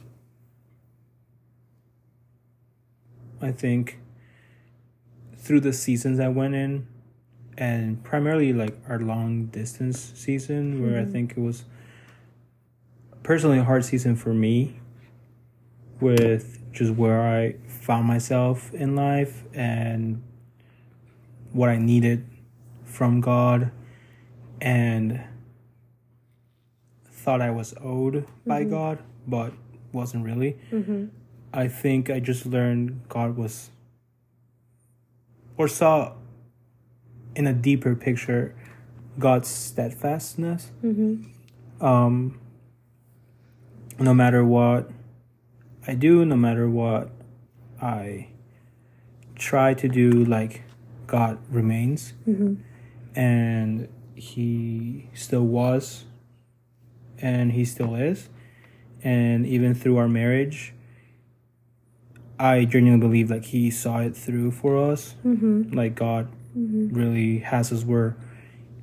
I 3.41 3.53
think 3.53 3.99
through 5.37 5.61
the 5.61 5.73
seasons 5.73 6.19
I 6.19 6.29
went 6.29 6.55
in, 6.55 6.89
and 7.59 8.03
primarily 8.03 8.53
like 8.53 8.77
our 8.89 8.99
long 8.99 9.47
distance 9.47 10.13
season, 10.15 10.83
where 10.83 11.01
I 11.01 11.05
think 11.05 11.33
it 11.33 11.41
was 11.41 11.65
personally 13.23 13.59
a 13.59 13.65
hard 13.65 13.85
season 13.85 14.17
for 14.17 14.35
me 14.35 14.81
with 16.01 16.61
just 16.73 16.93
where 16.95 17.23
I 17.23 17.55
found 17.69 18.07
myself 18.07 18.75
in 18.75 18.97
life 18.97 19.45
and 19.55 20.23
what 21.57 21.69
I 21.69 21.79
needed 21.79 22.27
from 22.85 23.21
God 23.21 23.71
and 24.61 25.23
thought 27.11 27.41
I 27.41 27.51
was 27.51 27.75
owed 27.83 28.27
by 28.47 28.65
God, 28.65 28.99
but 29.27 29.53
wasn't 29.93 30.25
really. 30.25 30.57
Mm-hmm. 30.71 31.07
I 31.53 31.69
think 31.69 32.11
I 32.11 32.21
just 32.21 32.47
learned 32.47 33.01
God 33.09 33.37
was, 33.37 33.71
or 35.57 35.67
saw 35.67 36.13
in 37.35 37.47
a 37.47 37.53
deeper 37.53 37.95
picture, 37.97 38.55
God's 39.19 39.49
steadfastness. 39.49 40.73
Mm-hmm. 40.85 41.85
um, 41.85 42.39
no 43.99 44.13
matter 44.13 44.45
what 44.45 44.91
I 45.89 45.95
do, 45.95 46.25
no 46.25 46.37
matter 46.37 46.69
what 46.69 47.11
I 47.81 48.29
try 49.35 49.73
to 49.75 49.89
do, 49.89 50.11
like 50.11 50.63
God 51.07 51.39
remains, 51.51 52.15
mm-hmm. 52.27 52.55
and 53.19 53.89
He 54.15 55.09
still 55.15 55.47
was, 55.47 56.05
and 57.19 57.53
He 57.53 57.65
still 57.65 57.95
is, 57.95 58.29
and 59.03 59.47
even 59.47 59.75
through 59.75 59.97
our 59.99 60.09
marriage, 60.09 60.75
I 62.39 62.65
genuinely 62.65 63.07
believe 63.07 63.31
like 63.31 63.47
He 63.47 63.71
saw 63.71 64.01
it 64.01 64.17
through 64.17 64.51
for 64.51 64.77
us. 64.91 65.15
Mm-hmm. 65.25 65.73
Like 65.73 65.95
God 65.95 66.29
mm-hmm. 66.57 66.95
really 66.95 67.39
has 67.39 67.73
us 67.73 67.85
where 67.85 68.17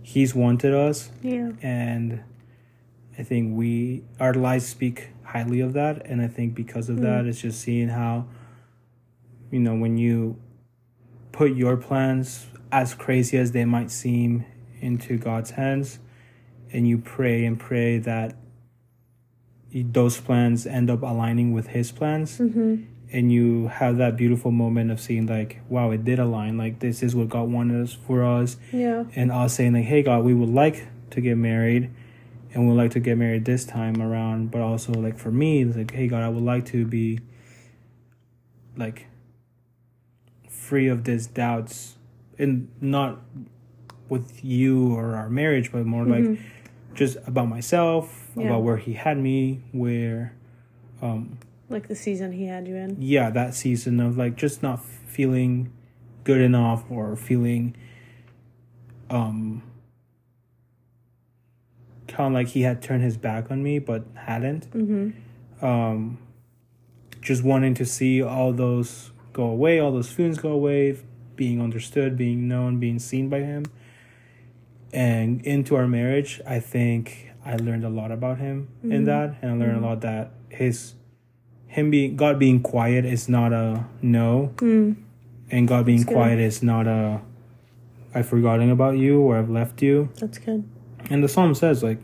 He's 0.01 0.36
wanted 0.36 0.74
us, 0.74 1.11
Yeah. 1.21 1.51
and 1.61 2.24
I 3.17 3.24
think 3.24 3.55
we 3.57 4.03
our 4.19 4.34
lives 4.34 4.65
speak 4.65 5.09
highly 5.24 5.61
of 5.61 5.74
that, 5.74 6.05
and 6.05 6.21
I 6.21 6.28
think 6.28 6.55
because 6.55 6.89
of 6.89 6.97
mm. 6.97 7.01
that, 7.01 7.26
it's 7.26 7.41
just 7.41 7.61
seeing 7.61 7.89
how 7.89 8.28
you 9.51 9.59
know 9.59 9.76
when 9.76 9.97
you 9.97 10.38
put 11.34 11.53
your 11.55 11.75
plans 11.75 12.45
as 12.71 12.93
crazy 12.95 13.38
as 13.38 13.51
they 13.51 13.65
might 13.65 13.91
seem 13.91 14.45
into 14.79 15.17
God's 15.17 15.51
hands, 15.51 15.99
and 16.71 16.88
you 16.88 16.97
pray 16.97 17.43
and 17.45 17.59
pray 17.59 17.97
that 17.99 18.36
those 19.73 20.19
plans 20.19 20.65
end 20.65 20.89
up 20.89 21.01
aligning 21.01 21.51
with 21.53 21.67
His 21.67 21.91
plans, 21.91 22.38
Mm-hmm. 22.38 22.84
and 23.11 23.31
you 23.31 23.67
have 23.67 23.97
that 23.97 24.15
beautiful 24.15 24.51
moment 24.51 24.89
of 24.91 24.99
seeing 25.01 25.25
like, 25.27 25.59
wow, 25.69 25.91
it 25.91 26.03
did 26.05 26.19
align. 26.19 26.57
Like 26.57 26.79
this 26.79 27.03
is 27.03 27.15
what 27.15 27.29
God 27.29 27.49
wanted 27.51 27.81
us 27.84 27.93
for 27.93 28.23
us 28.23 28.57
Yeah. 28.71 29.03
and 29.15 29.31
us 29.31 29.55
saying 29.55 29.73
like, 29.73 29.86
"Hey 29.86 30.01
God, 30.03 30.23
we 30.23 30.34
would 30.34 30.49
like 30.49 30.88
to 31.11 31.21
get 31.21 31.38
married, 31.38 31.89
and 32.53 32.67
we'd 32.67 32.75
like 32.75 32.91
to 32.91 32.99
get 32.99 33.17
married 33.17 33.45
this 33.45 33.65
time 33.65 34.01
around." 34.01 34.49
But 34.51 34.61
also 34.61 34.93
like 34.93 35.17
for 35.19 35.31
me, 35.31 35.61
it's 35.63 35.75
like, 35.77 35.91
"Hey 35.91 36.07
God, 36.07 36.21
I 36.23 36.29
would 36.29 36.43
like 36.43 36.65
to 36.67 36.86
be 36.86 37.19
like 38.77 39.07
free 40.53 40.87
of 40.87 41.03
these 41.03 41.27
doubts, 41.27 41.97
and 42.37 42.67
not 42.81 43.19
with 44.09 44.43
you 44.43 44.93
or 44.93 45.15
our 45.15 45.29
marriage, 45.29 45.71
but 45.71 45.85
more 45.85 46.05
like 46.05 46.39
just 46.93 47.17
about 47.25 47.47
myself, 47.49 48.29
Yeah. 48.35 48.45
about 48.47 48.63
where 48.63 48.77
He 48.77 48.93
had 48.93 49.17
me, 49.17 49.61
where." 49.71 50.33
um 51.01 51.37
Like 51.69 51.87
the 51.87 51.95
season 51.95 52.31
he 52.33 52.45
had 52.45 52.67
you 52.67 52.75
in. 52.75 52.95
yeah 52.99 53.29
that 53.31 53.55
season 53.55 53.99
of 53.99 54.17
like 54.17 54.35
just 54.35 54.61
not 54.63 54.83
feeling 54.85 55.71
good 56.23 56.39
enough 56.39 56.83
or 56.89 57.15
feeling 57.15 57.75
um 59.09 59.63
kind 62.07 62.27
of 62.27 62.33
like 62.33 62.47
he 62.49 62.61
had 62.61 62.81
turned 62.81 63.01
his 63.03 63.17
back 63.17 63.49
on 63.51 63.63
me 63.63 63.79
but 63.79 64.05
hadn't 64.15 64.69
Mm-hmm. 64.71 65.65
um 65.65 66.17
just 67.21 67.43
wanting 67.43 67.73
to 67.75 67.85
see 67.85 68.21
all 68.21 68.51
those 68.53 69.11
go 69.34 69.43
away 69.45 69.79
all 69.79 69.91
those 69.91 70.11
feelings 70.11 70.38
go 70.38 70.49
away 70.51 70.97
being 71.36 71.61
understood 71.61 72.15
being 72.15 72.47
known 72.47 72.79
being 72.79 72.99
seen 72.99 73.27
by 73.29 73.39
him 73.39 73.65
and 74.91 75.41
into 75.45 75.75
our 75.75 75.88
marriage 75.88 76.39
i 76.47 76.59
think 76.59 77.31
i 77.45 77.55
learned 77.55 77.84
a 77.84 77.89
lot 77.89 78.11
about 78.11 78.38
him 78.38 78.67
in 78.84 79.05
that 79.05 79.36
and 79.41 79.51
i 79.51 79.65
learned 79.65 79.84
a 79.84 79.88
lot 79.88 80.01
that 80.01 80.31
his 80.49 80.93
him 81.67 81.89
being 81.89 82.15
god 82.15 82.38
being 82.38 82.61
quiet 82.61 83.05
is 83.05 83.27
not 83.27 83.51
a 83.51 83.86
no 84.01 84.51
Mm. 84.57 84.95
and 85.49 85.67
god 85.67 85.86
being 85.86 85.97
That's 85.99 86.09
good. 86.09 86.13
quiet 86.15 86.39
is 86.39 86.61
not 86.61 86.88
a 86.88 87.21
i've 88.13 88.27
forgotten 88.27 88.69
about 88.69 88.97
you 88.97 89.19
or 89.21 89.38
i've 89.38 89.49
left 89.49 89.81
you 89.81 90.09
That's 90.19 90.38
good. 90.38 90.63
and 91.09 91.23
the 91.23 91.27
psalm 91.27 91.55
says 91.55 91.81
like 91.84 91.97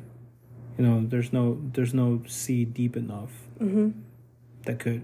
you 0.77 0.85
know 0.85 1.05
there's 1.07 1.31
no 1.31 1.61
there's 1.73 1.93
no 1.93 2.21
sea 2.27 2.65
deep 2.65 2.97
enough 2.97 3.31
Mm-hmm. 3.59 3.89
that 4.63 4.79
could 4.79 5.01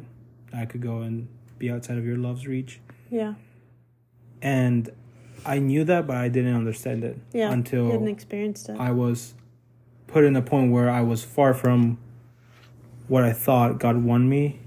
I 0.54 0.64
could 0.66 0.82
go 0.82 1.02
and 1.02 1.28
be 1.58 1.70
outside 1.70 1.98
of 1.98 2.06
your 2.06 2.18
love's 2.18 2.48
reach. 2.48 2.80
Yeah. 3.10 3.36
And 4.42 4.90
I 5.46 5.60
knew 5.60 5.84
that 5.86 6.08
but 6.08 6.18
I 6.18 6.28
didn't 6.28 6.56
understand 6.56 7.04
it 7.04 7.18
Yeah. 7.34 7.52
until 7.52 7.92
hadn't 7.92 8.08
experienced 8.08 8.70
it. 8.70 8.78
I 8.80 8.92
was 8.92 9.34
put 10.08 10.24
in 10.24 10.36
a 10.36 10.42
point 10.42 10.72
where 10.72 10.90
I 10.90 11.02
was 11.02 11.24
far 11.24 11.54
from 11.54 11.98
what 13.08 13.24
I 13.24 13.34
thought 13.34 13.80
God 13.80 14.04
wanted 14.04 14.26
me 14.28 14.60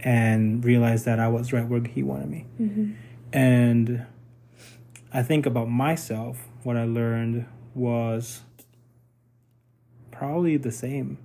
and 0.00 0.64
realized 0.64 1.04
that 1.04 1.18
I 1.18 1.28
was 1.28 1.52
right 1.52 1.66
where 1.68 1.82
he 1.82 2.02
wanted 2.02 2.28
me. 2.30 2.46
mm-hmm. 2.60 2.92
And 3.32 4.06
I 5.12 5.22
think 5.22 5.46
about 5.46 5.68
myself, 5.70 6.48
what 6.62 6.76
I 6.76 6.84
learned 6.84 7.46
was 7.74 8.42
probably 10.10 10.56
the 10.56 10.70
same. 10.72 11.18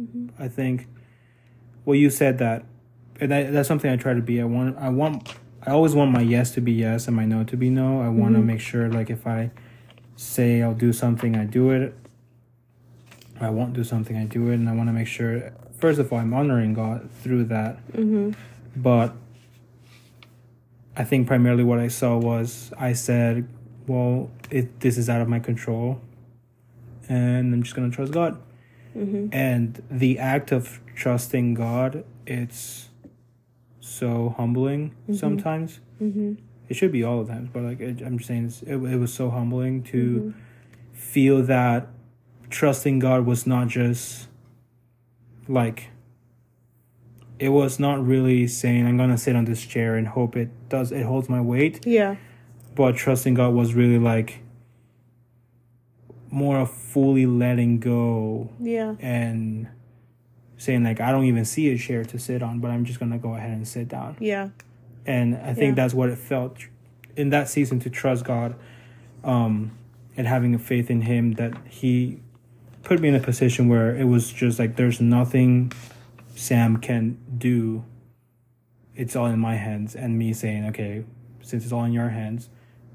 Mm-hmm. 0.00 0.28
I 0.42 0.48
think 0.48 0.88
well 1.84 1.96
you 1.96 2.10
said 2.10 2.38
that 2.38 2.64
that, 3.26 3.52
that's 3.52 3.68
something 3.68 3.90
I 3.90 3.96
try 3.96 4.14
to 4.14 4.22
be. 4.22 4.40
I 4.40 4.44
want 4.44 4.76
I 4.78 4.88
want 4.88 5.34
I 5.66 5.70
always 5.70 5.94
want 5.94 6.10
my 6.10 6.20
yes 6.20 6.50
to 6.52 6.60
be 6.60 6.72
yes 6.72 7.06
and 7.06 7.16
my 7.16 7.24
no 7.24 7.44
to 7.44 7.56
be 7.56 7.70
no. 7.70 8.00
I 8.02 8.08
want 8.08 8.34
to 8.34 8.40
Mhm. 8.40 8.46
make 8.46 8.60
sure 8.60 8.88
like 8.88 9.10
if 9.10 9.26
I 9.26 9.50
say 10.16 10.62
I'll 10.62 10.74
do 10.74 10.92
something, 10.92 11.36
I 11.36 11.44
do 11.44 11.70
it. 11.70 11.94
I 13.40 13.50
won't 13.50 13.72
do 13.72 13.82
something, 13.84 14.16
I 14.16 14.24
do 14.24 14.50
it, 14.50 14.54
and 14.54 14.68
I 14.68 14.72
want 14.74 14.88
to 14.88 14.92
make 14.92 15.08
sure 15.08 15.52
first 15.78 15.98
of 15.98 16.12
all 16.12 16.18
I'm 16.20 16.32
honoring 16.32 16.74
God 16.74 17.10
through 17.22 17.44
that 17.44 17.76
Mm-hmm. 17.92 18.30
but 18.76 19.14
I 20.96 21.04
think 21.04 21.26
primarily 21.26 21.64
what 21.64 21.78
I 21.78 21.88
saw 21.88 22.18
was 22.18 22.70
I 22.78 22.92
said, 22.92 23.48
"Well, 23.86 24.30
it 24.50 24.80
this 24.80 24.98
is 24.98 25.08
out 25.08 25.22
of 25.22 25.28
my 25.28 25.38
control, 25.40 26.00
and 27.08 27.52
I'm 27.54 27.62
just 27.62 27.74
gonna 27.74 27.90
trust 27.90 28.12
God." 28.12 28.38
Mm-hmm. 28.96 29.28
And 29.32 29.82
the 29.90 30.18
act 30.18 30.52
of 30.52 30.80
trusting 30.94 31.54
God, 31.54 32.04
it's 32.26 32.90
so 33.92 34.34
humbling 34.36 34.92
Mhm. 35.08 35.16
sometimes. 35.16 35.80
Mm-hmm. 36.00 36.34
It 36.68 36.74
should 36.76 36.92
be 36.92 37.04
all 37.04 37.22
the 37.24 37.32
times, 37.32 37.50
but 37.52 37.62
like 37.62 37.80
it, 37.80 38.00
I'm 38.00 38.16
just 38.18 38.28
saying, 38.28 38.46
it's, 38.46 38.62
it 38.62 38.76
it 38.76 38.98
was 38.98 39.12
so 39.12 39.30
humbling 39.30 39.82
to 39.84 40.02
Mm-hmm. 40.02 40.30
feel 40.92 41.42
that 41.42 41.88
trusting 42.50 42.98
God 42.98 43.26
was 43.26 43.46
not 43.46 43.68
just 43.68 44.28
like 45.48 45.88
it 47.38 47.48
was 47.48 47.80
not 47.80 48.04
really 48.06 48.46
saying 48.46 48.86
I'm 48.86 48.96
gonna 48.96 49.18
sit 49.18 49.34
on 49.34 49.44
this 49.46 49.64
chair 49.66 49.96
and 49.96 50.06
hope 50.06 50.36
it 50.36 50.50
does 50.68 50.92
it 50.92 51.04
holds 51.04 51.28
my 51.28 51.40
weight, 51.40 51.84
Yeah. 51.86 52.16
but 52.74 52.94
trusting 52.96 53.34
God 53.34 53.52
was 53.54 53.74
really 53.74 53.98
like 53.98 54.40
more 56.30 56.58
of 56.60 56.70
fully 56.70 57.26
letting 57.26 57.78
go 57.80 58.50
Yeah. 58.60 58.94
and 59.00 59.68
saying 60.62 60.84
like 60.84 61.00
I 61.00 61.10
don't 61.10 61.24
even 61.24 61.44
see 61.44 61.70
a 61.72 61.76
chair 61.78 62.04
to 62.04 62.18
sit 62.18 62.42
on, 62.42 62.60
but 62.60 62.70
I'm 62.70 62.84
just 62.84 63.00
gonna 63.00 63.18
go 63.18 63.34
ahead 63.34 63.50
and 63.50 63.66
sit 63.66 63.88
down. 63.88 64.16
Yeah. 64.20 64.50
And 65.04 65.34
I 65.36 65.52
think 65.54 65.70
Yeah. 65.76 65.82
that's 65.82 65.94
what 65.94 66.08
it 66.08 66.18
felt 66.18 66.58
in 67.16 67.30
that 67.30 67.48
season 67.48 67.80
to 67.80 67.90
trust 67.90 68.24
God, 68.24 68.54
um, 69.24 69.72
and 70.16 70.26
having 70.26 70.54
a 70.54 70.58
faith 70.58 70.90
in 70.90 71.02
Him 71.02 71.32
that 71.32 71.52
He 71.66 72.20
put 72.84 73.00
me 73.00 73.08
in 73.08 73.14
a 73.14 73.20
position 73.20 73.68
where 73.68 73.94
it 73.96 74.04
was 74.04 74.32
just 74.32 74.58
like 74.58 74.76
there's 74.76 75.00
nothing 75.00 75.72
Sam 76.36 76.76
can 76.78 77.18
do. 77.38 77.84
It's 78.94 79.16
all 79.16 79.26
in 79.26 79.38
my 79.40 79.56
hands, 79.56 79.96
and 79.96 80.18
me 80.18 80.32
saying, 80.32 80.66
okay, 80.66 81.04
since 81.42 81.64
it's 81.64 81.72
all 81.72 81.84
in 81.84 81.92
your 81.92 82.10
hands, 82.10 82.48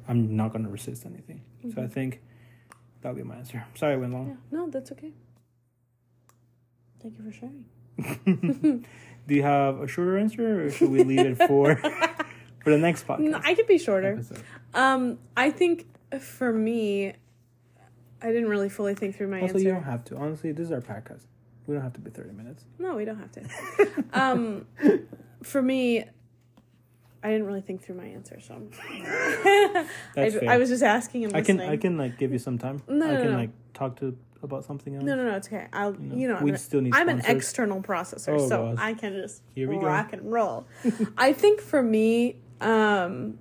I'm 0.07 0.35
not 0.37 0.53
gonna 0.53 0.69
resist 0.69 1.05
anything. 1.05 1.41
So 1.73 1.81
I 1.83 1.87
think 1.87 2.21
that'll 3.01 3.17
be 3.17 3.23
my 3.23 3.35
answer. 3.35 3.65
Sorry, 3.75 3.93
I 3.93 3.97
went 3.97 4.13
Yeah. 4.13 4.17
long. 4.19 4.37
No, 4.51 4.69
that's 4.69 4.91
okay. 4.93 5.11
Thank 7.07 7.19
you 7.19 7.31
for 7.31 8.25
sharing. 8.27 8.85
Do 9.27 9.35
you 9.35 9.43
have 9.43 9.79
a 9.79 9.87
shorter 9.87 10.17
answer, 10.17 10.65
or 10.65 10.71
should 10.71 10.89
we 10.89 11.03
leave 11.03 11.19
it 11.19 11.37
for 11.37 11.75
for 12.63 12.71
the 12.71 12.77
next 12.77 13.07
podcast? 13.07 13.29
No, 13.29 13.39
I 13.43 13.55
could 13.55 13.67
be 13.67 13.77
shorter. 13.77 14.21
Um, 14.73 15.19
I 15.35 15.51
think 15.51 15.87
for 16.19 16.51
me, 16.51 17.13
I 18.21 18.27
didn't 18.27 18.49
really 18.49 18.69
fully 18.69 18.93
think 18.93 19.15
through 19.15 19.27
my 19.27 19.41
Also, 19.41 19.53
answer. 19.55 19.67
you 19.67 19.73
don't 19.73 19.83
have 19.83 20.03
to. 20.05 20.17
Honestly, 20.17 20.51
this 20.51 20.65
is 20.65 20.71
our 20.71 20.81
podcast. 20.81 21.23
We 21.65 21.75
don't 21.75 21.83
have 21.83 21.93
to 21.93 21.99
be 22.01 22.09
thirty 22.09 22.33
minutes. 22.33 22.65
No, 22.77 22.95
we 22.95 23.05
don't 23.05 23.19
have 23.19 23.31
to. 23.33 24.03
um, 24.13 24.65
for 25.43 25.61
me, 25.61 26.03
I 27.23 27.31
didn't 27.31 27.47
really 27.47 27.61
think 27.61 27.83
through 27.83 27.95
my 27.95 28.05
answer, 28.05 28.39
so 28.39 28.61
I, 30.15 30.29
fair. 30.29 30.49
I 30.49 30.57
was 30.57 30.69
just 30.69 30.83
asking 30.83 31.25
and 31.25 31.35
I 31.35 31.41
can 31.41 31.57
listening. 31.57 31.73
I 31.73 31.77
can 31.77 31.97
like 31.97 32.17
give 32.17 32.31
you 32.33 32.39
some 32.39 32.57
time. 32.57 32.81
No, 32.87 33.07
I 33.07 33.13
no, 33.13 33.21
can 33.21 33.31
no. 33.31 33.37
like 33.37 33.49
talk 33.73 33.99
to 33.99 34.17
about 34.43 34.65
something 34.65 34.95
else. 34.95 35.03
No, 35.03 35.15
no, 35.15 35.23
no, 35.25 35.35
it's 35.35 35.47
okay. 35.47 35.67
I'll, 35.73 35.93
know, 35.93 36.15
you 36.15 36.27
know, 36.27 36.39
we 36.41 36.51
I'm, 36.51 36.57
still 36.57 36.81
need 36.81 36.93
I'm 36.95 37.09
an 37.09 37.21
external 37.25 37.81
processor, 37.81 38.39
Oh, 38.39 38.47
so 38.49 38.71
gosh. 38.71 38.75
I 38.79 38.93
can 38.93 39.13
just 39.13 39.41
Here 39.55 39.69
we 39.69 39.75
go. 39.75 39.81
rock 39.87 40.13
and 40.13 40.31
roll. 40.31 40.65
I 41.17 41.33
think 41.33 41.61
for 41.61 41.81
me, 41.81 42.37
um, 42.61 43.39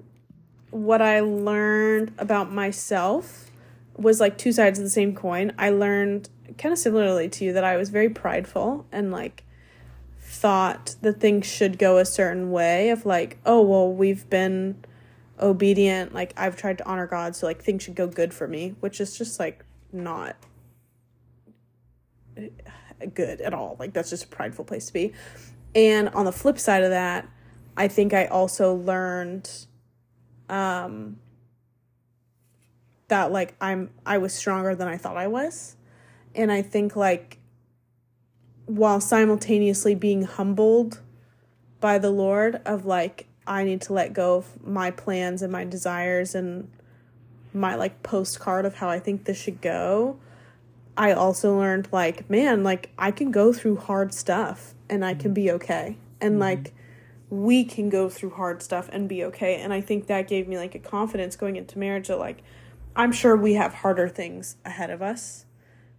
what 0.71 1.01
I 1.03 1.21
learned 1.21 2.13
about 2.19 2.53
myself 2.53 3.51
was 3.97 4.21
like 4.21 4.37
two 4.39 4.53
sides 4.53 4.79
of 4.79 4.85
the 4.85 4.91
same 4.91 5.15
coin. 5.15 5.53
I 5.59 5.71
learned 5.71 6.29
kind 6.59 6.73
of 6.73 6.79
similarly 6.79 7.29
to 7.29 7.45
you 7.45 7.53
that 7.53 7.65
I 7.65 7.77
was 7.77 7.91
very 7.91 8.09
prideful 8.11 8.87
and 8.93 9.11
like 9.11 9.45
thought 10.21 10.97
that 11.03 11.21
things 11.21 11.47
should 11.47 11.79
go 11.79 11.99
a 11.99 12.05
certain 12.05 12.51
way 12.51 12.91
of 12.91 13.07
like, 13.07 13.39
oh, 13.47 13.63
well, 13.63 13.91
we've 13.93 14.29
been 14.29 14.77
obedient, 15.41 16.15
like 16.15 16.33
I've 16.37 16.57
tried 16.57 16.79
to 16.79 16.87
honor 16.87 17.07
God, 17.07 17.37
so 17.37 17.47
like 17.47 17.63
things 17.63 17.83
should 17.83 17.95
go 17.95 18.07
good 18.07 18.33
for 18.35 18.49
me, 18.49 18.75
which 18.81 19.01
is 19.01 19.17
just 19.17 19.39
like 19.39 19.65
not 19.93 20.37
good 23.15 23.41
at 23.41 23.55
all. 23.55 23.77
Like 23.79 23.93
that's 23.93 24.11
just 24.11 24.25
a 24.25 24.29
prideful 24.29 24.65
place 24.65 24.87
to 24.87 24.93
be. 24.93 25.13
And 25.75 26.09
on 26.11 26.25
the 26.25 26.33
flip 26.33 26.59
side 26.59 26.83
of 26.83 26.91
that, 26.91 27.29
I 27.77 27.89
think 27.89 28.15
I 28.15 28.27
also 28.27 28.75
learned 28.75 29.51
um 30.49 31.19
that 33.09 33.33
like 33.33 33.55
I'm 33.61 33.91
I 34.05 34.19
was 34.19 34.33
stronger 34.33 34.75
than 34.75 34.89
I 34.89 34.97
thought 34.97 35.17
I 35.17 35.27
was. 35.27 35.77
And 36.35 36.51
I 36.53 36.63
think 36.63 36.97
like 36.97 37.39
while 38.67 39.01
simultaneously 39.01 39.95
being 39.95 40.23
humbled 40.23 41.01
by 41.81 41.99
the 41.99 42.11
Lord 42.11 42.61
of 42.65 42.85
like 42.85 43.27
I 43.47 43.65
need 43.65 43.81
to 43.83 43.93
let 43.93 44.13
go 44.13 44.37
of 44.37 44.67
my 44.67 44.91
plans 44.91 45.41
and 45.43 45.53
my 45.53 45.65
desires 45.65 46.35
and 46.35 46.69
my 47.53 47.75
like 47.75 48.03
postcard 48.03 48.65
of 48.65 48.75
how 48.75 48.89
I 48.89 48.99
think 48.99 49.25
this 49.25 49.41
should 49.41 49.61
go. 49.61 50.19
I 50.97 51.13
also 51.13 51.59
learned 51.59 51.89
like 51.93 52.29
man, 52.31 52.63
like 52.65 52.91
I 52.99 53.11
can 53.11 53.31
go 53.31 53.53
through 53.53 53.77
hard 53.77 54.15
stuff 54.15 54.75
and 54.89 55.05
I 55.05 55.15
can 55.15 55.35
be 55.35 55.51
okay. 55.53 55.97
And 56.21 56.33
mm-hmm. 56.33 56.41
like 56.41 56.75
we 57.29 57.65
can 57.65 57.89
go 57.89 58.09
through 58.09 58.31
hard 58.31 58.63
stuff 58.63 58.89
and 58.93 59.09
be 59.09 59.25
okay. 59.25 59.61
And 59.61 59.73
I 59.73 59.81
think 59.81 60.07
that 60.07 60.29
gave 60.29 60.47
me 60.49 60.57
like 60.57 60.75
a 60.75 60.79
confidence 60.79 61.37
going 61.37 61.57
into 61.57 61.79
marriage 61.79 62.09
that 62.09 62.19
like 62.19 62.43
I'm 62.95 63.13
sure 63.13 63.37
we 63.37 63.55
have 63.55 63.75
harder 63.75 64.09
things 64.09 64.57
ahead 64.65 64.91
of 64.91 65.03
us. 65.03 65.45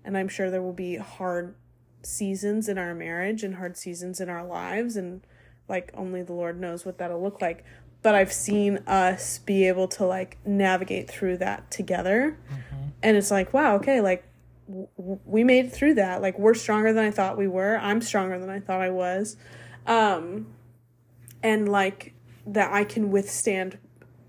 And 0.04 0.18
I'm 0.18 0.30
sure 0.30 0.50
there 0.50 0.62
will 0.62 0.74
be 0.74 0.96
hard 0.96 1.54
seasons 2.02 2.70
in 2.70 2.78
our 2.78 2.96
marriage 2.96 3.44
and 3.44 3.56
hard 3.56 3.76
seasons 3.76 4.22
in 4.22 4.30
our 4.30 4.46
lives 4.46 4.96
and 4.96 5.22
like 5.68 5.92
only 5.94 6.24
the 6.24 6.34
Lord 6.34 6.60
knows 6.60 6.86
what 6.86 6.98
that'll 6.98 7.22
look 7.22 7.42
like. 7.42 7.64
But 8.02 8.16
I've 8.16 8.32
seen 8.32 8.78
us 8.88 9.40
be 9.40 9.68
able 9.68 9.88
to 9.90 10.06
like 10.06 10.38
navigate 10.46 11.10
through 11.10 11.38
that 11.38 11.70
together. 11.70 12.38
Mm-hmm. 12.50 12.88
And 13.04 13.18
it's 13.18 13.32
like, 13.32 13.54
wow, 13.54 13.76
okay, 13.76 14.02
like 14.02 14.24
w- 14.68 15.20
we 15.26 15.44
made 15.44 15.66
it 15.66 15.74
through 15.74 15.96
that. 15.96 16.22
Like 16.22 16.38
we're 16.38 16.54
stronger 16.54 16.94
than 16.94 17.04
I 17.06 17.12
thought 17.12 17.38
we 17.38 17.48
were. 17.48 17.78
I'm 17.78 18.02
stronger 18.02 18.40
than 18.40 18.50
I 18.50 18.60
thought 18.60 18.82
I 18.82 18.90
was. 18.90 19.38
Um 19.86 20.48
and 21.44 21.70
like 21.70 22.14
that 22.46 22.74
I 22.74 22.84
can 22.84 23.12
withstand 23.12 23.78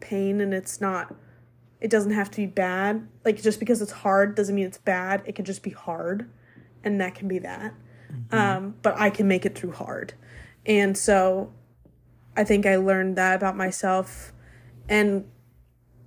pain 0.01 0.41
and 0.41 0.55
it's 0.55 0.81
not 0.81 1.15
it 1.81 1.91
doesn't 1.91 2.13
have 2.13 2.31
to 2.33 2.39
be 2.39 2.47
bad. 2.47 3.07
Like 3.25 3.41
just 3.41 3.61
because 3.61 3.81
it's 3.81 3.93
hard 3.93 4.35
doesn't 4.35 4.55
mean 4.55 4.67
it's 4.67 4.79
bad. 4.79 5.23
It 5.27 5.35
can 5.35 5.45
just 5.45 5.63
be 5.63 5.71
hard 5.71 6.29
and 6.83 7.01
that 7.01 7.15
can 7.15 7.29
be 7.29 7.39
that. 7.41 7.75
Mm-hmm. 8.13 8.35
Um, 8.35 8.75
but 8.83 8.99
I 8.99 9.11
can 9.11 9.29
make 9.29 9.47
it 9.47 9.57
through 9.57 9.73
hard. 9.73 10.15
And 10.67 10.97
so 10.97 11.53
I 12.37 12.45
think 12.45 12.67
I 12.67 12.77
learned 12.77 13.17
that 13.17 13.37
about 13.37 13.57
myself 13.57 14.33
and 14.89 15.25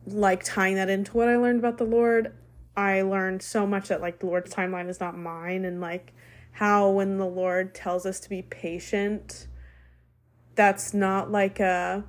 like 0.05 0.43
tying 0.43 0.75
that 0.75 0.89
into 0.89 1.15
what 1.15 1.27
I 1.27 1.37
learned 1.37 1.59
about 1.59 1.77
the 1.77 1.83
Lord, 1.83 2.33
I 2.81 3.03
learned 3.03 3.43
so 3.43 3.67
much 3.67 3.89
that 3.89 4.01
like 4.01 4.19
the 4.19 4.25
Lord's 4.25 4.51
timeline 4.51 4.89
is 4.89 4.99
not 4.99 5.15
mine 5.15 5.65
and 5.65 5.79
like 5.79 6.13
how 6.53 6.89
when 6.89 7.17
the 7.17 7.27
Lord 7.27 7.75
tells 7.75 8.07
us 8.07 8.19
to 8.21 8.29
be 8.29 8.41
patient, 8.41 9.47
that's 10.55 10.91
not 10.91 11.31
like 11.31 11.59
a 11.59 12.03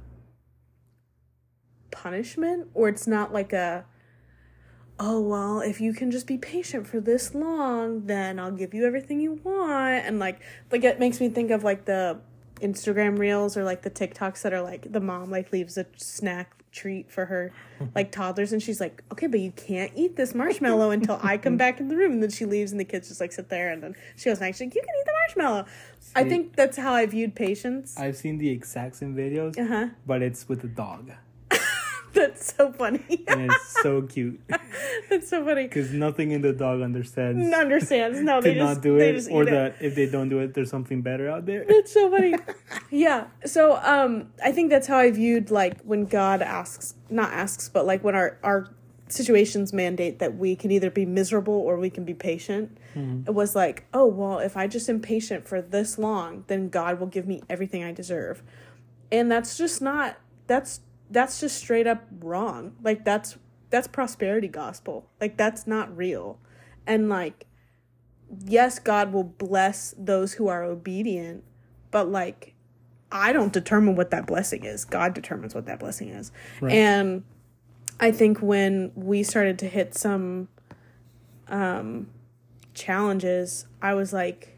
punishment 1.90 2.68
or 2.72 2.88
it's 2.88 3.06
not 3.06 3.34
like 3.34 3.52
a 3.52 3.84
oh 4.98 5.20
well 5.20 5.60
if 5.60 5.78
you 5.78 5.92
can 5.92 6.10
just 6.10 6.26
be 6.26 6.38
patient 6.38 6.86
for 6.86 7.00
this 7.00 7.34
long 7.34 8.06
then 8.06 8.38
i'll 8.38 8.50
give 8.50 8.72
you 8.72 8.86
everything 8.86 9.20
you 9.20 9.34
want. 9.44 10.06
And 10.06 10.18
like 10.18 10.40
like 10.70 10.84
it 10.84 10.98
makes 10.98 11.20
me 11.20 11.28
think 11.28 11.50
of 11.50 11.62
like 11.62 11.84
the 11.84 12.18
instagram 12.60 13.18
reels 13.18 13.58
or 13.58 13.64
like 13.64 13.82
the 13.82 13.90
tiktoks 13.90 14.40
that 14.42 14.54
are 14.54 14.62
like 14.62 14.90
the 14.90 15.00
mom 15.00 15.30
like 15.30 15.52
leaves 15.52 15.76
a 15.76 15.84
snack 15.96 16.61
treat 16.72 17.10
for 17.10 17.26
her 17.26 17.52
like 17.94 18.10
toddlers 18.10 18.52
and 18.52 18.62
she's 18.62 18.80
like 18.80 19.02
okay 19.12 19.26
but 19.26 19.40
you 19.40 19.52
can't 19.52 19.92
eat 19.94 20.16
this 20.16 20.34
marshmallow 20.34 20.90
until 20.90 21.20
i 21.22 21.36
come 21.36 21.56
back 21.56 21.78
in 21.80 21.88
the 21.88 21.96
room. 21.96 22.12
And 22.12 22.22
then 22.22 22.30
she 22.30 22.44
leaves 22.44 22.72
and 22.72 22.80
the 22.80 22.84
kids 22.84 23.08
just 23.08 23.20
like 23.20 23.32
sit 23.32 23.48
there 23.48 23.70
and 23.70 23.82
then 23.82 23.94
she 24.16 24.30
goes 24.30 24.40
next 24.40 24.60
like 24.60 24.74
you 24.74 24.80
can 24.80 24.94
eat 25.00 25.06
the 25.06 25.12
marshmallow. 25.26 25.66
See, 26.00 26.12
i 26.16 26.24
think 26.24 26.56
that's 26.56 26.76
how 26.76 26.94
i 26.94 27.06
viewed 27.06 27.34
patience. 27.34 27.98
I've 27.98 28.16
seen 28.16 28.38
the 28.38 28.50
exact 28.50 28.96
same 28.96 29.14
videos 29.14 29.58
uh-huh. 29.58 29.88
but 30.06 30.22
it's 30.22 30.48
with 30.48 30.64
a 30.64 30.68
dog 30.68 31.12
That's 32.14 32.54
so 32.54 32.72
funny. 32.72 33.24
and 33.26 33.50
it's 33.50 33.82
so 33.82 34.02
cute. 34.02 34.40
That's 35.08 35.30
so 35.30 35.44
funny. 35.44 35.64
Because 35.64 35.92
nothing 35.92 36.32
in 36.32 36.42
the 36.42 36.52
dog 36.52 36.82
understands. 36.82 37.52
Understands. 37.54 38.20
No, 38.20 38.40
they 38.40 38.54
just, 38.54 38.74
not 38.74 38.82
do 38.82 38.98
it, 38.98 39.28
or 39.30 39.46
that 39.46 39.76
if 39.80 39.94
they 39.94 40.06
don't 40.06 40.28
do 40.28 40.38
it, 40.40 40.52
there's 40.52 40.68
something 40.68 41.00
better 41.00 41.30
out 41.30 41.46
there. 41.46 41.64
That's 41.66 41.92
so 41.92 42.10
funny. 42.10 42.34
yeah. 42.90 43.28
So, 43.46 43.76
um, 43.82 44.30
I 44.44 44.52
think 44.52 44.68
that's 44.70 44.86
how 44.86 44.98
I 44.98 45.10
viewed 45.10 45.50
like 45.50 45.80
when 45.82 46.04
God 46.04 46.42
asks, 46.42 46.94
not 47.08 47.32
asks, 47.32 47.68
but 47.68 47.86
like 47.86 48.04
when 48.04 48.14
our 48.14 48.38
our 48.42 48.68
situations 49.08 49.72
mandate 49.72 50.18
that 50.18 50.36
we 50.36 50.56
can 50.56 50.70
either 50.70 50.90
be 50.90 51.06
miserable 51.06 51.54
or 51.54 51.76
we 51.76 51.90
can 51.90 52.04
be 52.04 52.14
patient. 52.14 52.76
Mm-hmm. 52.94 53.28
It 53.28 53.34
was 53.34 53.54
like, 53.54 53.86
oh 53.94 54.06
well, 54.06 54.38
if 54.38 54.56
I 54.56 54.66
just 54.66 54.88
am 54.90 55.00
patient 55.00 55.48
for 55.48 55.62
this 55.62 55.98
long, 55.98 56.44
then 56.48 56.68
God 56.68 57.00
will 57.00 57.06
give 57.06 57.26
me 57.26 57.42
everything 57.48 57.82
I 57.82 57.92
deserve, 57.92 58.42
and 59.10 59.30
that's 59.30 59.56
just 59.56 59.80
not. 59.80 60.18
That's 60.46 60.80
that's 61.12 61.40
just 61.40 61.58
straight 61.58 61.86
up 61.86 62.04
wrong. 62.20 62.74
Like 62.82 63.04
that's 63.04 63.36
that's 63.70 63.86
prosperity 63.86 64.48
gospel. 64.48 65.08
Like 65.20 65.36
that's 65.36 65.66
not 65.66 65.94
real. 65.96 66.38
And 66.86 67.08
like 67.08 67.46
yes, 68.44 68.78
God 68.78 69.12
will 69.12 69.24
bless 69.24 69.94
those 69.98 70.34
who 70.34 70.48
are 70.48 70.64
obedient, 70.64 71.44
but 71.90 72.08
like 72.08 72.54
I 73.10 73.32
don't 73.32 73.52
determine 73.52 73.94
what 73.94 74.10
that 74.10 74.26
blessing 74.26 74.64
is. 74.64 74.84
God 74.84 75.12
determines 75.12 75.54
what 75.54 75.66
that 75.66 75.78
blessing 75.78 76.08
is. 76.08 76.32
Right. 76.60 76.72
And 76.72 77.24
I 78.00 78.10
think 78.10 78.38
when 78.40 78.90
we 78.94 79.22
started 79.22 79.58
to 79.60 79.68
hit 79.68 79.94
some 79.94 80.48
um 81.48 82.08
challenges, 82.74 83.66
I 83.82 83.94
was 83.94 84.12
like 84.12 84.51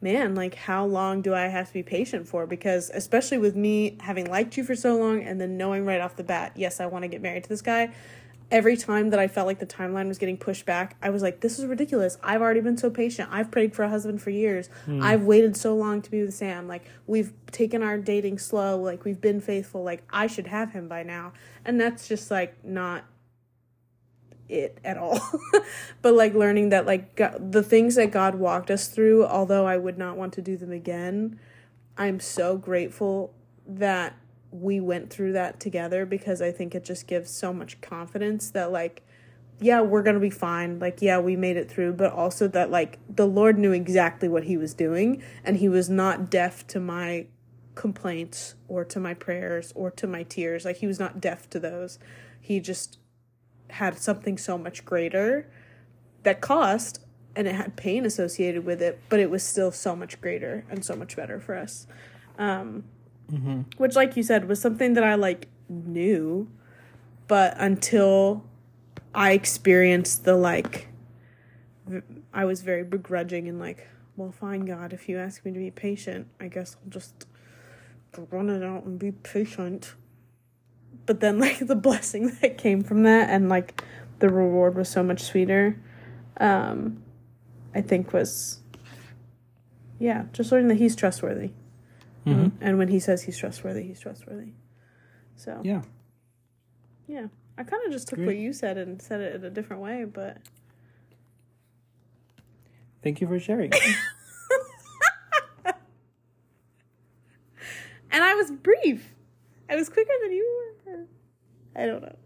man, 0.00 0.34
like 0.34 0.54
how 0.54 0.84
long 0.84 1.22
do 1.22 1.34
I 1.34 1.46
have 1.46 1.68
to 1.68 1.72
be 1.72 1.82
patient 1.82 2.28
for? 2.28 2.46
Because 2.46 2.90
especially 2.94 3.38
with 3.38 3.56
me 3.56 3.96
having 4.00 4.30
liked 4.30 4.56
you 4.56 4.64
for 4.64 4.74
so 4.74 4.96
long 4.96 5.22
and 5.22 5.40
then 5.40 5.56
knowing 5.56 5.84
right 5.84 6.00
off 6.00 6.16
the 6.16 6.24
bat, 6.24 6.52
yes, 6.54 6.80
I 6.80 6.86
want 6.86 7.02
to 7.02 7.08
get 7.08 7.20
married 7.20 7.44
to 7.44 7.48
this 7.48 7.62
guy. 7.62 7.92
Every 8.50 8.78
time 8.78 9.10
that 9.10 9.20
I 9.20 9.28
felt 9.28 9.46
like 9.46 9.58
the 9.58 9.66
timeline 9.66 10.08
was 10.08 10.16
getting 10.16 10.38
pushed 10.38 10.64
back, 10.64 10.96
I 11.02 11.10
was 11.10 11.20
like, 11.20 11.40
this 11.40 11.58
is 11.58 11.66
ridiculous. 11.66 12.16
I've 12.22 12.40
already 12.40 12.60
been 12.60 12.78
so 12.78 12.88
patient. 12.88 13.28
I've 13.30 13.50
prayed 13.50 13.74
for 13.74 13.82
a 13.82 13.90
husband 13.90 14.22
for 14.22 14.30
years. 14.30 14.70
Mm. 14.86 15.02
I've 15.02 15.24
waited 15.24 15.54
so 15.54 15.76
long 15.76 16.00
to 16.00 16.10
be 16.10 16.22
with 16.22 16.32
Sam. 16.32 16.66
Like, 16.66 16.86
we've 17.06 17.34
taken 17.52 17.82
our 17.82 17.98
dating 17.98 18.38
slow. 18.38 18.80
Like, 18.80 19.04
we've 19.04 19.20
been 19.20 19.42
faithful. 19.42 19.82
Like, 19.82 20.02
I 20.10 20.28
should 20.28 20.46
have 20.46 20.72
him 20.72 20.88
by 20.88 21.02
now. 21.02 21.34
And 21.66 21.78
that's 21.78 22.08
just 22.08 22.30
like 22.30 22.64
not 22.64 23.04
it 24.48 24.78
at 24.84 24.96
all. 24.96 25.20
but 26.02 26.14
like 26.14 26.34
learning 26.34 26.70
that 26.70 26.86
like 26.86 27.16
God, 27.16 27.52
the 27.52 27.62
things 27.62 27.94
that 27.96 28.10
God 28.10 28.36
walked 28.36 28.70
us 28.70 28.88
through, 28.88 29.26
although 29.26 29.66
I 29.66 29.76
would 29.76 29.98
not 29.98 30.16
want 30.16 30.32
to 30.34 30.42
do 30.42 30.56
them 30.56 30.72
again, 30.72 31.38
I'm 31.96 32.20
so 32.20 32.56
grateful 32.56 33.34
that 33.66 34.16
we 34.50 34.80
went 34.80 35.10
through 35.10 35.32
that 35.32 35.60
together 35.60 36.06
because 36.06 36.40
I 36.40 36.50
think 36.52 36.74
it 36.74 36.84
just 36.84 37.06
gives 37.06 37.30
so 37.30 37.52
much 37.52 37.80
confidence 37.80 38.50
that 38.50 38.72
like 38.72 39.02
yeah, 39.60 39.80
we're 39.80 40.04
to 40.04 40.20
be 40.20 40.30
fine. 40.30 40.78
Like 40.78 41.02
yeah, 41.02 41.18
we 41.18 41.36
made 41.36 41.56
it 41.56 41.70
through, 41.70 41.94
but 41.94 42.12
also 42.12 42.46
that 42.48 42.70
like 42.70 42.98
the 43.08 43.26
Lord 43.26 43.58
knew 43.58 43.72
exactly 43.72 44.28
what 44.28 44.44
he 44.44 44.56
was 44.56 44.72
doing 44.72 45.22
and 45.44 45.56
he 45.56 45.68
was 45.68 45.90
not 45.90 46.30
deaf 46.30 46.66
to 46.68 46.80
my 46.80 47.26
complaints 47.74 48.54
or 48.66 48.84
to 48.84 49.00
my 49.00 49.14
prayers 49.14 49.72
or 49.74 49.90
to 49.92 50.06
my 50.06 50.22
tears. 50.22 50.64
Like 50.64 50.76
he 50.76 50.86
was 50.86 50.98
not 50.98 51.20
deaf 51.20 51.50
to 51.50 51.60
those. 51.60 51.98
He 52.40 52.60
just 52.60 52.98
had 53.70 53.98
something 53.98 54.38
so 54.38 54.56
much 54.56 54.84
greater 54.84 55.48
that 56.22 56.40
cost 56.40 57.00
and 57.36 57.46
it 57.46 57.54
had 57.54 57.76
pain 57.76 58.04
associated 58.04 58.64
with 58.64 58.82
it, 58.82 59.00
but 59.08 59.20
it 59.20 59.30
was 59.30 59.42
still 59.42 59.70
so 59.70 59.94
much 59.94 60.20
greater 60.20 60.64
and 60.68 60.84
so 60.84 60.96
much 60.96 61.14
better 61.14 61.38
for 61.38 61.54
us. 61.54 61.86
Um, 62.36 62.84
mm-hmm. 63.30 63.62
Which, 63.76 63.94
like 63.94 64.16
you 64.16 64.22
said, 64.22 64.48
was 64.48 64.60
something 64.60 64.94
that 64.94 65.04
I 65.04 65.14
like 65.14 65.46
knew, 65.68 66.50
but 67.28 67.54
until 67.58 68.44
I 69.14 69.32
experienced 69.32 70.24
the 70.24 70.34
like, 70.34 70.88
I 72.34 72.44
was 72.44 72.62
very 72.62 72.82
begrudging 72.82 73.48
and 73.48 73.60
like, 73.60 73.86
well, 74.16 74.32
fine, 74.32 74.64
God, 74.64 74.92
if 74.92 75.08
you 75.08 75.18
ask 75.18 75.44
me 75.44 75.52
to 75.52 75.58
be 75.58 75.70
patient, 75.70 76.26
I 76.40 76.48
guess 76.48 76.76
I'll 76.82 76.90
just 76.90 77.26
run 78.30 78.50
it 78.50 78.64
out 78.64 78.84
and 78.84 78.98
be 78.98 79.12
patient 79.12 79.94
but 81.06 81.20
then 81.20 81.38
like 81.40 81.58
the 81.66 81.76
blessing 81.76 82.36
that 82.40 82.58
came 82.58 82.82
from 82.82 83.02
that 83.02 83.28
and 83.30 83.48
like 83.48 83.82
the 84.18 84.28
reward 84.28 84.74
was 84.74 84.88
so 84.88 85.02
much 85.02 85.20
sweeter 85.20 85.80
um 86.38 87.02
i 87.74 87.80
think 87.80 88.12
was 88.12 88.60
yeah 89.98 90.24
just 90.32 90.52
learning 90.52 90.68
that 90.68 90.76
he's 90.76 90.94
trustworthy. 90.94 91.50
Mm-hmm. 92.26 92.62
and 92.62 92.78
when 92.78 92.88
he 92.88 93.00
says 93.00 93.22
he's 93.22 93.38
trustworthy 93.38 93.84
he's 93.84 94.00
trustworthy. 94.00 94.52
So 95.36 95.60
yeah. 95.64 95.82
yeah 97.06 97.28
i 97.56 97.62
kind 97.62 97.82
of 97.86 97.92
just 97.92 98.08
took 98.08 98.18
Great. 98.18 98.26
what 98.26 98.36
you 98.36 98.52
said 98.52 98.76
and 98.76 99.00
said 99.00 99.20
it 99.20 99.34
in 99.34 99.44
a 99.44 99.50
different 99.50 99.82
way 99.82 100.04
but 100.04 100.38
thank 103.02 103.20
you 103.20 103.26
for 103.26 103.38
sharing. 103.38 103.72
And 108.10 108.24
i 108.24 108.34
was 108.34 108.50
brief. 108.50 109.14
I 109.70 109.76
was 109.76 109.88
quicker 109.88 110.10
than 110.22 110.32
you 110.32 110.44
were 110.44 110.77
I 111.78 111.86
don't 111.86 112.02
know. 112.02 112.16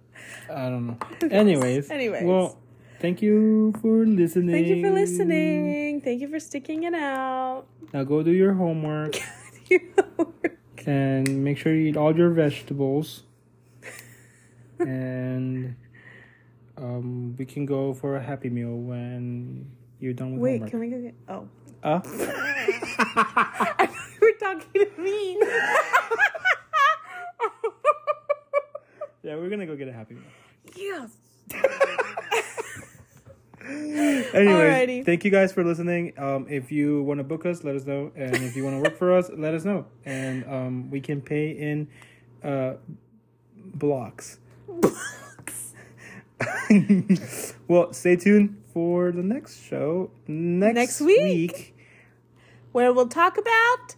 I 0.50 0.68
don't 0.70 0.86
know. 0.86 0.96
Anyways. 1.30 1.90
Anyways. 1.90 2.24
Well, 2.24 2.59
thank 3.00 3.20
you 3.20 3.74
for 3.82 4.07
listening. 4.07 4.50
Thank 4.55 4.66
you 4.68 4.82
for 4.82 4.90
listening. 4.90 6.00
Thank 6.00 6.22
you 6.22 6.28
for 6.28 6.40
sticking 6.40 6.84
it 6.84 6.94
out. 6.94 7.66
Now 7.92 8.05
go 8.05 8.22
do 8.22 8.30
your 8.30 8.55
homework 8.55 9.12
do 9.12 9.20
your 9.68 9.80
homework. 10.16 10.59
and 10.86 11.44
make 11.44 11.59
sure 11.59 11.74
you 11.74 11.88
eat 11.88 11.96
all 11.98 12.16
your 12.16 12.30
vegetables. 12.30 13.24
and 14.78 15.76
um, 16.78 17.36
we 17.36 17.44
can 17.44 17.66
go 17.66 17.92
for 17.92 18.16
a 18.16 18.22
happy 18.22 18.48
meal 18.48 18.74
when 18.74 19.70
you're 20.00 20.14
done 20.14 20.32
with 20.32 20.40
it. 20.40 20.42
Wait, 20.42 20.53
homework. 20.53 20.70
can 20.70 20.80
we 20.80 20.88
go 20.88 21.00
get? 21.03 21.14
Oh, 21.28 21.48
Uh, 21.82 22.00
I 23.05 23.86
thought 23.86 24.09
you 24.14 24.20
were 24.20 24.38
talking 24.40 24.86
to 24.96 25.03
me. 25.03 25.38
Yeah, 29.22 29.36
we're 29.36 29.48
gonna 29.50 29.66
go 29.66 29.76
get 29.76 29.88
a 29.88 29.92
happy 29.92 30.14
meal. 30.14 30.24
yes. 30.76 31.10
Anyways, 33.64 34.26
Alrighty. 34.34 35.06
thank 35.06 35.24
you 35.24 35.30
guys 35.30 35.52
for 35.52 35.62
listening. 35.62 36.12
Um, 36.18 36.46
if 36.48 36.72
you 36.72 37.02
want 37.04 37.18
to 37.18 37.24
book 37.24 37.46
us, 37.46 37.62
let 37.62 37.76
us 37.76 37.84
know, 37.84 38.10
and 38.16 38.34
if 38.36 38.56
you 38.56 38.64
want 38.64 38.76
to 38.76 38.90
work 38.90 38.98
for 38.98 39.16
us, 39.16 39.30
let 39.36 39.54
us 39.54 39.64
know, 39.64 39.86
and 40.04 40.44
um, 40.46 40.90
we 40.90 41.00
can 41.00 41.20
pay 41.20 41.50
in 41.50 41.86
uh, 42.42 42.74
blocks. 43.56 44.38
well, 47.68 47.92
stay 47.92 48.16
tuned 48.16 48.60
for 48.72 49.12
the 49.12 49.22
next 49.22 49.62
show 49.62 50.10
next, 50.26 50.74
Next 50.74 51.00
week. 51.00 51.76
Where 52.72 52.92
we'll 52.92 53.06
talk 53.08 53.38
about. 53.38 53.94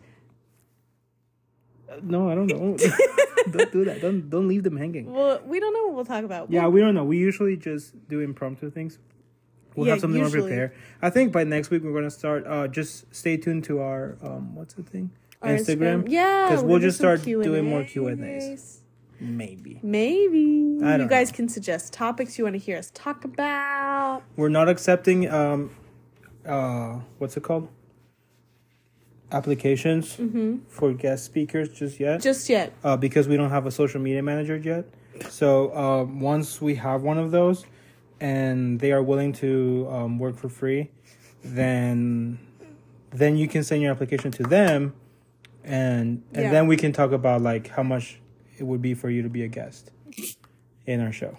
No, 2.03 2.29
I 2.31 2.35
don't 2.35 2.47
know. 2.47 2.77
don't 3.51 3.73
do 3.73 3.85
that. 3.85 4.01
Don't 4.01 4.29
don't 4.31 4.49
leave 4.49 4.63
them 4.63 4.77
hanging. 4.77 5.13
Well, 5.13 5.41
we 5.47 5.61
don't 5.61 5.73
know 5.73 5.87
what 5.87 5.95
we'll 5.95 6.05
talk 6.05 6.25
about. 6.25 6.51
Yeah, 6.51 6.67
we 6.69 6.81
don't 6.81 6.95
know. 6.95 7.05
We 7.05 7.19
usually 7.19 7.57
just 7.57 7.95
do 8.09 8.21
impromptu 8.21 8.71
things. 8.71 8.99
We'll 9.77 9.87
Yeah, 9.87 9.95
have 9.95 10.01
something 10.01 10.21
usually. 10.23 10.49
prepare. 10.49 10.73
I 11.03 11.11
think 11.11 11.33
by 11.33 11.45
next 11.45 11.71
week 11.71 11.83
we're 11.83 11.93
gonna 11.95 12.11
start. 12.11 12.47
Uh, 12.47 12.69
just 12.69 13.13
stay 13.15 13.37
tuned 13.37 13.65
to 13.65 13.81
our 13.81 14.17
um, 14.23 14.55
what's 14.55 14.75
the 14.75 14.83
thing? 14.83 15.11
Our 15.43 15.51
Instagram. 15.51 16.05
Yeah, 16.09 16.49
because 16.49 16.65
we'll 16.65 16.79
just 16.79 16.97
start 16.97 17.23
doing 17.23 17.65
more 17.67 17.85
Q 17.85 18.15
Q&As. 18.17 18.81
Maybe 19.21 19.79
Maybe 19.83 20.79
I 20.83 20.93
you 20.93 20.99
don't 20.99 21.07
guys 21.09 21.31
know. 21.31 21.37
can 21.37 21.49
suggest 21.49 21.93
topics 21.93 22.37
you 22.37 22.45
want 22.45 22.55
to 22.55 22.59
hear 22.59 22.77
us 22.77 22.91
talk 22.95 23.25
about. 23.25 24.23
we're 24.37 24.49
not 24.49 24.69
accepting 24.69 25.31
um, 25.31 25.71
uh, 26.47 26.99
what's 27.19 27.37
it 27.37 27.43
called? 27.43 27.69
Applications 29.35 30.17
for 30.69 30.93
guest 30.93 31.25
speakers 31.25 31.69
just 31.69 31.99
yet. 31.99 32.15
Mm-hmm. 32.19 32.23
Just 32.23 32.49
yet. 32.49 32.73
uh, 32.85 32.97
because 32.97 33.27
we 33.29 33.37
don't 33.37 33.51
have 33.51 33.67
a 33.67 33.71
social 33.71 34.01
media 34.01 34.23
manager 34.23 34.57
yet. 34.57 34.85
So 35.29 35.75
um, 35.77 36.21
once 36.21 36.61
we 36.63 36.77
have 36.77 37.03
one 37.03 37.19
of 37.19 37.31
those, 37.33 37.67
and 38.21 38.79
they 38.81 38.93
are 38.93 39.03
willing 39.03 39.33
to 39.45 39.89
um, 39.91 40.19
work 40.19 40.37
for 40.37 40.49
free, 40.49 40.91
then 41.43 42.39
then 43.11 43.37
you 43.37 43.49
can 43.49 43.63
send 43.65 43.83
your 43.83 43.91
application 43.91 44.31
to 44.33 44.43
them, 44.45 44.95
and 45.65 46.23
and 46.33 46.45
Yeah. 46.45 46.51
then 46.51 46.67
we 46.69 46.77
can 46.77 46.93
talk 46.93 47.13
about 47.13 47.43
like 47.43 47.69
how 47.69 47.83
much 47.83 48.21
it 48.59 48.65
would 48.65 48.83
be 48.83 48.95
for 48.95 49.11
you 49.11 49.23
to 49.23 49.29
be 49.29 49.43
a 49.43 49.49
guest 49.49 49.91
in 50.87 51.01
our 51.01 51.13
show, 51.13 51.37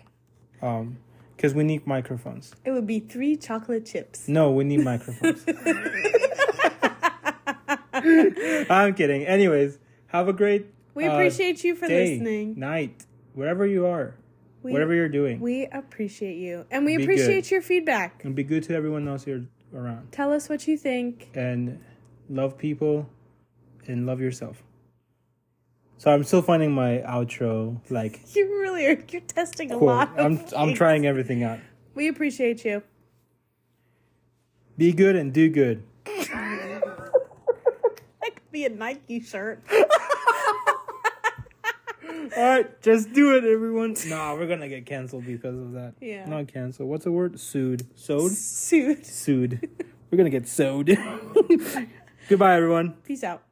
Um, 0.61 0.97
because 1.37 1.53
we 1.53 1.63
need 1.63 1.85
microphones. 1.87 2.53
It 2.65 2.71
would 2.71 2.87
be 2.87 2.99
three 2.99 3.35
chocolate 3.37 3.85
chips. 3.85 4.27
No, 4.27 4.51
we 4.51 4.63
need 4.65 4.83
microphones. 4.83 5.45
I'm 8.69 8.93
kidding. 8.93 9.25
Anyways, 9.25 9.79
have 10.07 10.27
a 10.27 10.33
great 10.33 10.67
We 10.93 11.05
uh, 11.07 11.13
appreciate 11.13 11.63
you 11.63 11.75
for 11.75 11.87
day, 11.87 12.11
listening. 12.13 12.59
night, 12.59 13.05
wherever 13.33 13.65
you 13.65 13.85
are, 13.85 14.15
We, 14.63 14.71
whatever 14.71 14.93
you're 14.93 15.09
doing, 15.09 15.39
we 15.39 15.65
appreciate 15.67 16.37
you, 16.37 16.65
and 16.71 16.85
we 16.85 16.97
Be 16.97 17.03
appreciate 17.03 17.43
good. 17.45 17.51
your 17.51 17.61
feedback. 17.61 18.23
and 18.23 18.35
be 18.35 18.43
good 18.43 18.63
to 18.63 18.75
everyone 18.75 19.07
else 19.07 19.25
you're 19.27 19.45
around, 19.73 20.11
Tell 20.11 20.31
us 20.31 20.47
what 20.49 20.67
you 20.67 20.77
think. 20.77 21.29
and 21.33 21.79
love 22.29 22.57
people, 22.57 23.09
and 23.87 24.05
love 24.05 24.19
yourself. 24.21 24.63
So 25.97 26.11
I'm 26.11 26.23
still 26.23 26.41
finding 26.41 26.71
my 26.73 26.97
outro 27.07 27.79
like 27.89 28.19
You 28.35 28.45
really 28.61 28.85
are. 28.85 28.97
You're 29.09 29.21
testing 29.21 29.71
a 29.71 29.77
lot. 29.77 30.11
I'm 30.19 30.43
I'm 30.55 30.73
trying 30.73 31.05
everything 31.05 31.43
out. 31.43 31.59
We 31.95 32.07
appreciate 32.09 32.65
you. 32.65 32.83
Be 34.77 34.91
good 34.91 35.15
and 35.15 35.31
do 35.31 35.49
good. 35.49 35.83
That 38.55 38.69
be 38.69 38.73
a 38.73 38.77
Nike 38.77 39.19
shirt. 39.19 39.61
All 42.37 42.43
right, 42.43 42.81
just 42.81 43.11
do 43.11 43.35
it, 43.35 43.43
everyone. 43.43 43.97
Nah, 44.07 44.33
we're 44.33 44.47
gonna 44.47 44.69
get 44.69 44.85
canceled 44.85 45.25
because 45.25 45.59
of 45.59 45.73
that. 45.73 45.95
Yeah. 45.99 46.25
Not 46.25 46.47
canceled. 46.47 46.87
What's 46.87 47.03
the 47.03 47.11
word? 47.11 47.37
Sued. 47.37 47.85
Sewed. 47.95 48.31
Sued. 48.31 49.05
Sued. 49.05 49.69
We're 50.09 50.17
gonna 50.17 50.29
get 50.29 50.47
sewed. 50.47 50.87
Goodbye, 52.29 52.55
everyone. 52.55 52.93
Peace 53.03 53.25
out. 53.25 53.44